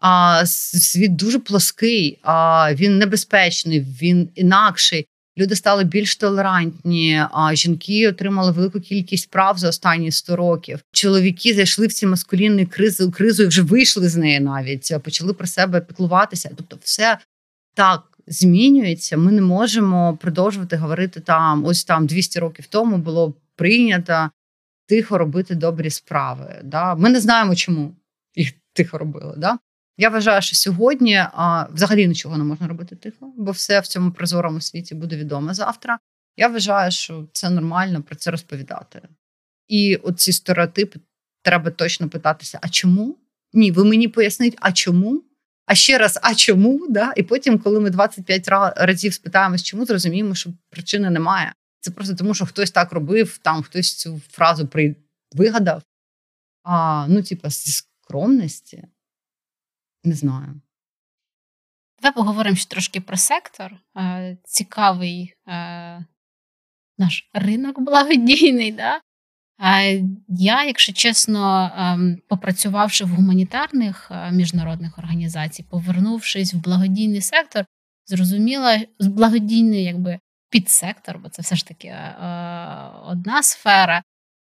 а 0.00 0.42
світ 0.46 1.16
дуже 1.16 1.38
плоский, 1.38 2.18
а 2.22 2.68
він 2.74 2.98
небезпечний, 2.98 3.80
він 3.80 4.30
інакший. 4.34 5.07
Люди 5.39 5.57
стали 5.57 5.85
більш 5.85 6.16
толерантні. 6.16 7.22
А 7.32 7.55
жінки 7.55 8.09
отримали 8.09 8.53
велику 8.53 8.80
кількість 8.80 9.30
прав 9.30 9.59
за 9.59 9.68
останні 9.68 10.12
100 10.12 10.37
років. 10.37 10.80
Чоловіки 10.93 11.55
зайшли 11.55 11.87
в 11.87 11.93
ці 11.93 12.07
маскулінні 12.07 12.66
кризи 12.66 13.11
кризу 13.11 13.43
і 13.43 13.47
вже 13.47 13.62
вийшли 13.62 14.09
з 14.09 14.16
неї 14.16 14.41
навіть 14.41 14.93
почали 15.03 15.32
про 15.32 15.47
себе 15.47 15.80
піклуватися. 15.80 16.51
Тобто, 16.57 16.78
все 16.80 17.18
так 17.74 18.14
змінюється. 18.26 19.16
Ми 19.16 19.32
не 19.32 19.43
можемо 19.43 20.18
продовжувати 20.20 20.76
говорити 20.76 21.20
там. 21.20 21.64
Ось 21.64 21.85
там 21.85 22.07
200 22.07 22.41
років 22.41 22.66
тому 22.66 22.97
було 22.99 23.35
прийнято 23.57 24.30
тихо 24.87 25.18
робити 25.18 25.55
добрі 25.55 25.91
справи. 25.91 26.61
Да? 26.64 26.95
Ми 26.95 27.11
не 27.11 27.20
знаємо, 27.20 27.55
чому 27.55 27.95
їх 28.35 28.53
тихо 28.72 28.99
робили. 28.99 29.35
Да? 29.37 29.59
Я 29.97 30.09
вважаю, 30.09 30.42
що 30.42 30.57
сьогодні 30.57 31.14
а, 31.16 31.66
взагалі 31.72 32.09
нічого 32.09 32.38
не 32.38 32.45
можна 32.45 32.68
робити 32.68 32.97
тихо, 32.97 33.32
бо 33.36 33.51
все 33.51 33.80
в 33.80 33.86
цьому 33.86 34.12
прозорому 34.12 34.61
світі 34.61 34.95
буде 34.95 35.16
відомо 35.16 35.55
завтра. 35.55 35.99
Я 36.36 36.49
вважаю, 36.49 36.90
що 36.90 37.28
це 37.32 37.51
нормально 37.51 38.03
про 38.03 38.16
це 38.16 38.30
розповідати. 38.30 39.03
І 39.68 39.97
оці 39.97 40.32
стереотипи 40.32 41.01
треба 41.42 41.70
точно 41.70 42.09
питатися: 42.09 42.59
а 42.62 42.68
чому? 42.68 43.18
Ні, 43.53 43.70
ви 43.70 43.84
мені 43.84 44.09
поясніть, 44.09 44.57
а 44.61 44.72
чому? 44.72 45.22
А 45.66 45.74
ще 45.74 45.99
раз, 45.99 46.18
а 46.22 46.34
чому? 46.34 46.86
Да? 46.88 47.12
І 47.16 47.22
потім, 47.22 47.59
коли 47.59 47.80
ми 47.80 47.90
25 47.90 48.49
разів 48.76 49.14
спитаємось, 49.14 49.62
чому 49.62 49.86
зрозуміємо, 49.86 50.34
що 50.34 50.51
причини 50.70 51.11
немає. 51.11 51.53
Це 51.80 51.90
просто 51.90 52.14
тому, 52.14 52.34
що 52.34 52.47
хтось 52.47 52.70
так 52.70 52.92
робив, 52.92 53.38
там 53.38 53.62
хтось 53.62 53.95
цю 53.95 54.20
фразу 54.30 54.66
при... 54.66 54.97
вигадав. 55.32 55.82
А, 56.62 57.07
Ну, 57.09 57.22
типа, 57.22 57.51
зі 57.51 57.70
скромності. 57.70 58.84
Не 60.05 60.14
знаю. 60.14 60.61
Давай 62.02 62.14
поговоримо 62.14 62.57
ще 62.57 62.68
трошки 62.68 63.00
про 63.00 63.16
сектор. 63.16 63.76
Цікавий 64.44 65.34
наш 66.98 67.30
ринок 67.32 67.80
благодійний. 67.80 68.72
Да? 68.72 69.00
Я, 70.28 70.64
якщо 70.64 70.92
чесно, 70.92 71.72
ем, 71.76 72.18
попрацювавши 72.28 73.05
в 73.05 73.09
гуманітарних 73.09 74.11
міжнародних 74.32 74.98
організацій, 74.98 75.62
повернувшись 75.70 76.55
в 76.55 76.57
благодійний 76.57 77.20
сектор, 77.20 77.64
зрозуміла 78.07 78.80
благодійний 79.00 79.84
якби 79.84 80.18
підсектор, 80.50 81.18
бо 81.18 81.28
це 81.28 81.42
все 81.42 81.57
ж 81.57 81.66
таки 81.66 81.88
е, 81.88 82.16
одна 83.07 83.42
сфера. 83.42 84.02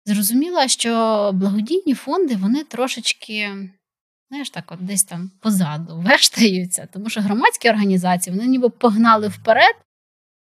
Зрозуміла, 0.06 0.68
що 0.68 1.30
благодійні 1.34 1.94
фонди 1.94 2.36
вони 2.36 2.64
трошечки, 2.64 3.70
знаєш, 4.28 4.50
так, 4.50 4.72
от 4.72 4.86
десь 4.86 5.04
там 5.04 5.30
позаду 5.40 6.00
вештаються, 6.00 6.88
тому 6.92 7.10
що 7.10 7.20
громадські 7.20 7.70
організації 7.70 8.36
вони 8.36 8.48
ніби 8.48 8.70
погнали 8.70 9.28
вперед, 9.28 9.74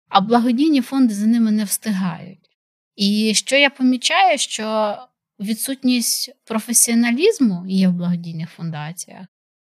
а 0.10 0.22
благодійні 0.22 0.82
фонди 0.82 1.14
за 1.14 1.26
ними 1.26 1.52
не 1.52 1.64
встигають. 1.64 2.50
І 2.96 3.34
що 3.36 3.56
я 3.56 3.70
помічаю, 3.70 4.38
що 4.38 4.98
відсутність 5.40 6.32
професіоналізму 6.46 7.66
є 7.68 7.88
в 7.88 7.94
благодійних 7.94 8.50
фундаціях, 8.50 9.26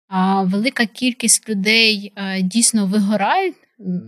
а 0.08 0.44
велика 0.44 0.86
кількість 0.86 1.50
людей 1.50 2.14
е, 2.16 2.42
дійсно 2.42 2.86
вигорають 2.86 3.56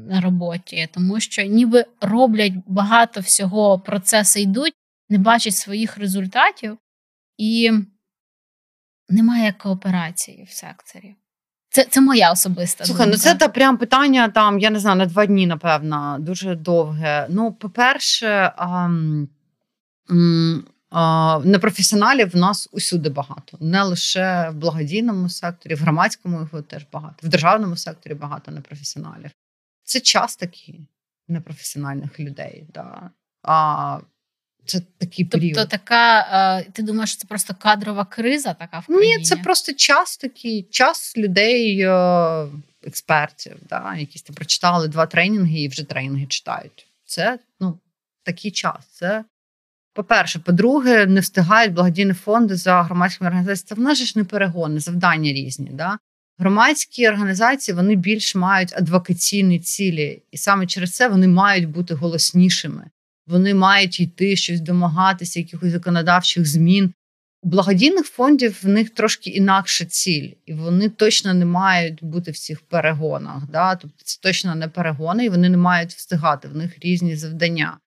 на 0.10 0.22
роботі, 0.22 0.88
тому 0.94 1.20
що 1.20 1.44
ніби 1.44 1.86
роблять 2.02 2.54
багато 2.68 3.22
всього, 3.22 3.80
процеси 3.80 4.42
йдуть, 4.42 4.74
не 5.10 5.18
бачать 5.18 5.56
своїх 5.56 5.98
результатів, 5.98 6.78
і 7.38 7.72
немає 9.12 9.54
кооперації 9.54 10.48
в 10.50 10.54
секторі. 10.54 11.16
Це 11.70 11.84
це 11.84 12.02
моя 12.02 12.32
особиста. 12.32 12.86
Слухай, 12.86 13.06
думка. 13.06 13.18
ну 13.18 13.24
це 13.24 13.36
та 13.36 13.48
прям 13.48 13.78
питання 13.78 14.30
там, 14.30 14.60
я 14.60 14.70
не 14.70 14.80
знаю, 14.80 14.98
на 14.98 15.06
два 15.06 15.26
дні, 15.26 15.48
напевно, 15.48 16.18
дуже 16.20 16.56
довге. 16.56 17.28
Ну, 17.30 17.52
по-перше, 17.54 18.54
а, 18.58 18.90
а, 20.90 21.40
непрофесіоналів 21.46 22.32
в 22.32 22.36
нас 22.36 22.70
усюди 22.72 23.10
багато. 23.10 23.58
Не 23.60 23.84
лише 23.84 24.50
в 24.50 24.56
благодійному 24.56 25.30
секторі, 25.30 25.76
в 25.76 25.80
громадському 25.80 26.40
його 26.40 26.62
теж 26.62 26.86
багато, 26.94 27.16
в 27.24 27.28
державному 27.28 27.78
секторі 27.78 28.14
багато 28.14 28.52
непрофесіоналів 28.52 29.32
це 29.84 30.00
час 30.00 30.36
такий 30.36 30.88
непрофесіональних 31.28 32.20
людей. 32.20 32.66
Да. 32.74 33.10
А 33.44 34.00
це 34.66 34.82
такий 34.98 35.26
тобто 35.26 35.38
період. 35.38 35.56
Тобто 35.56 35.70
така, 35.70 36.62
ти 36.74 36.84
думаєш, 36.84 37.16
це 37.16 37.28
просто 37.28 37.56
кадрова 37.60 38.06
криза 38.06 38.54
така 38.54 38.80
в 38.80 38.86
країні? 38.86 39.18
Ні, 39.18 39.24
це 39.24 39.36
просто 39.36 39.74
час 39.74 40.18
такий, 40.18 40.68
час 40.72 41.18
людей, 41.18 41.80
е, 41.80 42.46
експертів, 42.84 43.58
да, 43.70 43.96
якісь 44.00 44.22
там 44.22 44.36
прочитали 44.36 44.88
два 44.88 45.06
тренінги 45.06 45.60
і 45.60 45.68
вже 45.68 45.84
тренінги 45.84 46.26
читають. 46.26 46.88
Це 47.06 47.40
ну, 47.60 47.80
такий 48.24 48.52
час. 48.52 48.86
Це 48.92 49.24
по-перше, 49.94 50.40
по-друге, 50.40 51.06
не 51.06 51.20
встигають 51.20 51.74
благодійні 51.74 52.14
фонди 52.14 52.56
за 52.56 52.84
громадськими 52.84 53.28
організаціями. 53.28 53.68
Це 53.68 53.76
в 53.76 53.80
нас 53.80 53.98
ж 53.98 54.14
не 54.16 54.24
перегони, 54.24 54.80
завдання 54.80 55.34
різні. 55.34 55.70
Да? 55.74 55.98
Громадські 56.38 57.08
організації 57.08 57.76
вони 57.76 57.96
більш 57.96 58.36
мають 58.36 58.74
адвокаційні 58.74 59.60
цілі, 59.60 60.22
і 60.32 60.38
саме 60.38 60.68
через 60.68 60.92
це 60.92 61.08
вони 61.08 61.28
мають 61.28 61.70
бути 61.70 61.94
голоснішими. 61.94 62.90
Вони 63.32 63.54
мають 63.54 64.00
йти 64.00 64.36
щось 64.36 64.62
домагатися, 64.62 65.40
якихось 65.40 65.72
законодавчих 65.72 66.46
змін. 66.46 66.94
У 67.42 67.50
благодійних 67.50 68.06
фондів 68.06 68.60
в 68.64 68.68
них 68.68 68.90
трошки 68.90 69.30
інакша 69.30 69.86
ціль, 69.86 70.32
і 70.46 70.54
вони 70.54 70.90
точно 70.90 71.34
не 71.34 71.46
мають 71.46 72.04
бути 72.04 72.32
в 72.32 72.38
цих 72.38 72.62
перегонах. 72.62 73.50
Да? 73.52 73.76
Тобто 73.76 73.98
це 74.04 74.20
точно 74.22 74.56
не 74.56 74.68
перегони, 74.68 75.26
і 75.26 75.30
вони 75.30 75.50
не 75.50 75.58
мають 75.58 75.94
встигати. 75.94 76.48
В 76.48 76.56
них 76.56 76.80
різні 76.80 77.16
завдання. 77.16 77.78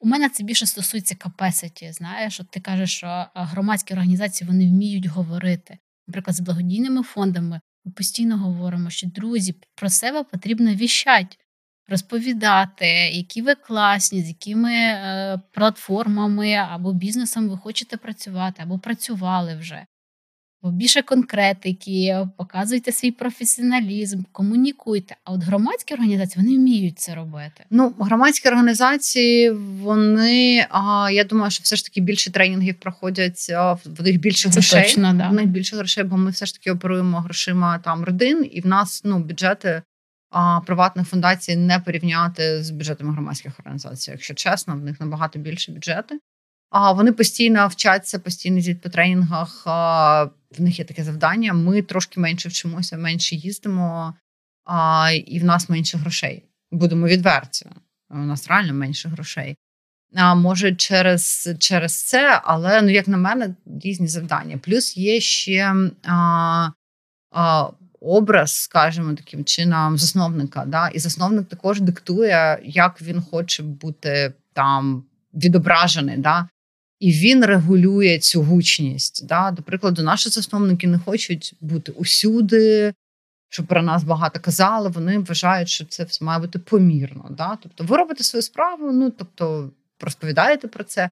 У 0.00 0.08
мене 0.08 0.28
це 0.28 0.44
більше 0.44 0.66
стосується 0.66 1.14
capacity, 1.14 1.92
Знаєш, 1.92 2.40
от 2.40 2.50
ти 2.50 2.60
кажеш, 2.60 2.96
що 2.96 3.26
громадські 3.34 3.94
організації 3.94 4.48
вони 4.48 4.68
вміють 4.68 5.06
говорити. 5.06 5.78
Наприклад, 6.08 6.36
з 6.36 6.40
благодійними 6.40 7.02
фондами 7.02 7.60
ми 7.84 7.92
постійно 7.92 8.38
говоримо, 8.38 8.90
що 8.90 9.06
друзі 9.06 9.54
про 9.74 9.90
себе 9.90 10.24
потрібно 10.24 10.74
віщати, 10.74 11.36
розповідати, 11.92 12.86
які 13.12 13.42
ви 13.42 13.54
класні, 13.54 14.22
з 14.22 14.28
якими 14.28 14.72
е, 14.72 15.40
платформами 15.52 16.54
або 16.54 16.92
бізнесом 16.92 17.48
ви 17.48 17.56
хочете 17.56 17.96
працювати, 17.96 18.62
або 18.62 18.78
працювали 18.78 19.56
вже. 19.56 19.86
більше 20.62 21.02
конкретики, 21.02 22.26
показуйте 22.38 22.92
свій 22.92 23.10
професіоналізм, 23.10 24.22
комунікуйте. 24.32 25.16
А 25.24 25.32
от 25.32 25.42
громадські 25.42 25.94
організації 25.94 26.44
вони 26.44 26.58
вміють 26.58 26.98
це 26.98 27.14
робити. 27.14 27.64
Ну, 27.70 27.94
громадські 27.98 28.48
організації, 28.48 29.50
вони 29.80 30.66
а, 30.70 31.10
я 31.12 31.24
думаю, 31.24 31.50
що 31.50 31.62
все 31.62 31.76
ж 31.76 31.84
таки 31.84 32.00
більше 32.00 32.32
тренінгів 32.32 32.74
проходять 32.74 33.46
в 33.84 34.02
них 34.02 34.20
більше 34.20 34.48
це 34.48 34.60
грошей. 34.60 34.82
Точно, 34.82 35.12
да. 35.14 35.28
В 35.28 35.32
них 35.32 35.46
більше 35.46 35.76
грошей, 35.76 36.04
бо 36.04 36.16
ми 36.16 36.30
все 36.30 36.46
ж 36.46 36.54
таки 36.54 36.70
оперуємо 36.70 37.20
грошима 37.20 37.78
там 37.78 38.04
родин, 38.04 38.48
і 38.52 38.60
в 38.60 38.66
нас 38.66 39.02
ну 39.04 39.18
бюджети 39.18 39.82
а, 40.32 40.60
приватних 40.60 41.08
фундацій 41.08 41.56
не 41.56 41.78
порівняти 41.78 42.62
з 42.62 42.70
бюджетами 42.70 43.12
громадських 43.12 43.60
організацій. 43.60 44.10
Якщо 44.10 44.34
чесно, 44.34 44.74
в 44.74 44.80
них 44.80 45.00
набагато 45.00 45.38
більше 45.38 45.72
бюджети. 45.72 46.20
А 46.70 46.92
вони 46.92 47.12
постійно 47.12 47.68
вчаться, 47.68 48.18
постійно 48.18 48.58
йдуть 48.58 48.80
по 48.80 48.88
тренінгах. 48.88 49.62
А, 49.66 50.24
в 50.58 50.60
них 50.60 50.78
є 50.78 50.84
таке 50.84 51.04
завдання. 51.04 51.52
Ми 51.52 51.82
трошки 51.82 52.20
менше 52.20 52.48
вчимося, 52.48 52.96
менше 52.96 53.36
їздимо, 53.36 54.14
а, 54.64 55.10
і 55.26 55.38
в 55.38 55.44
нас 55.44 55.68
менше 55.68 55.98
грошей. 55.98 56.44
Будемо 56.70 57.06
відверті. 57.06 57.66
У 58.10 58.18
нас 58.18 58.48
реально 58.48 58.74
менше 58.74 59.08
грошей. 59.08 59.56
А 60.14 60.34
може, 60.34 60.74
через 60.74 61.50
через 61.58 62.02
це, 62.02 62.40
але 62.44 62.82
ну, 62.82 62.90
як 62.90 63.08
на 63.08 63.16
мене, 63.16 63.54
різні 63.84 64.06
завдання. 64.06 64.58
Плюс 64.58 64.96
є 64.96 65.20
ще 65.20 65.74
а, 66.04 66.70
а, 67.30 67.68
образ, 68.04 68.54
скажімо, 68.62 69.14
таким 69.14 69.44
чином, 69.44 69.98
засновника. 69.98 70.64
Да? 70.64 70.88
І 70.88 70.98
засновник 70.98 71.48
також 71.48 71.80
диктує, 71.80 72.60
як 72.64 73.02
він 73.02 73.22
хоче 73.22 73.62
бути 73.62 74.32
там 74.52 75.04
відображений. 75.34 76.16
Да? 76.16 76.48
І 77.00 77.12
він 77.12 77.44
регулює 77.44 78.18
цю 78.18 78.42
гучність. 78.42 79.26
Да? 79.26 79.50
До 79.50 79.62
прикладу, 79.62 80.02
наші 80.02 80.28
засновники 80.28 80.86
не 80.86 80.98
хочуть 80.98 81.54
бути 81.60 81.92
усюди, 81.92 82.94
щоб 83.48 83.66
про 83.66 83.82
нас 83.82 84.04
багато 84.04 84.40
казали. 84.40 84.88
Вони 84.88 85.18
вважають, 85.18 85.68
що 85.68 85.84
це 85.84 86.04
все 86.04 86.24
має 86.24 86.40
бути 86.40 86.58
помірно. 86.58 87.26
Да? 87.30 87.58
Тобто, 87.62 87.84
ви 87.84 87.96
робите 87.96 88.24
свою 88.24 88.42
справу, 88.42 88.92
ну 88.92 89.10
тобто 89.10 89.70
розповідаєте 90.00 90.68
про 90.68 90.84
це. 90.84 91.10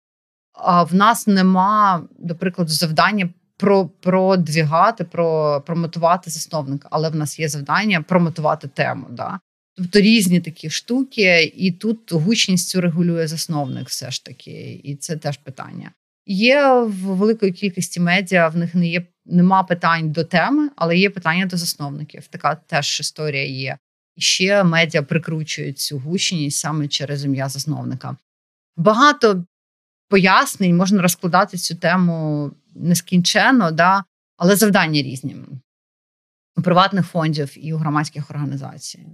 А 0.53 0.83
в 0.83 0.95
нас 0.95 1.27
нема, 1.27 2.03
до 2.19 2.35
прикладу, 2.35 2.71
завдання 2.71 3.29
про 3.61 3.87
продвігати, 3.87 5.05
про 5.05 5.61
промотувати 5.67 6.31
засновника, 6.31 6.89
але 6.91 7.09
в 7.09 7.15
нас 7.15 7.39
є 7.39 7.49
завдання 7.49 8.03
промотувати 8.03 8.69
тему. 8.69 9.07
Да? 9.11 9.41
Тобто 9.77 10.01
різні 10.01 10.41
такі 10.41 10.71
штуки, 10.71 11.53
і 11.57 11.73
тут 11.73 12.13
гучність 12.13 12.77
регулює 12.77 13.27
засновник, 13.27 13.89
все 13.89 14.11
ж 14.11 14.25
таки, 14.25 14.81
і 14.85 14.97
це 14.97 15.17
теж 15.17 15.37
питання. 15.37 15.91
Є 16.27 16.73
в 16.73 16.93
великої 16.93 17.53
кількості 17.53 18.01
медіа, 18.01 18.49
в 18.49 18.57
них 18.57 18.75
не 18.75 18.89
є 18.89 19.07
нема 19.27 19.63
питань 19.63 20.13
до 20.13 20.25
теми, 20.25 20.71
але 20.77 20.97
є 20.97 21.11
питання 21.11 21.47
до 21.47 21.57
засновників. 21.57 22.27
Така 22.27 22.55
теж 22.55 23.01
історія 23.01 23.45
є. 23.45 23.79
І 24.17 24.21
ще 24.21 24.65
медіа 24.65 25.03
прикручують 25.03 25.79
цю 25.79 25.99
гучність 25.99 26.59
саме 26.59 26.89
через 26.89 27.25
ім'я 27.25 27.49
засновника. 27.49 28.17
Багато 28.77 29.45
пояснень 30.11 30.77
можна 30.77 31.03
розкладати 31.03 31.57
цю 31.57 31.75
тему 31.75 32.51
нескінченно, 32.75 33.71
да, 33.71 34.05
але 34.37 34.57
завдання 34.57 35.03
різні 35.03 35.37
у 36.57 36.63
приватних 36.63 37.07
фондів 37.07 37.67
і 37.67 37.73
у 37.73 37.77
громадських 37.77 38.31
організацій. 38.31 39.07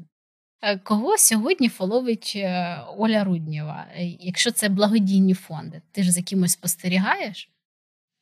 Е, 0.62 0.78
кого 0.78 1.18
сьогодні 1.18 1.68
фоловить 1.68 2.32
е, 2.36 2.78
Оля 2.97 3.24
Руднєва? 3.24 3.86
Е, 3.94 4.05
якщо 4.05 4.51
це 4.51 4.68
благодійні 4.68 5.34
фонди, 5.34 5.82
ти 5.92 6.03
ж 6.03 6.12
за 6.12 6.22
кимось 6.22 6.53
спостерігаєш? 6.53 7.51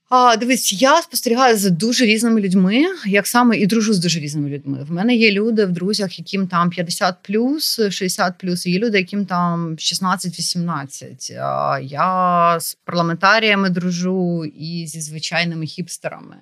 А, 0.09 0.37
Дивись, 0.37 0.73
я 0.73 1.03
спостерігаю 1.03 1.57
за 1.57 1.71
дуже 1.71 2.05
різними 2.05 2.41
людьми, 2.41 2.85
як 3.07 3.27
саме 3.27 3.57
і 3.57 3.67
дружу 3.67 3.95
з 3.95 3.99
дуже 3.99 4.21
різними 4.21 4.49
людьми. 4.49 4.85
В 4.89 4.93
мене 4.93 5.17
є 5.17 5.33
люди 5.33 5.65
в 5.65 5.73
друзях, 5.73 6.19
яким 6.19 6.47
там 6.47 6.71
50 6.71 7.17
плюс, 7.23 7.81
60 7.91 8.39
плюс, 8.39 8.67
є 8.67 8.79
люди, 8.79 8.99
яким 8.99 9.27
там 9.27 9.77
16-18. 9.77 11.83
Я 11.83 12.57
з 12.61 12.75
парламентаріями 12.75 13.71
дружу 13.71 14.45
і 14.45 14.87
зі 14.87 15.01
звичайними 15.01 15.67
хіпстерами. 15.67 16.37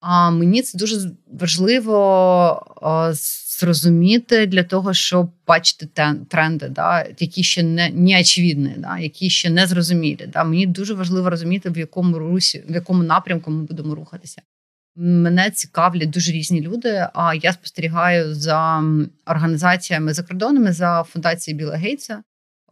А 0.00 0.30
мені 0.30 0.62
це 0.62 0.78
дуже 0.78 1.10
важливо 1.32 3.12
зрозуміти 3.62 4.46
для 4.46 4.62
того, 4.62 4.94
щоб 4.94 5.30
бачити 5.46 5.88
тренди, 6.28 6.68
да, 6.68 7.06
які 7.18 7.42
ще 7.42 7.62
не 7.62 7.90
не 7.90 8.20
очевидні, 8.20 8.74
да, 8.78 8.98
які 8.98 9.30
ще 9.30 9.50
не 9.50 9.66
зрозумілі. 9.66 10.28
Да. 10.32 10.44
Мені 10.44 10.66
дуже 10.66 10.94
важливо 10.94 11.30
розуміти, 11.30 11.70
в 11.70 11.78
якому 11.78 12.18
русі, 12.18 12.64
в 12.68 12.74
якому 12.74 13.02
напрямку 13.02 13.50
ми 13.50 13.62
будемо 13.62 13.94
рухатися. 13.94 14.42
Мене 14.96 15.50
цікавлять 15.50 16.10
дуже 16.10 16.32
різні 16.32 16.60
люди. 16.60 17.06
А 17.14 17.34
я 17.34 17.52
спостерігаю 17.52 18.34
за 18.34 18.84
організаціями 19.26 20.14
закордонними 20.14 20.72
за 20.72 21.02
фундацією 21.02 21.58
Біла 21.58 21.76
Гейтса. 21.76 22.22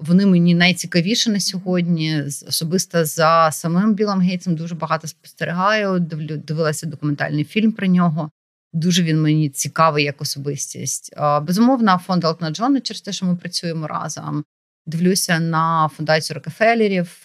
Вони 0.00 0.26
мені 0.26 0.54
найцікавіші 0.54 1.30
на 1.30 1.40
сьогодні. 1.40 2.22
Особисто 2.48 3.04
за 3.04 3.50
самим 3.52 3.94
Білом 3.94 4.20
Гейтсом 4.20 4.54
дуже 4.54 4.74
багато 4.74 5.06
спостерігаю. 5.06 6.00
дивилася 6.46 6.86
документальний 6.86 7.44
фільм 7.44 7.72
про 7.72 7.86
нього. 7.86 8.30
Дуже 8.72 9.02
він 9.02 9.22
мені 9.22 9.48
цікавий 9.48 10.04
як 10.04 10.22
особистість. 10.22 11.14
Безумовно, 11.42 12.00
фонд 12.06 12.24
Елтона 12.24 12.50
Джона 12.50 12.80
через 12.80 13.00
те, 13.00 13.12
що 13.12 13.26
ми 13.26 13.36
працюємо 13.36 13.86
разом. 13.86 14.44
Дивлюся 14.86 15.40
на 15.40 15.90
фундацію 15.96 16.34
Рокефелерів. 16.34 17.22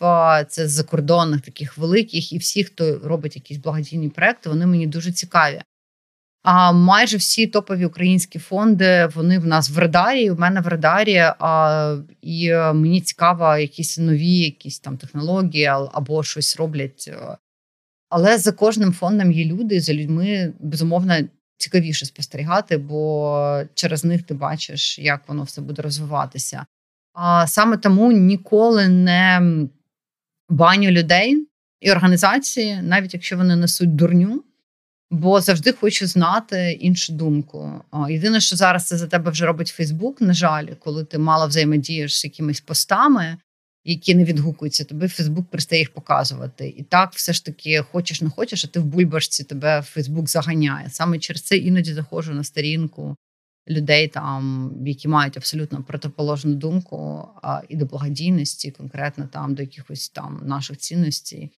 Це 0.48 0.68
з 0.68 0.72
закордонних 0.72 1.42
таких 1.42 1.78
великих, 1.78 2.34
і 2.34 2.38
всі, 2.38 2.64
хто 2.64 3.00
робить 3.04 3.36
якісь 3.36 3.58
благодійні 3.58 4.10
проекти, 4.10 4.50
вони 4.50 4.66
мені 4.66 4.88
дуже 4.88 5.12
цікаві. 5.12 5.62
А 6.44 6.72
майже 6.72 7.18
всі 7.18 7.48
топові 7.48 7.86
українські 7.86 8.40
фонди 8.40 9.10
вони 9.16 9.40
в 9.40 9.46
нас 9.46 9.70
в 9.70 9.78
радарі. 9.78 10.32
У 10.32 10.36
мене 10.36 10.62
в 10.62 10.68
радарі. 10.68 11.18
А, 11.40 11.98
І 12.22 12.48
е, 12.48 12.74
мені 12.74 13.02
цікаво, 13.02 13.58
якісь 13.58 13.98
нові, 13.98 14.38
якісь 14.38 14.80
там 14.80 14.98
технології 14.98 15.66
або 15.66 16.24
щось 16.24 16.58
роблять. 16.58 17.12
Але 18.10 18.38
за 18.38 18.52
кожним 18.52 18.94
фондом 18.94 19.32
є 19.32 19.46
люди, 19.46 19.80
за 19.80 19.94
людьми 19.94 20.54
безумовно 20.60 21.18
цікавіше 21.58 22.06
спостерігати, 22.06 22.78
бо 22.78 23.62
через 23.74 24.06
них 24.06 24.24
ти 24.24 24.34
бачиш, 24.34 25.00
як 25.00 25.28
воно 25.28 25.44
все 25.44 25.62
буде 25.62 25.82
розвиватися. 25.82 26.66
А 27.14 27.48
саме 27.48 27.78
тому 27.78 28.12
ніколи 28.12 28.88
не 28.88 29.42
баню 30.50 30.92
людей 30.92 31.48
і 31.82 31.92
організації, 31.92 32.82
навіть 32.82 33.14
якщо 33.14 33.38
вони 33.38 33.56
несуть 33.56 33.96
дурню 33.96 34.44
бо 35.12 35.42
завжди 35.42 35.72
хочу 35.72 36.08
знати 36.08 36.72
іншу 36.72 37.14
думку. 37.14 37.82
Єдине, 38.10 38.40
що 38.40 38.56
зараз 38.56 38.88
це 38.88 38.98
за 38.98 39.08
тебе 39.08 39.32
вже 39.32 39.46
робить 39.46 39.68
Фейсбук, 39.68 40.22
на 40.22 40.34
жаль, 40.34 40.68
коли 40.80 41.06
ти 41.06 41.18
мало 41.18 41.48
взаємодієш 41.48 42.20
з 42.20 42.26
якимись 42.26 42.62
постами, 42.62 43.38
які 43.86 44.16
не 44.16 44.24
відгукуються, 44.24 44.84
тобі 44.84 45.08
Фейсбук 45.08 45.50
перестає 45.50 45.82
їх 45.82 45.94
показувати. 45.94 46.74
І 46.78 46.84
так, 46.84 47.14
все 47.14 47.34
ж 47.34 47.46
таки, 47.46 47.82
хочеш 47.92 48.22
не 48.22 48.30
хочеш, 48.30 48.66
а 48.66 48.68
ти 48.68 48.80
в 48.80 48.86
бульбашці 48.86 49.44
тебе 49.44 49.82
Фейсбук 49.82 50.30
заганяє. 50.30 50.90
Саме 50.90 51.20
через 51.20 51.42
це 51.42 51.58
іноді 51.58 51.94
заходжу 51.94 52.34
на 52.34 52.44
сторінку 52.44 53.16
людей, 53.70 54.08
там, 54.08 54.72
які 54.86 55.08
мають 55.08 55.38
абсолютно 55.38 55.84
протиположну 55.84 56.56
думку 56.56 57.28
а, 57.42 57.62
і 57.70 57.76
до 57.76 57.86
благодійності, 57.86 58.72
конкретно 58.72 59.28
там 59.28 59.56
до 59.56 59.62
якихось 59.62 60.10
там 60.10 60.42
наших 60.46 60.78
цінностей. 60.78 61.52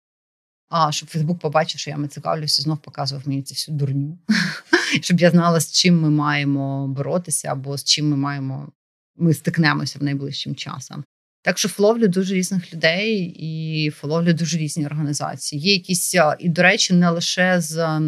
А 0.69 0.93
щоб 0.93 1.09
Фейсбук 1.09 1.39
побачив, 1.39 1.81
що 1.81 1.91
я 1.91 1.97
ми 1.97 2.09
цікавлюся, 2.09 2.63
знов 2.63 2.79
показував 2.79 3.29
мені 3.29 3.43
цю 3.43 3.55
всю 3.55 3.79
дурню, 3.79 4.19
щоб 5.01 5.21
я 5.21 5.31
знала, 5.31 5.61
з 5.61 5.73
чим 5.73 6.01
ми 6.01 6.11
маємо 6.11 6.89
боротися, 6.89 7.49
або 7.53 7.79
з 7.79 7.85
чим 7.85 8.09
ми 8.09 8.17
маємо 8.17 8.73
ми 9.17 9.35
стикнемося 9.35 9.99
в 9.99 10.03
найближчим 10.03 10.55
часом. 10.55 11.05
Так 11.47 11.59
що 11.59 11.69
фловлю 11.69 12.09
дуже 12.09 12.35
різних 12.35 12.75
людей 12.75 13.35
і 13.39 13.91
фловлю 13.91 14.33
дуже 14.33 14.59
різні 14.59 14.87
організації. 14.87 15.63
Є 15.63 15.73
якісь, 15.73 16.15
і, 16.39 16.49
до 16.49 16.63
речі, 16.63 16.95
не 16.95 17.11
лише 17.11 17.61
з 17.61 18.01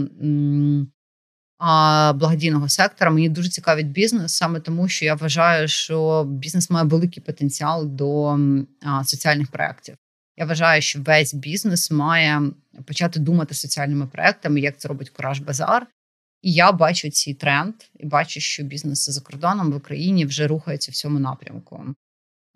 а, 1.58 2.12
благодійного 2.12 2.68
сектора. 2.68 3.10
Мені 3.10 3.28
дуже 3.28 3.48
цікавить 3.48 3.90
бізнес, 3.90 4.34
саме 4.34 4.60
тому, 4.60 4.88
що 4.88 5.04
я 5.04 5.14
вважаю, 5.14 5.68
що 5.68 6.24
бізнес 6.24 6.70
має 6.70 6.86
великий 6.86 7.22
потенціал 7.22 7.86
до 7.86 8.38
а, 8.82 9.04
соціальних 9.04 9.50
проєктів. 9.50 9.96
Я 10.36 10.44
вважаю, 10.44 10.82
що 10.82 11.00
весь 11.02 11.34
бізнес 11.34 11.90
має 11.90 12.42
почати 12.86 13.20
думати 13.20 13.54
соціальними 13.54 14.06
проектами, 14.06 14.60
як 14.60 14.78
це 14.78 14.88
робить 14.88 15.10
Кураж 15.10 15.40
Базар. 15.40 15.86
І 16.42 16.52
я 16.52 16.72
бачу 16.72 17.10
цей 17.10 17.34
тренд, 17.34 17.74
і 17.98 18.06
бачу, 18.06 18.40
що 18.40 18.62
бізнес 18.62 19.10
за 19.10 19.20
кордоном 19.20 19.72
в 19.72 19.76
Україні 19.76 20.24
вже 20.24 20.46
рухається 20.46 20.92
в 20.92 20.94
цьому 20.94 21.18
напрямку. 21.18 21.94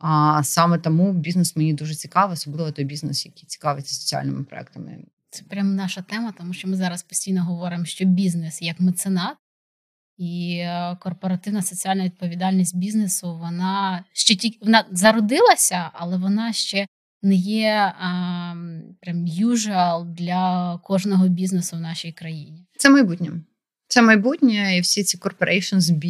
А 0.05 0.41
саме 0.45 0.79
тому 0.79 1.13
бізнес 1.13 1.57
мені 1.57 1.75
дуже 1.75 1.95
цікавий, 1.95 2.35
особливо 2.35 2.71
той 2.71 2.85
бізнес, 2.85 3.27
який 3.27 3.45
цікавиться 3.45 3.95
соціальними 3.95 4.45
проектами. 4.45 4.99
Це 5.31 5.45
прям 5.45 5.75
наша 5.75 6.03
тема, 6.03 6.33
тому 6.39 6.53
що 6.53 6.69
ми 6.69 6.77
зараз 6.77 7.03
постійно 7.03 7.45
говоримо, 7.45 7.85
що 7.85 8.05
бізнес 8.05 8.63
як 8.63 8.81
меценат 8.81 9.37
і 10.19 10.57
е, 10.57 10.97
корпоративна 11.01 11.63
соціальна 11.63 12.05
відповідальність 12.05 12.77
бізнесу 12.77 13.39
вона 13.39 14.05
ще 14.13 14.37
тільки 14.37 14.59
вона 14.61 14.85
зародилася, 14.91 15.91
але 15.93 16.17
вона 16.17 16.53
ще 16.53 16.87
не 17.23 17.35
є 17.35 17.93
а, 17.99 18.09
прям 19.01 19.27
usual 19.27 20.05
для 20.05 20.79
кожного 20.85 21.29
бізнесу 21.29 21.77
в 21.77 21.81
нашій 21.81 22.13
країні. 22.13 22.67
Це 22.77 22.91
майбутнє. 22.91 23.31
Це 23.89 24.03
майбутнє, 24.03 24.77
і 24.77 24.81
всі 24.81 25.05
ці 25.05 25.19
corporations 25.19 25.81
B, 25.81 26.05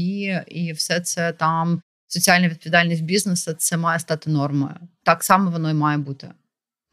і 0.49 0.73
все 0.73 1.01
це 1.01 1.33
там 1.33 1.83
соціальна 2.13 2.49
відповідальність 2.49 3.03
бізнесу, 3.03 3.53
це 3.53 3.77
має 3.77 3.99
стати 3.99 4.31
нормою. 4.31 4.75
Так 5.03 5.25
само 5.25 5.51
воно 5.51 5.71
і 5.71 5.75
має 5.75 5.99
бути. 5.99 6.29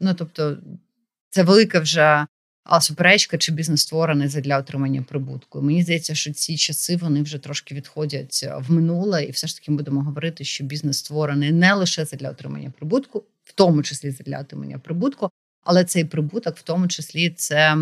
Ну 0.00 0.14
тобто, 0.14 0.56
це 1.30 1.42
велика 1.42 1.80
вже 1.80 2.26
суперечка, 2.80 3.38
чи 3.38 3.52
бізнес 3.52 3.80
створений 3.80 4.28
для 4.28 4.58
отримання 4.58 5.02
прибутку. 5.02 5.62
Мені 5.62 5.82
здається, 5.82 6.14
що 6.14 6.32
ці 6.32 6.56
часи 6.56 6.96
вони 6.96 7.22
вже 7.22 7.38
трошки 7.38 7.74
відходять 7.74 8.48
в 8.58 8.72
минуле, 8.72 9.24
і 9.24 9.30
все 9.30 9.46
ж 9.46 9.56
таки 9.56 9.72
будемо 9.72 10.02
говорити, 10.02 10.44
що 10.44 10.64
бізнес 10.64 10.98
створений 10.98 11.52
не 11.52 11.74
лише 11.74 12.04
для 12.04 12.30
отримання 12.30 12.70
прибутку, 12.70 13.24
в 13.44 13.52
тому 13.52 13.82
числі 13.82 14.10
для 14.10 14.38
отримання 14.40 14.78
прибутку. 14.78 15.30
Але 15.64 15.84
цей 15.84 16.04
прибуток, 16.04 16.56
в 16.56 16.62
тому 16.62 16.88
числі, 16.88 17.30
це 17.30 17.76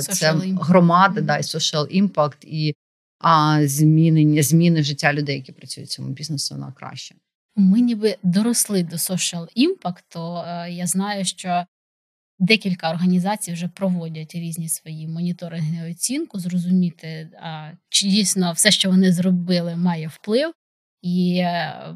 це 0.00 0.34
громада, 0.60 1.20
mm-hmm. 1.20 1.24
да, 1.24 1.36
і 1.36 1.42
social 1.42 2.02
impact, 2.02 2.44
і 2.46 2.74
а, 3.22 3.60
змінення 3.66 4.42
зміни 4.42 4.82
життя 4.82 5.12
людей, 5.12 5.36
які 5.36 5.52
працюють 5.52 5.90
в 5.90 5.92
цьому 5.92 6.08
бізнесу 6.08 6.56
на 6.56 6.72
краще. 6.72 7.14
Ми 7.56 7.80
ніби 7.80 8.16
доросли 8.22 8.82
до 8.82 8.96
social 8.96 9.48
то 10.08 10.44
е, 10.46 10.70
я 10.72 10.86
знаю, 10.86 11.24
що 11.24 11.64
декілька 12.38 12.90
організацій 12.90 13.52
вже 13.52 13.68
проводять 13.68 14.34
різні 14.34 14.68
свої 14.68 15.08
моніторинги 15.08 15.90
оцінку, 15.90 16.38
зрозуміти, 16.38 17.30
чи 17.88 18.06
дійсно 18.06 18.52
все, 18.52 18.70
що 18.70 18.90
вони 18.90 19.12
зробили, 19.12 19.76
має 19.76 20.08
вплив. 20.08 20.52
І 21.02 21.36
е, 21.36 21.94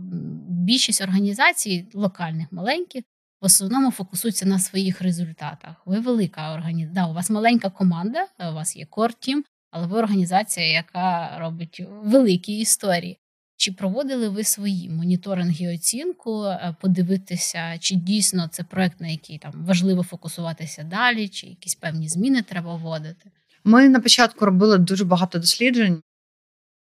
більшість 0.48 1.02
організацій, 1.02 1.86
локальних, 1.94 2.52
маленьких, 2.52 3.04
в 3.40 3.44
основному 3.44 3.90
фокусуються 3.90 4.46
на 4.46 4.58
своїх 4.58 5.00
результатах. 5.00 5.82
Ви 5.86 6.00
велика 6.00 6.54
організація. 6.54 6.94
Да, 6.94 7.10
у 7.10 7.14
вас 7.14 7.30
маленька 7.30 7.70
команда, 7.70 8.26
у 8.50 8.54
вас 8.54 8.76
є 8.76 8.84
кор-тім, 8.84 9.44
але 9.76 9.86
ви 9.86 9.98
організація, 9.98 10.66
яка 10.66 11.38
робить 11.38 11.82
великі 12.02 12.58
історії. 12.58 13.18
Чи 13.56 13.72
проводили 13.72 14.28
ви 14.28 14.44
свої 14.44 14.90
моніторинги 14.90 15.64
і 15.64 15.74
оцінку, 15.74 16.44
е, 16.44 16.76
подивитися, 16.80 17.78
чи 17.80 17.94
дійсно 17.94 18.48
це 18.48 18.62
проект, 18.62 19.00
на 19.00 19.08
який 19.08 19.38
там 19.38 19.52
важливо 19.66 20.02
фокусуватися 20.02 20.82
далі, 20.82 21.28
чи 21.28 21.46
якісь 21.46 21.74
певні 21.74 22.08
зміни 22.08 22.42
треба 22.42 22.74
вводити? 22.74 23.30
Ми 23.64 23.88
на 23.88 24.00
початку 24.00 24.44
робили 24.44 24.78
дуже 24.78 25.04
багато 25.04 25.38
досліджень, 25.38 26.00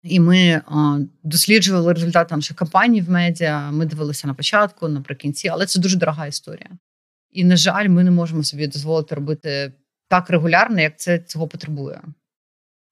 і 0.03 0.19
ми 0.19 0.61
досліджували 1.23 1.93
результати 1.93 2.35
наших 2.35 2.57
кампаній 2.57 3.01
в 3.01 3.09
медіа. 3.09 3.71
Ми 3.71 3.85
дивилися 3.85 4.27
на 4.27 4.33
початку, 4.33 4.87
наприкінці, 4.87 5.47
але 5.47 5.65
це 5.65 5.79
дуже 5.79 5.97
дорога 5.97 6.27
історія. 6.27 6.69
І, 7.31 7.43
на 7.43 7.57
жаль, 7.57 7.87
ми 7.87 8.03
не 8.03 8.11
можемо 8.11 8.43
собі 8.43 8.67
дозволити 8.67 9.15
робити 9.15 9.73
так 10.07 10.29
регулярно, 10.29 10.81
як 10.81 10.99
це 10.99 11.19
цього 11.19 11.47
потребує. 11.47 12.01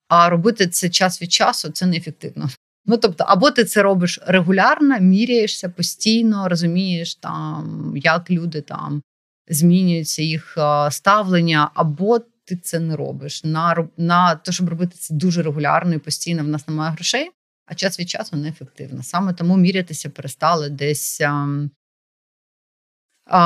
А 0.08 0.30
робити 0.30 0.68
це 0.68 0.90
час 0.90 1.22
від 1.22 1.32
часу 1.32 1.70
це 1.70 1.86
неефективно. 1.86 2.50
Ну 2.86 2.98
тобто, 2.98 3.24
або 3.28 3.52
ти 3.52 3.66
це 3.66 3.82
робиш 3.82 4.20
регулярно, 4.28 5.00
міряєшся 5.00 5.70
постійно, 5.70 6.50
розумієш, 6.50 7.16
там 7.16 7.94
як 7.96 8.32
люди 8.32 8.62
там 8.62 9.02
змінюються 9.48 10.22
їх 10.22 10.58
ставлення, 10.90 11.72
або 11.74 12.20
ти 12.46 12.56
це 12.56 12.80
не 12.80 12.96
робиш. 12.96 13.44
На 13.44 13.88
на 13.98 14.36
те, 14.36 14.52
щоб 14.52 14.70
робити 14.70 14.96
це 15.00 15.14
дуже 15.14 15.42
регулярно 15.42 15.94
і 15.94 15.98
постійно 15.98 16.44
в 16.44 16.48
нас 16.48 16.68
немає 16.68 16.92
грошей, 16.92 17.32
а 17.66 17.76
час 17.76 18.00
від 18.00 18.10
часу 18.10 18.36
неефективно. 18.36 19.04
Саме 19.04 19.34
тому 19.34 19.58
мірятися 19.58 20.10
перестали 20.10 20.70
десь 20.70 21.22
а, 21.22 21.48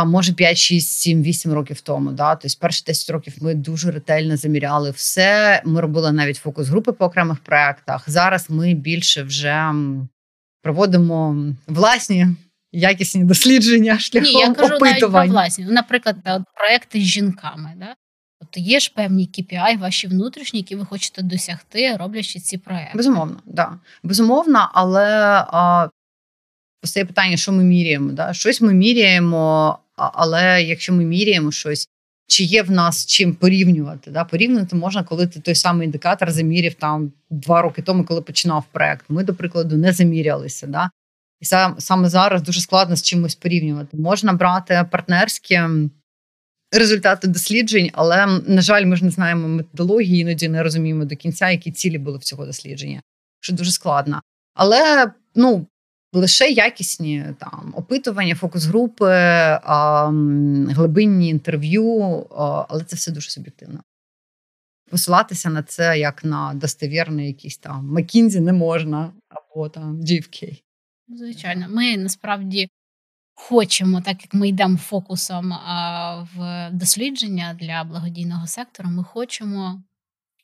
може 0.06 0.34
5, 0.34 0.58
6, 0.58 1.00
7, 1.00 1.24
8 1.24 1.54
років 1.54 1.82
тому. 1.82 2.12
Да? 2.12 2.36
Тобто 2.36 2.58
перші 2.62 2.84
10 2.88 3.10
років 3.10 3.34
ми 3.42 3.56
дуже 3.56 3.92
ретельно 3.92 4.38
заміряли 4.38 4.92
все. 4.92 5.62
Ми 5.66 5.82
робили 5.82 6.12
навіть 6.12 6.38
фокус-групи 6.38 6.92
по 6.92 7.06
окремих 7.06 7.40
проектах. 7.40 8.10
Зараз 8.10 8.50
ми 8.50 8.74
більше 8.74 9.24
вже 9.24 9.74
проводимо 10.62 11.46
власні. 11.68 12.28
Якісні 12.72 13.24
дослідження 13.24 14.00
шляхом 14.00 14.32
Ні, 14.32 14.40
я 14.40 14.54
кажу 14.54 14.76
опитувань. 14.76 14.90
навіть 14.90 15.12
про 15.12 15.26
власні. 15.28 15.66
Наприклад, 15.66 16.16
проекти 16.56 17.00
з 17.00 17.04
жінками. 17.04 17.74
Да? 17.78 17.96
Тобто 18.40 18.60
є 18.60 18.80
ж 18.80 18.92
певні 18.96 19.30
KPI 19.38 19.80
ваші 19.80 20.08
внутрішні, 20.08 20.60
які 20.60 20.76
ви 20.76 20.86
хочете 20.86 21.22
досягти, 21.22 21.98
роблячи 21.98 22.40
ці 22.40 22.58
проекти. 22.58 22.98
Безумовно, 22.98 23.38
да. 23.46 23.80
Безумовно, 24.04 24.70
але 24.74 25.06
а, 25.48 25.88
постає 26.82 27.06
питання, 27.06 27.38
що 27.38 27.52
ми 27.52 27.64
міряємо. 27.64 28.12
Да? 28.12 28.34
Щось 28.34 28.62
ми 28.62 28.74
міряємо, 28.74 29.80
але 29.96 30.64
якщо 30.64 30.94
ми 30.94 31.06
міряємо 31.06 31.52
щось, 31.52 31.88
чи 32.28 32.44
є 32.44 32.64
в 32.64 32.72
нас 32.72 33.06
чим 33.06 33.36
порівнювати? 33.36 34.12
Да? 34.12 34.24
Порівняти 34.24 34.76
можна, 34.76 35.04
коли 35.04 35.28
ти 35.28 35.40
той 35.40 35.56
самий 35.56 35.86
індикатор 35.86 36.32
заміряв 36.32 36.74
там 36.74 37.12
два 37.30 37.62
роки 37.62 37.82
тому, 37.82 38.06
коли 38.06 38.22
починав 38.22 38.64
проект. 38.72 39.06
Ми, 39.10 39.24
до 39.24 39.34
прикладу, 39.34 39.78
не 39.78 39.94
замірялися. 39.94 40.68
Да? 40.68 40.90
І 41.40 41.46
сам, 41.46 41.76
саме 41.80 42.10
зараз 42.10 42.42
дуже 42.42 42.62
складно 42.62 42.96
з 42.96 43.02
чимось 43.02 43.36
порівнювати. 43.36 43.98
Можна 43.98 44.34
брати 44.34 44.86
партнерські 44.92 45.62
результати 46.72 47.28
досліджень, 47.28 47.90
але, 47.94 48.42
на 48.48 48.62
жаль, 48.62 48.86
ми 48.86 48.96
ж 48.96 49.06
не 49.06 49.12
знаємо 49.12 49.48
методології, 49.48 50.22
іноді 50.22 50.50
не 50.50 50.64
розуміємо 50.64 51.06
до 51.06 51.16
кінця, 51.16 51.50
які 51.50 51.72
цілі 51.72 51.98
були 51.98 52.18
в 52.18 52.24
цього 52.24 52.46
дослідження, 52.46 53.02
що 53.40 53.54
дуже 53.54 53.72
складно. 53.72 54.22
Але 54.54 55.12
ну, 55.36 55.68
лише 56.18 56.50
якісні 56.50 57.26
там 57.40 57.74
опитування, 57.78 58.36
фокус-групи, 58.36 59.12
глибинні 60.74 61.30
інтерв'ю, 61.30 62.28
але 62.70 62.84
це 62.84 62.96
все 62.96 63.12
дуже 63.12 63.30
суб'єктивно. 63.30 63.84
Посилатися 64.92 65.50
на 65.50 65.64
це 65.64 66.00
як 66.00 66.24
на 66.24 66.54
достовірний 66.54 67.28
якийсь 67.28 67.58
там 67.58 67.88
Макінзі 67.88 68.40
не 68.40 68.54
можна, 68.54 69.14
або 69.30 69.70
там 69.70 70.02
GFK. 70.02 70.62
Звичайно, 71.08 71.66
ми 71.70 71.98
насправді 71.98 72.70
хочемо, 73.36 74.02
так 74.02 74.22
як 74.22 74.34
ми 74.34 74.48
йдемо 74.48 74.78
фокусом 74.78 75.54
в 76.36 76.70
дослідження 76.72 77.58
для 77.62 77.84
благодійного 77.84 78.48
сектору, 78.48 78.90
ми 78.90 79.04
хочемо 79.04 79.84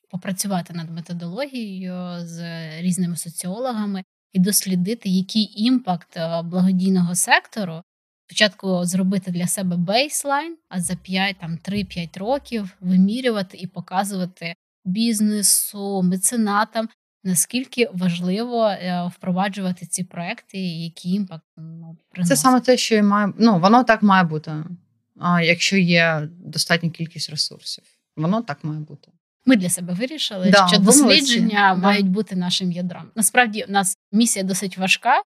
попрацювати 0.10 0.74
над 0.74 0.92
методологією 0.92 2.26
з 2.26 2.42
різними 2.82 3.16
соціологами 3.16 4.04
і 4.34 4.40
дослідити, 4.40 5.10
який 5.10 5.64
impact 5.64 6.18
е, 6.18 6.42
благодійного 6.42 7.16
сектору. 7.16 7.82
Спочатку 8.28 8.86
зробити 8.86 9.32
для 9.32 9.48
себе 9.48 9.78
baseline, 9.78 10.58
а 10.70 10.82
за 10.82 10.96
5, 10.96 11.36
там 11.40 11.58
3-5 11.70 12.20
років 12.20 12.78
вимірювати 12.80 13.58
і 13.58 13.68
показувати 13.68 14.56
бізнесу, 14.86 16.02
меценатам, 16.04 16.90
наскільки 17.24 17.90
важливо 17.94 18.68
е, 18.68 19.12
впроваджувати 19.16 19.86
ці 19.86 20.04
проекти, 20.04 20.58
і 20.58 20.84
який 20.84 21.12
імпакт 21.12 21.44
ну, 21.58 21.98
приносить. 22.12 22.38
Це 22.38 22.44
саме 22.44 22.62
те, 22.62 22.78
що 22.78 22.96
і 22.96 23.02
має 23.02 23.34
ну 23.38 23.60
воно 23.60 23.84
так 23.84 24.04
має 24.04 24.24
бути. 24.24 24.52
А 25.20 25.42
якщо 25.42 25.78
є 25.78 26.30
достатня 26.32 26.90
кількість 26.90 27.30
ресурсів, 27.30 27.84
воно 28.16 28.42
так 28.42 28.64
має 28.64 28.80
бути. 28.80 29.12
Ми 29.46 29.56
для 29.56 29.70
себе 29.70 29.94
вирішили, 29.94 30.50
да, 30.50 30.68
що 30.68 30.78
дослідження 30.78 31.74
да. 31.76 31.82
мають 31.82 32.10
бути 32.10 32.36
нашим 32.36 32.72
ядром. 32.72 33.12
Насправді, 33.16 33.66
у 33.70 33.72
нас 33.72 33.98
місія 34.12 34.46
досить 34.46 34.78
важка. 34.78 35.22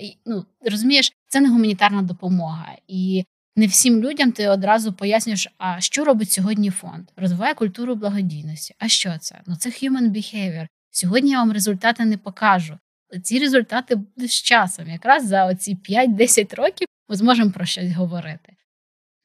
І, 0.00 0.16
ну 0.26 0.44
розумієш, 0.60 1.12
це 1.28 1.40
не 1.40 1.48
гуманітарна 1.48 2.02
допомога, 2.02 2.66
і 2.88 3.24
не 3.56 3.66
всім 3.66 4.00
людям 4.00 4.32
ти 4.32 4.48
одразу 4.48 4.92
пояснюєш, 4.92 5.48
а 5.58 5.80
що 5.80 6.04
робить 6.04 6.32
сьогодні 6.32 6.70
фонд? 6.70 7.08
Розвиває 7.16 7.54
культуру 7.54 7.94
благодійності. 7.94 8.74
А 8.78 8.88
що 8.88 9.18
це? 9.20 9.40
Ну 9.46 9.56
це 9.56 9.70
human 9.70 10.10
behavior. 10.10 10.66
Сьогодні 10.90 11.30
я 11.30 11.38
вам 11.38 11.52
результати 11.52 12.04
не 12.04 12.18
покажу. 12.18 12.78
Ці 13.22 13.38
результати 13.38 13.94
будуть 13.94 14.30
з 14.30 14.42
часом. 14.42 14.88
Якраз 14.88 15.26
за 15.26 15.46
оці 15.46 15.78
5-10 15.88 16.56
років 16.56 16.88
ми 17.08 17.16
зможемо 17.16 17.50
про 17.50 17.64
щось 17.64 17.92
говорити. 17.92 18.55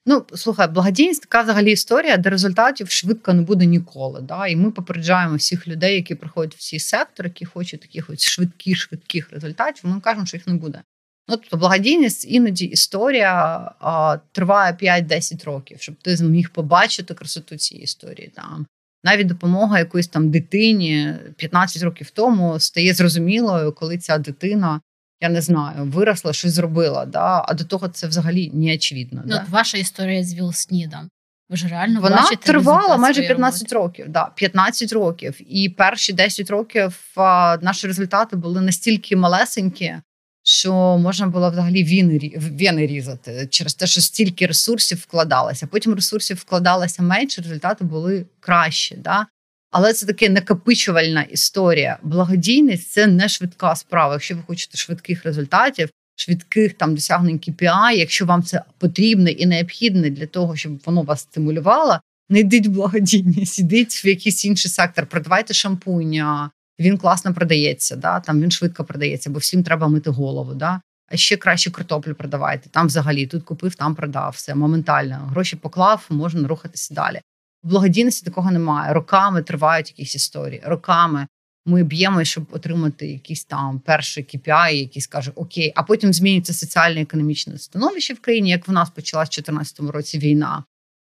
Ну, 0.05 0.25
слухай, 0.35 0.67
благодійність 0.67 1.21
така 1.21 1.41
взагалі 1.41 1.71
історія, 1.71 2.17
де 2.17 2.29
результатів 2.29 2.91
швидко 2.91 3.33
не 3.33 3.41
буде 3.41 3.65
ніколи. 3.65 4.21
Да? 4.21 4.47
І 4.47 4.55
ми 4.55 4.71
попереджаємо 4.71 5.35
всіх 5.35 5.67
людей, 5.67 5.95
які 5.95 6.15
приходять 6.15 6.55
в 6.55 6.69
цей 6.69 6.79
сектор, 6.79 7.25
які 7.25 7.45
хочуть 7.45 7.81
таких 7.81 8.09
ось 8.09 8.25
швидких, 8.25 8.77
швидких 8.77 9.31
результатів. 9.31 9.89
Ми 9.89 10.01
кажемо, 10.01 10.25
що 10.25 10.37
їх 10.37 10.47
не 10.47 10.53
буде. 10.53 10.81
Ну, 11.27 11.37
тобто, 11.37 11.57
благодійність 11.57 12.25
іноді 12.29 12.65
історія 12.65 13.33
а, 13.79 14.17
триває 14.31 14.77
5-10 14.81 15.45
років, 15.45 15.77
щоб 15.81 15.95
ти 15.95 16.15
зміг 16.15 16.49
побачити 16.49 17.13
красоту 17.13 17.57
цієї 17.57 17.83
історії. 17.83 18.31
Там 18.35 18.65
навіть 19.03 19.27
допомога 19.27 19.79
якоїсь 19.79 20.07
там 20.07 20.31
дитині 20.31 21.13
15 21.37 21.83
років 21.83 22.09
тому 22.09 22.59
стає 22.59 22.93
зрозумілою, 22.93 23.71
коли 23.71 23.97
ця 23.97 24.17
дитина 24.17 24.81
я 25.21 25.29
не 25.29 25.41
знаю, 25.41 25.85
виросла, 25.85 26.33
щось 26.33 26.53
зробила. 26.53 27.05
Да? 27.05 27.45
А 27.47 27.53
до 27.53 27.63
того 27.63 27.87
це 27.87 28.07
взагалі 28.07 28.51
не 28.53 28.73
очевидно. 28.73 29.21
Ну, 29.25 29.31
да? 29.31 29.45
Ваша 29.49 29.77
історія 29.77 30.23
з 30.23 30.33
Вілснідом. 30.33 31.09
Ви 31.49 31.57
ж 31.57 31.67
реально 31.67 32.01
Вона 32.01 32.29
тривала 32.39 32.97
майже 32.97 33.21
15 33.21 33.73
років. 33.73 34.05
Да, 34.09 34.31
15 34.35 34.93
років. 34.93 35.41
І 35.47 35.69
перші 35.69 36.13
10 36.13 36.49
років 36.49 36.99
а, 37.15 37.57
наші 37.61 37.87
результати 37.87 38.35
були 38.35 38.61
настільки 38.61 39.15
малесенькі, 39.15 39.95
що 40.43 40.73
можна 40.97 41.27
було 41.27 41.51
взагалі 41.51 41.83
віни, 41.83 42.17
віни 42.37 42.87
різати 42.87 43.47
через 43.51 43.73
те, 43.73 43.87
що 43.87 44.01
стільки 44.01 44.45
ресурсів 44.45 44.97
вкладалося. 44.97 45.67
Потім 45.67 45.93
ресурсів 45.93 46.37
вкладалося 46.37 47.03
менше, 47.03 47.41
результати 47.41 47.83
були 47.83 48.25
кращі. 48.39 48.95
Да? 48.95 49.27
Але 49.71 49.93
це 49.93 50.05
таке 50.05 50.29
накопичувальна 50.29 51.21
історія. 51.21 51.97
Благодійність 52.03 52.91
це 52.91 53.07
не 53.07 53.29
швидка 53.29 53.75
справа. 53.75 54.13
Якщо 54.13 54.35
ви 54.35 54.41
хочете 54.47 54.77
швидких 54.77 55.25
результатів, 55.25 55.89
швидких 56.15 56.73
там 56.73 56.95
досягнень 56.95 57.37
KPI, 57.37 57.91
якщо 57.91 58.25
вам 58.25 58.43
це 58.43 58.63
потрібне 58.77 59.31
і 59.31 59.45
необхідне 59.45 60.09
для 60.09 60.25
того, 60.25 60.55
щоб 60.55 60.81
воно 60.85 61.01
вас 61.01 61.21
стимулювало, 61.21 61.99
не 62.29 62.39
йдіть 62.39 62.67
в 62.67 62.69
благодійність, 62.69 63.59
ідіть 63.59 64.05
в 64.05 64.07
якийсь 64.07 64.45
інший 64.45 64.71
сектор, 64.71 65.05
продавайте 65.05 65.53
шампунь, 65.53 66.49
він 66.79 66.97
класно 66.97 67.33
продається, 67.33 67.95
да? 67.95 68.19
там 68.19 68.41
він 68.41 68.51
швидко 68.51 68.83
продається, 68.83 69.29
бо 69.29 69.39
всім 69.39 69.63
треба 69.63 69.87
мити 69.87 70.09
голову. 70.09 70.53
Да? 70.53 70.81
А 71.11 71.17
ще 71.17 71.37
краще 71.37 71.71
картоплю 71.71 72.15
продавайте. 72.15 72.69
Там 72.69 72.87
взагалі 72.87 73.27
тут 73.27 73.43
купив, 73.43 73.75
там 73.75 73.95
продав 73.95 74.33
все 74.35 74.55
моментально. 74.55 75.15
Гроші 75.15 75.55
поклав, 75.55 76.05
можна 76.09 76.47
рухатися 76.47 76.93
далі. 76.93 77.21
В 77.63 77.67
благодійності 77.67 78.25
такого 78.25 78.51
немає. 78.51 78.93
Роками 78.93 79.43
тривають 79.43 79.89
якісь 79.89 80.15
історії. 80.15 80.61
Роками 80.65 81.27
ми 81.65 81.83
б'ємо, 81.83 82.23
щоб 82.23 82.45
отримати 82.51 83.07
якийсь 83.07 83.45
там 83.45 83.79
перший 83.79 84.23
KPI, 84.23 84.73
який 84.73 85.01
скаже 85.01 85.31
Окей, 85.35 85.73
а 85.75 85.83
потім 85.83 86.13
змінюється 86.13 86.53
соціально-економічне 86.53 87.57
становище 87.57 88.13
в 88.13 88.19
країні, 88.19 88.49
як 88.49 88.67
в 88.67 88.71
нас 88.71 88.89
почалась 88.89 89.29
в 89.29 89.31
2014 89.31 89.79
році 89.79 90.19
війна. 90.19 90.63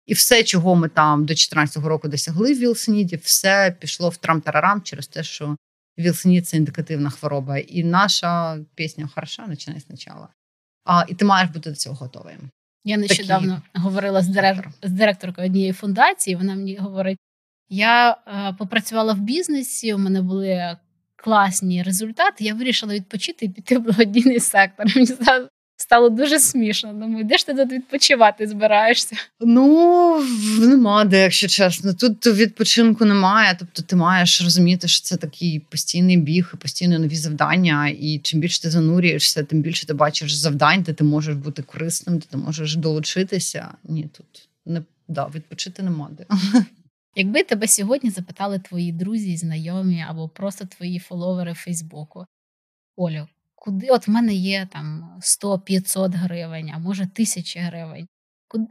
І 0.06 0.14
все, 0.14 0.42
чого 0.42 0.74
ми 0.74 0.88
там 0.88 1.20
до 1.20 1.26
2014 1.26 1.84
року 1.84 2.08
досягли 2.08 2.54
в 2.54 2.58
Вілсоніді, 2.58 3.16
все 3.16 3.76
пішло 3.80 4.08
в 4.08 4.16
трам-тарарам 4.16 4.82
через 4.82 5.06
те, 5.06 5.22
що 5.22 5.56
Вілсонід– 5.98 6.46
це 6.48 6.56
індикативна 6.56 7.10
хвороба. 7.10 7.58
І 7.58 7.84
наша 7.84 8.58
пісня 8.74 9.10
хороша, 9.14 9.42
починай 9.42 9.80
спочатку. 9.80 10.28
А, 10.84 11.04
І 11.08 11.14
ти 11.14 11.24
маєш 11.24 11.50
бути 11.50 11.70
до 11.70 11.76
цього 11.76 11.96
готовим. 11.96 12.50
Я 12.84 12.96
нещодавно 12.96 13.62
Такі... 13.72 13.84
говорила 13.84 14.22
з 14.22 14.28
директор, 14.28 14.68
з 14.82 14.90
директоркою 14.90 15.46
однієї 15.46 15.72
фундації. 15.72 16.36
Вона 16.36 16.54
мені 16.54 16.76
говорить: 16.76 17.18
я 17.68 18.10
е, 18.10 18.54
попрацювала 18.58 19.12
в 19.12 19.20
бізнесі, 19.20 19.94
у 19.94 19.98
мене 19.98 20.22
були 20.22 20.76
класні 21.16 21.82
результати. 21.82 22.44
Я 22.44 22.54
вирішила 22.54 22.94
відпочити 22.94 23.46
і 23.46 23.48
піти 23.48 23.78
в 23.78 23.82
благодійний 23.82 24.40
сектор. 24.40 24.86
Мені 24.94 25.06
стало 25.82 26.08
дуже 26.08 26.38
смішно. 26.38 26.92
Думаю, 26.92 27.24
де 27.24 27.38
ж 27.38 27.46
ти 27.46 27.54
тут 27.54 27.72
відпочивати 27.72 28.46
збираєшся? 28.46 29.16
Ну 29.40 30.24
нема 30.60 31.04
де, 31.04 31.22
якщо 31.22 31.48
чесно. 31.48 31.94
Тут 31.94 32.26
відпочинку 32.26 33.04
немає. 33.04 33.56
Тобто, 33.58 33.82
ти 33.82 33.96
маєш 33.96 34.42
розуміти, 34.42 34.88
що 34.88 35.02
це 35.02 35.16
такий 35.16 35.60
постійний 35.60 36.16
біг, 36.16 36.54
постійно 36.58 36.98
нові 36.98 37.16
завдання. 37.16 37.88
І 37.88 38.18
чим 38.18 38.40
більше 38.40 38.62
ти 38.62 38.70
занурюєшся, 38.70 39.42
тим 39.42 39.60
більше 39.60 39.86
ти 39.86 39.94
бачиш 39.94 40.34
завдань, 40.34 40.82
де 40.82 40.92
ти 40.92 41.04
можеш 41.04 41.36
бути 41.36 41.62
корисним, 41.62 42.18
де 42.18 42.26
ти 42.30 42.36
можеш 42.36 42.76
долучитися. 42.76 43.68
Ні, 43.84 44.08
тут 44.16 44.48
не 44.66 44.82
да, 45.08 45.26
відпочити 45.34 45.82
нема 45.82 46.10
де. 46.18 46.26
Якби 47.16 47.42
тебе 47.42 47.68
сьогодні 47.68 48.10
запитали 48.10 48.58
твої 48.58 48.92
друзі, 48.92 49.36
знайомі 49.36 50.04
або 50.08 50.28
просто 50.28 50.64
твої 50.64 50.98
фоловери 50.98 51.54
Фейсбуку, 51.54 52.26
Олю, 52.96 53.28
куди 53.64 53.88
от 53.90 54.08
в 54.08 54.10
мене 54.10 54.34
є 54.34 54.68
там 54.72 55.18
100-500 55.20 56.16
гривень, 56.16 56.70
а 56.74 56.78
може 56.78 57.06
тисячі 57.06 57.60
гривень. 57.60 58.06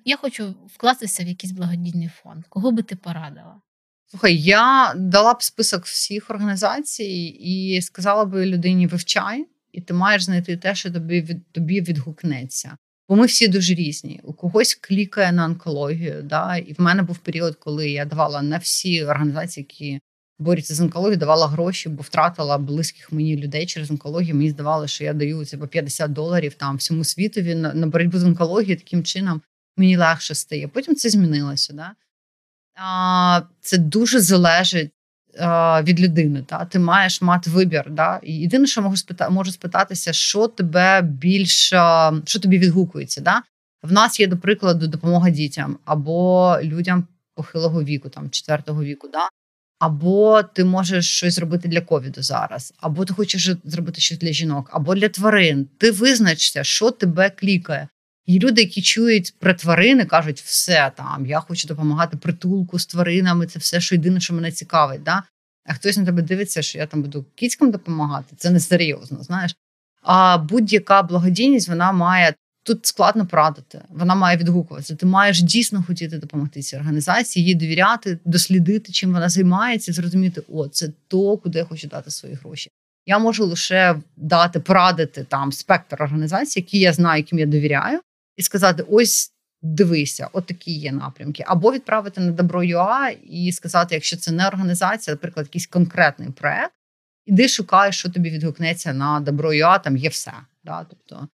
Я 0.06 0.18
хочу 0.18 0.56
вкластися 0.68 1.24
в 1.24 1.28
якийсь 1.28 1.54
благодійний 1.54 2.10
фонд. 2.24 2.44
Кого 2.50 2.72
би 2.72 2.84
ти 2.84 2.96
порадила? 2.96 3.62
Слухай, 4.08 4.38
я 4.38 4.94
дала 4.98 5.34
б 5.34 5.44
список 5.44 5.86
всіх 5.86 6.30
організацій 6.30 7.38
і 7.39 7.82
сказала 7.82 8.26
би 8.26 8.46
людині: 8.46 8.88
вивчай, 8.88 9.48
і 9.72 9.82
ти 9.82 9.94
маєш 9.94 10.24
знайти 10.24 10.58
те, 10.58 10.76
що 10.76 10.92
тобі 10.92 11.22
від 11.22 11.52
тобі 11.52 11.82
відгукнеться. 11.82 12.78
Бо 13.10 13.16
ми 13.16 13.26
всі 13.26 13.48
дуже 13.48 13.74
різні. 13.74 14.20
У 14.24 14.34
когось 14.34 14.76
клікає 14.76 15.32
на 15.32 15.46
онкологію. 15.46 16.24
Да? 16.24 16.58
І 16.58 16.74
в 16.74 16.82
мене 16.82 17.04
був 17.04 17.18
період, 17.18 17.56
коли 17.56 17.89
я 17.89 18.06
давала 18.06 18.42
на 18.42 18.58
всі 18.58 19.04
організації, 19.04 19.68
які 19.70 20.00
борються 20.42 20.76
з 20.76 20.82
онкологією, 20.82 21.18
давала 21.18 21.48
гроші, 21.48 21.89
бо 21.89 22.02
втратила 22.02 22.58
близьких 22.58 23.12
мені 23.12 23.38
людей 23.38 23.66
через 23.66 23.92
онкологію. 23.92 24.36
Мені 24.36 24.50
здавалося, 24.50 24.94
що 24.94 25.04
я 25.04 25.14
даю 25.14 25.46
це 25.46 25.58
по 25.58 25.68
50 25.68 26.14
доларів 26.14 26.54
там 26.54 26.78
всьому 26.78 27.04
світові 27.04 27.56
на, 27.56 27.74
на 27.74 27.88
боротьбу 27.88 28.18
з 28.18 28.24
онкологією. 28.24 28.78
Таким 28.78 29.04
чином 29.04 29.42
мені 29.78 29.98
легше 29.98 30.36
стає. 30.36 30.68
Потім 30.68 30.96
це 30.96 31.10
змінилося. 31.10 31.74
Да? 31.74 31.92
А, 32.76 33.42
Це 33.62 33.78
дуже 33.78 34.20
залежить 34.20 34.92
від 35.84 36.00
людини. 36.00 36.44
Та? 36.48 36.66
Ти 36.66 36.80
маєш 36.80 37.22
мати 37.22 37.50
вибір. 37.50 37.89
Да? 37.89 38.20
І 38.24 38.34
єдине, 38.34 38.68
що 38.68 38.82
можу 38.82 38.98
спита, 38.98 39.30
можу 39.30 39.52
спитатися, 39.52 40.14
що 40.14 40.48
тебе 40.48 41.02
більш 41.02 41.68
що 42.26 42.39
тобі 42.42 42.60
відгукується. 42.60 43.22
Да? 43.22 43.42
В 43.84 43.92
нас 43.92 44.20
є, 44.20 44.28
до 44.28 44.38
прикладу, 44.38 44.88
допомога 44.88 45.30
дітям 45.30 45.78
або 45.86 46.58
людям 46.64 47.08
похилого 47.36 47.84
віку, 47.84 48.10
там 48.10 48.30
четвертого 48.30 48.84
віку. 48.84 49.08
Да? 49.08 49.30
Або 49.82 50.43
ти 50.43 50.65
можеш 50.65 51.09
щось 51.09 51.34
зробити 51.34 51.67
для 51.67 51.82
ковіду 51.82 52.23
зараз, 52.23 52.73
або 52.79 53.05
ти 53.05 53.13
хочеш 53.13 53.49
зробити 53.63 54.01
щось 54.01 54.17
для 54.17 54.32
жінок, 54.32 54.69
або 54.73 54.95
для 54.95 55.09
тварин. 55.09 55.67
Ти 55.77 55.91
визначся, 55.91 56.63
що 56.63 56.91
тебе 56.91 57.29
клікає. 57.29 57.88
І 58.25 58.39
люди, 58.39 58.61
які 58.61 58.82
чують 58.82 59.34
про 59.39 59.53
тварини, 59.53 60.05
кажуть, 60.05 60.41
все 60.41 60.91
там, 60.97 61.25
я 61.25 61.39
хочу 61.39 61.67
допомагати 61.67 62.17
притулку 62.17 62.79
з 62.79 62.86
тваринами, 62.86 63.47
це 63.47 63.59
все, 63.59 63.82
що 63.82 63.95
єдине, 63.95 64.19
що 64.19 64.34
мене 64.34 64.51
цікавить. 64.51 65.03
Да? 65.03 65.23
А 65.65 65.73
хтось 65.73 65.97
на 65.97 66.05
тебе 66.05 66.21
дивиться, 66.21 66.61
що 66.61 66.77
я 66.77 66.86
там 66.86 67.01
буду 67.01 67.25
кіцькам 67.36 67.71
допомагати, 67.71 68.36
це 68.38 68.49
несерйозно, 68.49 69.23
знаєш. 69.23 69.55
А 70.01 70.38
будь-яка 70.38 71.03
благодійність 71.03 71.69
вона 71.69 71.91
має 71.91 72.34
Тут 72.64 72.86
складно 72.86 73.26
порадити. 73.26 73.82
Вона 73.89 74.16
має 74.16 74.38
відгукуватися. 74.38 74.95
Ти 74.95 75.05
маєш 75.05 75.41
дійсно 75.41 75.84
хотіти 75.88 76.18
допомогти 76.18 76.62
цій 76.62 76.78
організації, 76.78 77.45
їй 77.45 77.55
довіряти, 77.55 78.20
дослідити, 78.26 78.91
чим 78.91 79.14
вона 79.14 79.30
займається, 79.30 79.93
зрозуміти, 79.93 80.43
о, 80.49 80.68
це 80.68 80.91
то, 81.07 81.38
куди 81.38 81.59
я 81.59 81.66
хочу 81.66 81.88
дати 81.88 82.12
свої 82.12 82.36
гроші. 82.36 82.70
Я 83.05 83.20
можу 83.20 83.45
лише 83.45 84.01
дати, 84.18 84.59
порадити 84.59 85.24
там 85.24 85.51
спектр 85.51 86.03
організацій, 86.03 86.59
які 86.59 86.80
я 86.80 86.93
знаю, 86.93 87.18
яким 87.18 87.39
я 87.39 87.45
довіряю, 87.45 87.99
і 88.38 88.41
сказати: 88.43 88.86
ось 88.89 89.32
дивися, 89.62 90.30
от 90.34 90.45
такі 90.45 90.72
є 90.72 90.91
напрямки. 90.91 91.43
Або 91.47 91.72
відправити 91.72 92.22
на 92.22 92.32
добро.ua 92.32 93.18
і 93.30 93.51
сказати, 93.51 93.95
якщо 93.95 94.18
це 94.18 94.32
не 94.32 94.47
організація, 94.47 95.14
наприклад, 95.14 95.45
якийсь 95.45 95.68
конкретний 95.68 96.30
проект, 96.30 96.74
іди 97.26 97.47
шукай, 97.47 97.93
що 97.93 98.09
тобі 98.09 98.30
відгукнеться 98.30 98.93
на 98.93 99.20
добро.ua, 99.20 99.84
там 99.84 99.97
є 99.97 100.09
все. 100.09 100.34
Да? 100.64 100.86
Тобто 100.89 101.28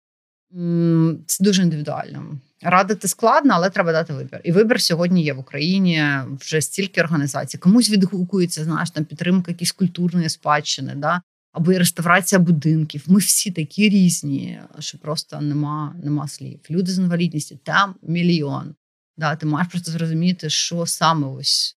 це 1.26 1.44
дуже 1.44 1.62
індивідуально. 1.62 2.38
Радити 2.62 3.08
складно, 3.08 3.54
але 3.54 3.70
треба 3.70 3.92
дати 3.92 4.12
вибір. 4.12 4.40
І 4.44 4.52
вибір 4.52 4.80
сьогодні 4.80 5.24
є 5.24 5.32
в 5.32 5.38
Україні 5.38 6.02
вже 6.40 6.60
стільки 6.60 7.00
організацій. 7.00 7.58
Комусь 7.58 7.90
відгукується, 7.90 8.64
знаєш, 8.64 8.90
там 8.90 9.04
підтримка 9.04 9.50
якісь 9.50 9.72
культурної 9.72 10.28
спадщини, 10.28 10.94
да? 10.94 11.22
або 11.52 11.72
і 11.72 11.78
реставрація 11.78 12.38
будинків. 12.38 13.04
Ми 13.06 13.18
всі 13.18 13.50
такі 13.50 13.88
різні, 13.88 14.60
що 14.78 14.98
просто 14.98 15.40
нема 15.40 15.96
нема 16.02 16.28
слів. 16.28 16.60
Люди 16.70 16.92
з 16.92 16.98
інвалідністю 16.98 17.56
там 17.56 17.94
мільйон. 18.02 18.74
Да? 19.16 19.36
Ти 19.36 19.46
маєш 19.46 19.68
просто 19.68 19.90
зрозуміти, 19.90 20.50
що 20.50 20.86
саме 20.86 21.26
ось 21.26 21.76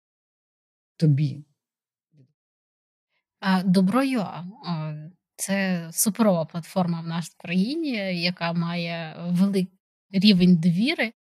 тобі. 0.97 1.45
Добро 3.64 4.03
Юа. 4.03 4.45
Це 5.37 5.89
суперова 5.93 6.45
платформа 6.45 7.01
в 7.01 7.07
нашій 7.07 7.32
країні, 7.37 8.22
яка 8.22 8.53
має 8.53 9.16
великий 9.18 9.68
рівень 10.12 10.57
довіри. 10.57 11.12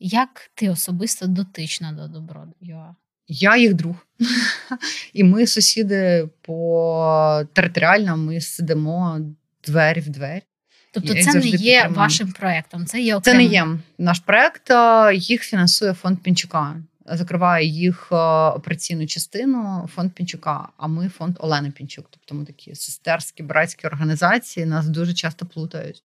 Як 0.00 0.50
ти 0.54 0.70
особисто 0.70 1.26
дотична 1.26 1.92
до 1.92 2.08
Добро.ua? 2.08 2.94
Я 3.28 3.56
їх 3.56 3.74
друг. 3.74 3.96
І 5.12 5.24
ми 5.24 5.46
сусіди 5.46 6.28
по 6.42 7.42
територіально 7.52 8.16
ми 8.16 8.40
сидимо 8.40 9.20
двері 9.64 10.00
в 10.00 10.08
двері. 10.08 10.42
Тобто, 10.92 11.14
це 11.14 11.34
не 11.34 11.46
є 11.46 11.50
підтримую. 11.50 11.94
вашим 11.94 12.32
проєктом, 12.32 12.86
це 12.86 13.00
є 13.00 13.16
окремо? 13.16 13.38
Це 13.38 13.44
не 13.44 13.52
є 13.54 13.66
наш 13.98 14.18
проєкт, 14.20 14.70
їх 15.14 15.42
фінансує 15.42 15.94
фонд 15.94 16.18
Пінчука 16.18 16.76
закриває 17.06 17.66
їх 17.66 18.08
е, 18.12 18.16
операційну 18.48 19.06
частину 19.06 19.88
фонд 19.94 20.12
Пінчука. 20.12 20.68
А 20.76 20.86
ми 20.86 21.08
фонд 21.08 21.36
Олени 21.40 21.70
Пінчук. 21.70 22.06
Тобто 22.10 22.34
ми 22.34 22.44
такі 22.44 22.74
сестерські 22.74 23.42
братські 23.42 23.86
організації, 23.86 24.66
нас 24.66 24.88
дуже 24.88 25.14
часто 25.14 25.46
плутають. 25.46 26.02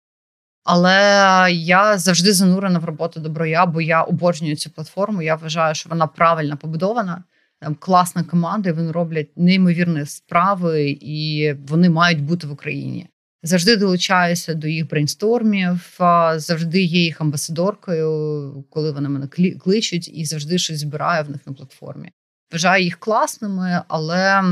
Але 0.63 1.47
я 1.51 1.97
завжди 1.97 2.33
занурена 2.33 2.79
в 2.79 2.85
роботу 2.85 3.19
доброя, 3.19 3.65
бо 3.65 3.81
я 3.81 4.01
обожнюю 4.01 4.55
цю 4.55 4.69
платформу. 4.69 5.21
Я 5.21 5.35
вважаю, 5.35 5.75
що 5.75 5.89
вона 5.89 6.07
правильно 6.07 6.57
побудована. 6.57 7.23
Там 7.61 7.75
класна 7.75 8.23
команда, 8.23 8.69
і 8.69 8.73
вони 8.73 8.91
роблять 8.91 9.29
неймовірні 9.35 10.05
справи, 10.05 10.97
і 11.01 11.53
вони 11.67 11.89
мають 11.89 12.23
бути 12.23 12.47
в 12.47 12.51
Україні. 12.51 13.09
Завжди 13.43 13.75
долучаюся 13.75 14.53
до 14.53 14.67
їх 14.67 14.89
брейнстормів, 14.89 15.97
завжди 16.35 16.81
є 16.81 17.03
їх 17.03 17.21
амбасадоркою, 17.21 18.65
коли 18.69 18.91
вони 18.91 19.09
мене 19.09 19.27
кличуть, 19.63 20.09
і 20.13 20.25
завжди 20.25 20.57
щось 20.57 20.79
збираю 20.79 21.25
в 21.25 21.29
них 21.29 21.47
на 21.47 21.53
платформі. 21.53 22.11
Вважаю 22.51 22.83
їх 22.83 22.99
класними, 22.99 23.83
але 23.87 24.43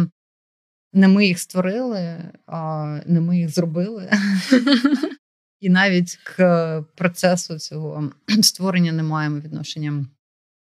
Не 0.94 1.08
ми 1.08 1.26
їх 1.26 1.40
створили, 1.40 2.32
а 2.46 2.86
не 3.06 3.22
ми 3.22 3.38
їх 3.38 3.50
зробили. 3.50 4.12
І 5.60 5.70
навіть 5.70 6.16
к 6.24 6.82
процесу 6.96 7.60
цього 7.60 8.12
створення 8.42 8.92
не 8.92 9.04
маємо 9.04 9.40
відношення. 9.40 10.06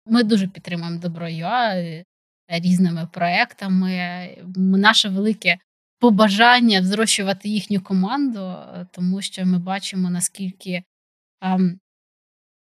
Ми 0.06 0.24
дуже 0.24 0.48
підтримуємо 0.48 1.00
добро 1.00 1.30
ЮА 1.30 1.76
е, 1.76 2.06
різними 2.48 3.08
проектами. 3.14 4.28
Наше 4.56 5.10
велике 5.10 5.58
побажання 6.04 6.82
взрощувати 6.82 7.50
їхню 7.50 7.82
команду, 7.82 8.40
е, 8.40 8.88
тому 8.92 9.22
що 9.22 9.46
ми 9.46 9.60
бачимо, 9.60 10.10
наскільки 10.10 10.84
ем, 11.42 11.80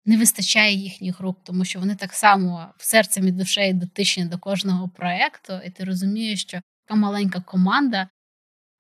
не 0.05 0.17
вистачає 0.17 0.75
їхніх 0.75 1.21
рук, 1.21 1.39
тому 1.45 1.65
що 1.65 1.81
вони 1.81 1.95
так 1.95 2.13
само 2.13 2.67
в 2.77 2.85
серцем 2.85 3.29
і 3.29 3.33
душею 3.33 3.75
дотичні 3.75 4.25
до 4.25 4.39
кожного 4.39 4.89
проекту, 4.89 5.53
і 5.67 5.71
ти 5.71 5.85
розумієш, 5.85 6.43
що 6.43 6.61
така 6.87 7.01
маленька 7.01 7.41
команда 7.41 8.09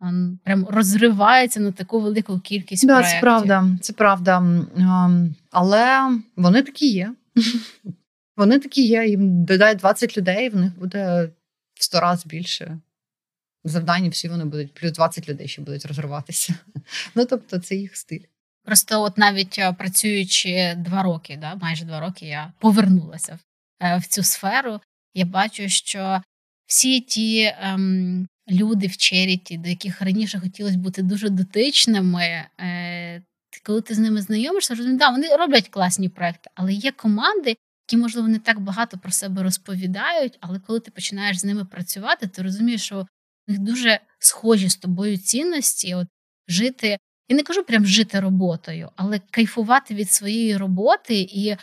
ем, 0.03 0.39
прям 0.45 0.67
розривається 0.69 1.61
на 1.61 1.73
таку 1.73 2.01
велику 2.01 2.41
кількість 2.41 2.87
да, 2.87 2.93
проєктів. 2.93 3.17
Це 3.17 3.21
правда, 3.21 3.67
це 3.81 3.93
правда. 3.93 4.37
Ем, 4.37 5.35
але 5.51 6.11
вони 6.37 6.63
такі 6.63 6.87
є. 6.87 7.15
Вони 8.37 8.59
такі 8.59 8.87
є. 8.87 9.07
Їм 9.07 9.45
додають 9.45 9.79
20 9.79 10.19
людей, 10.19 10.49
в 10.49 10.57
них 10.57 10.79
буде 10.79 11.31
в 11.75 11.85
100 11.85 12.01
разів 12.01 12.31
більше. 12.31 12.79
Завдання 13.65 14.09
всі 14.09 14.29
вони 14.29 14.45
будуть, 14.45 14.75
плюс 14.75 14.93
20 14.93 15.29
людей 15.29 15.49
ще 15.49 15.63
будуть 15.63 15.87
розриватися. 15.87 16.55
Ну 17.15 17.27
тобто, 17.27 17.59
це 17.59 17.75
їх 17.75 17.97
стиль. 17.97 18.25
Просто, 18.65 19.03
от 19.03 19.19
навіть 19.19 19.59
е, 19.59 19.73
працюючи 19.73 20.75
два 20.79 21.03
роки, 21.03 21.39
да, 21.41 21.55
майже 21.55 21.85
два 21.85 22.01
роки, 22.01 22.27
я 22.27 22.53
повернулася 22.59 23.35
в, 23.35 23.85
е, 23.85 23.99
в 23.99 24.07
цю 24.07 24.23
сферу. 24.23 24.81
Я 25.15 25.25
бачу, 25.25 25.69
що 25.69 26.23
всі 26.67 27.01
ті 27.01 27.55
ем, 27.61 28.29
люди 28.51 28.87
в 28.87 28.97
Черіті, 28.97 29.59
до 29.59 29.69
яких 29.69 30.03
раніше 30.03 30.41
хотілося 30.41 30.79
бути 30.79 31.03
дуже 31.03 31.29
дотичними, 31.29 32.47
е, 32.61 33.23
коли 33.63 33.81
ти 33.83 33.95
з 33.95 33.99
ними 33.99 34.23
знайомишся, 34.23 34.75
розумієш, 34.75 34.99
да, 34.99 35.11
вони 35.11 35.37
роблять 35.37 35.69
класні 35.69 36.09
проекти, 36.09 36.51
але 36.55 36.73
є 36.73 36.93
команди, 36.93 37.57
які, 37.89 38.03
можливо, 38.03 38.29
не 38.29 38.39
так 38.39 38.61
багато 38.61 38.99
про 38.99 39.13
себе 39.13 39.43
розповідають, 39.43 40.39
але 40.41 40.59
коли 40.59 40.81
ти 40.81 40.91
починаєш 40.91 41.39
з 41.39 41.45
ними 41.45 41.65
працювати, 41.65 42.27
ти 42.27 42.43
розумієш, 42.43 42.83
що 42.83 43.07
дуже 43.59 44.01
схожі 44.19 44.69
з 44.69 44.77
тобою 44.77 45.19
цінності, 45.19 45.95
от 45.95 46.09
жити. 46.49 46.99
Я 47.29 47.37
не 47.37 47.43
кажу 47.43 47.65
прям 47.65 47.87
жити 47.87 48.21
роботою, 48.21 48.91
але 48.97 49.21
кайфувати 49.31 49.95
від 49.95 50.13
своєї 50.13 50.57
роботи 50.57 51.15
і 51.21 51.57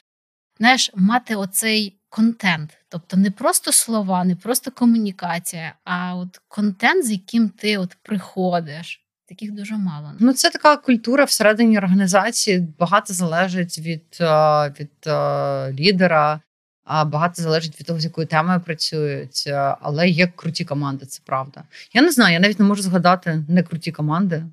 знаєш, 0.57 0.91
мати 0.95 1.35
оцей 1.35 1.99
контент. 2.09 2.77
Тобто 2.89 3.17
не 3.17 3.31
просто 3.31 3.71
слова, 3.71 4.23
не 4.23 4.35
просто 4.35 4.71
комунікація, 4.71 5.73
а 5.83 6.15
от 6.15 6.41
контент, 6.47 7.05
з 7.05 7.11
яким 7.11 7.49
ти 7.49 7.77
от 7.77 7.97
приходиш. 8.03 9.03
Таких 9.29 9.51
дуже 9.51 9.77
мало. 9.77 10.11
Ну, 10.19 10.33
це 10.33 10.49
така 10.49 10.77
культура 10.77 11.23
всередині 11.23 11.77
організації. 11.77 12.67
Багато 12.79 13.13
залежить 13.13 13.79
від 13.79 14.17
е, 14.21 14.69
від 14.79 15.07
е, 15.07 15.73
лідера, 15.73 16.41
багато 16.87 17.41
залежить 17.41 17.79
від 17.79 17.87
того, 17.87 17.99
з 17.99 18.05
якою 18.05 18.27
темою 18.27 18.59
працюють. 18.59 19.47
Але 19.81 20.09
є 20.09 20.27
круті 20.27 20.65
команди, 20.65 21.05
це 21.05 21.21
правда. 21.25 21.63
Я 21.93 22.01
не 22.01 22.11
знаю, 22.11 22.33
я 22.33 22.39
навіть 22.39 22.59
не 22.59 22.65
можу 22.65 22.81
згадати 22.81 23.45
не 23.47 23.63
круті 23.63 23.91
команди. 23.91 24.43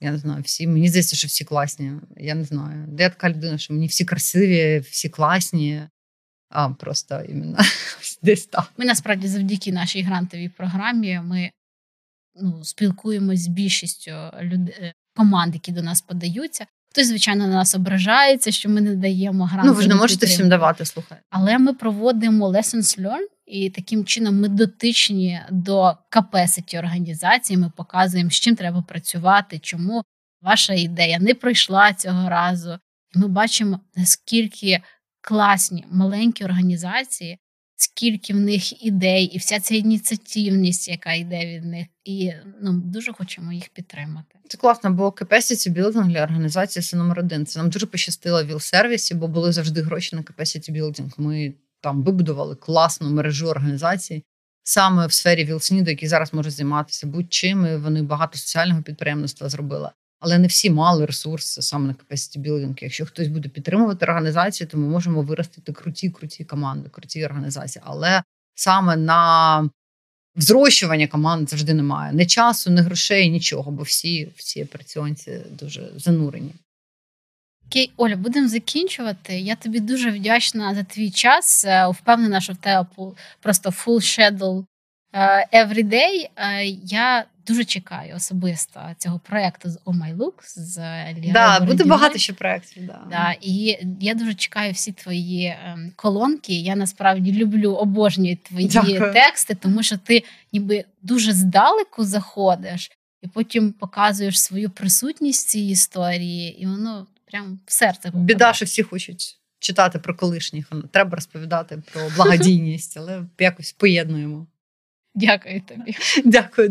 Я 0.00 0.10
не 0.10 0.18
знаю, 0.18 0.42
всі 0.42 0.66
мені 0.66 0.88
здається, 0.88 1.16
що 1.16 1.28
всі 1.28 1.44
класні. 1.44 1.92
Я 2.16 2.34
не 2.34 2.44
знаю. 2.44 2.84
Де 2.88 3.02
я 3.02 3.08
така 3.08 3.30
людина, 3.30 3.58
що 3.58 3.74
мені 3.74 3.86
всі 3.86 4.04
красиві, 4.04 4.78
всі 4.78 5.08
класні. 5.08 5.82
А 6.48 6.68
просто 6.68 7.22
іменно 7.28 7.58
десь 8.22 8.46
так. 8.46 8.72
Ми 8.76 8.84
насправді 8.84 9.28
завдяки 9.28 9.72
нашій 9.72 10.02
грантовій 10.02 10.48
програмі 10.48 11.20
ми 11.24 11.50
ну, 12.34 12.64
спілкуємось 12.64 13.40
з 13.40 13.46
більшістю 13.46 14.12
людей, 14.40 14.74
е, 14.78 14.94
команд, 15.16 15.54
які 15.54 15.72
до 15.72 15.82
нас 15.82 16.00
подаються. 16.00 16.66
Хтось, 16.92 17.06
звичайно, 17.06 17.46
на 17.46 17.54
нас 17.54 17.74
ображається, 17.74 18.52
що 18.52 18.68
ми 18.68 18.80
не 18.80 18.96
даємо 18.96 19.44
гранти. 19.46 19.68
Ну, 19.68 19.74
ви 19.74 19.82
ж 19.82 19.88
не 19.88 19.94
можете 19.94 20.26
всім 20.26 20.48
давати, 20.48 20.84
слухай. 20.84 21.18
Але 21.30 21.58
ми 21.58 21.74
проводимо 21.74 22.48
lessons 22.48 23.00
learned, 23.00 23.28
і 23.46 23.70
таким 23.70 24.04
чином 24.04 24.40
ми 24.40 24.48
дотичні 24.48 25.40
до 25.50 25.96
capacity 26.10 26.78
організації. 26.78 27.58
Ми 27.58 27.72
показуємо, 27.76 28.30
з 28.30 28.34
чим 28.34 28.56
треба 28.56 28.82
працювати, 28.82 29.58
чому 29.58 30.02
ваша 30.42 30.74
ідея 30.74 31.18
не 31.18 31.34
пройшла 31.34 31.92
цього 31.92 32.28
разу. 32.28 32.78
І 33.14 33.18
ми 33.18 33.28
бачимо, 33.28 33.80
наскільки 33.96 34.80
класні 35.20 35.84
маленькі 35.90 36.44
організації 36.44 37.38
скільки 37.82 38.32
в 38.32 38.36
них 38.36 38.84
ідей, 38.84 39.24
і 39.24 39.38
вся 39.38 39.60
ця 39.60 39.74
ініціативність, 39.74 40.88
яка 40.88 41.12
йде 41.12 41.46
від 41.46 41.64
них, 41.64 41.86
і 42.04 42.32
ну 42.62 42.72
дуже 42.72 43.12
хочемо 43.12 43.52
їх 43.52 43.68
підтримати. 43.68 44.38
Це 44.48 44.58
класно, 44.58 44.90
бо 44.90 45.08
capacity 45.08 45.72
building 45.72 46.06
для 46.06 46.22
організації 46.22 46.82
це 46.82 46.96
номер 46.96 47.18
один. 47.18 47.46
Це 47.46 47.58
нам 47.58 47.70
дуже 47.70 47.86
пощастило 47.86 48.44
в 48.44 48.46
віл-сервісі, 48.46 49.14
бо 49.14 49.28
були 49.28 49.52
завжди 49.52 49.82
гроші 49.82 50.16
на 50.16 50.22
capacity 50.22 50.70
building. 50.70 51.12
Ми 51.16 51.54
там 51.80 52.02
вибудували 52.02 52.56
класну 52.56 53.10
мережу 53.10 53.46
організацій. 53.46 54.24
Саме 54.64 55.06
в 55.06 55.12
сфері 55.12 55.44
Вілсніду, 55.44 55.90
які 55.90 56.08
зараз 56.08 56.34
можуть 56.34 56.52
займатися 56.52 57.06
будь-чим, 57.06 57.66
і 57.66 57.76
вони 57.76 58.02
багато 58.02 58.38
соціального 58.38 58.82
підприємництва 58.82 59.48
зробили. 59.48 59.90
Але 60.24 60.38
не 60.38 60.46
всі 60.46 60.70
мали 60.70 61.06
ресурси 61.06 61.62
саме 61.62 61.86
на 61.86 61.92
capacity 61.94 62.38
building. 62.38 62.82
Якщо 62.82 63.06
хтось 63.06 63.28
буде 63.28 63.48
підтримувати 63.48 64.06
організацію, 64.06 64.68
то 64.68 64.78
ми 64.78 64.88
можемо 64.88 65.22
виростити 65.22 65.72
круті, 65.72 66.10
круті 66.10 66.44
команди, 66.44 66.88
круті 66.88 67.24
організації. 67.24 67.82
Але 67.86 68.22
саме 68.54 68.96
на 68.96 69.70
взрощування 70.36 71.06
команд 71.06 71.50
завжди 71.50 71.74
немає. 71.74 72.12
Ні 72.12 72.26
часу, 72.26 72.70
ні 72.70 72.80
грошей, 72.80 73.30
нічого, 73.30 73.70
бо 73.70 73.82
всі 73.82 74.28
всі 74.36 74.62
операціонці 74.62 75.40
дуже 75.50 75.90
занурені. 75.96 76.52
Окей, 77.66 77.92
Оля, 77.96 78.16
будемо 78.16 78.48
закінчувати. 78.48 79.40
Я 79.40 79.56
тобі 79.56 79.80
дуже 79.80 80.10
вдячна 80.10 80.74
за 80.74 80.82
твій 80.82 81.10
час. 81.10 81.64
Е, 81.64 81.88
впевнена, 81.88 82.40
що 82.40 82.52
в 82.52 82.56
тебе 82.56 82.86
просто 83.40 83.70
full 83.70 83.96
schedule 83.96 84.64
е, 85.12 85.46
every 85.64 85.84
day. 85.84 86.28
Е, 86.36 86.64
я 86.84 87.24
дуже 87.46 87.64
чекаю 87.64 88.16
особисто 88.16 88.80
цього 88.98 89.18
проєкту 89.18 89.70
з 89.70 89.78
Oh 89.78 89.94
My 89.94 90.16
Look, 90.16 90.32
з 90.42 90.78
Да, 91.32 91.60
буде 91.60 91.84
багато 91.84 92.18
ще 92.18 92.32
проєктів. 92.32 92.86
Да. 92.86 93.00
Да, 93.10 93.34
І 93.40 93.78
я 94.00 94.14
дуже 94.14 94.34
чекаю 94.34 94.72
всі 94.72 94.92
твої 94.92 95.56
ем, 95.64 95.92
колонки. 95.96 96.52
Я 96.52 96.76
насправді 96.76 97.32
люблю 97.32 97.72
обожнюю 97.72 98.36
твої 98.36 98.68
Дякую. 98.68 99.12
тексти, 99.12 99.54
тому 99.54 99.82
що 99.82 99.96
ти 99.96 100.22
ніби 100.52 100.84
дуже 101.02 101.32
здалеку 101.32 102.04
заходиш 102.04 102.90
і 103.22 103.28
потім 103.28 103.72
показуєш 103.72 104.40
свою 104.40 104.70
присутність 104.70 105.46
в 105.46 105.50
цій 105.50 105.60
історії, 105.60 106.62
і 106.62 106.66
воно 106.66 107.06
прям 107.30 107.60
в 107.66 107.72
серце 107.72 108.02
попадає. 108.02 108.24
Біда, 108.24 108.52
що 108.52 108.64
всі 108.64 108.82
хочуть. 108.82 109.38
Читати 109.58 109.98
про 109.98 110.14
колишніх, 110.14 110.72
треба 110.90 111.14
розповідати 111.14 111.82
про 111.92 112.02
благодійність, 112.16 112.96
але 112.96 113.22
якось 113.38 113.72
поєднуємо. 113.72 114.46
Дякую 115.14 115.60
тобі. 115.60 115.96
Дякую. 116.24 116.68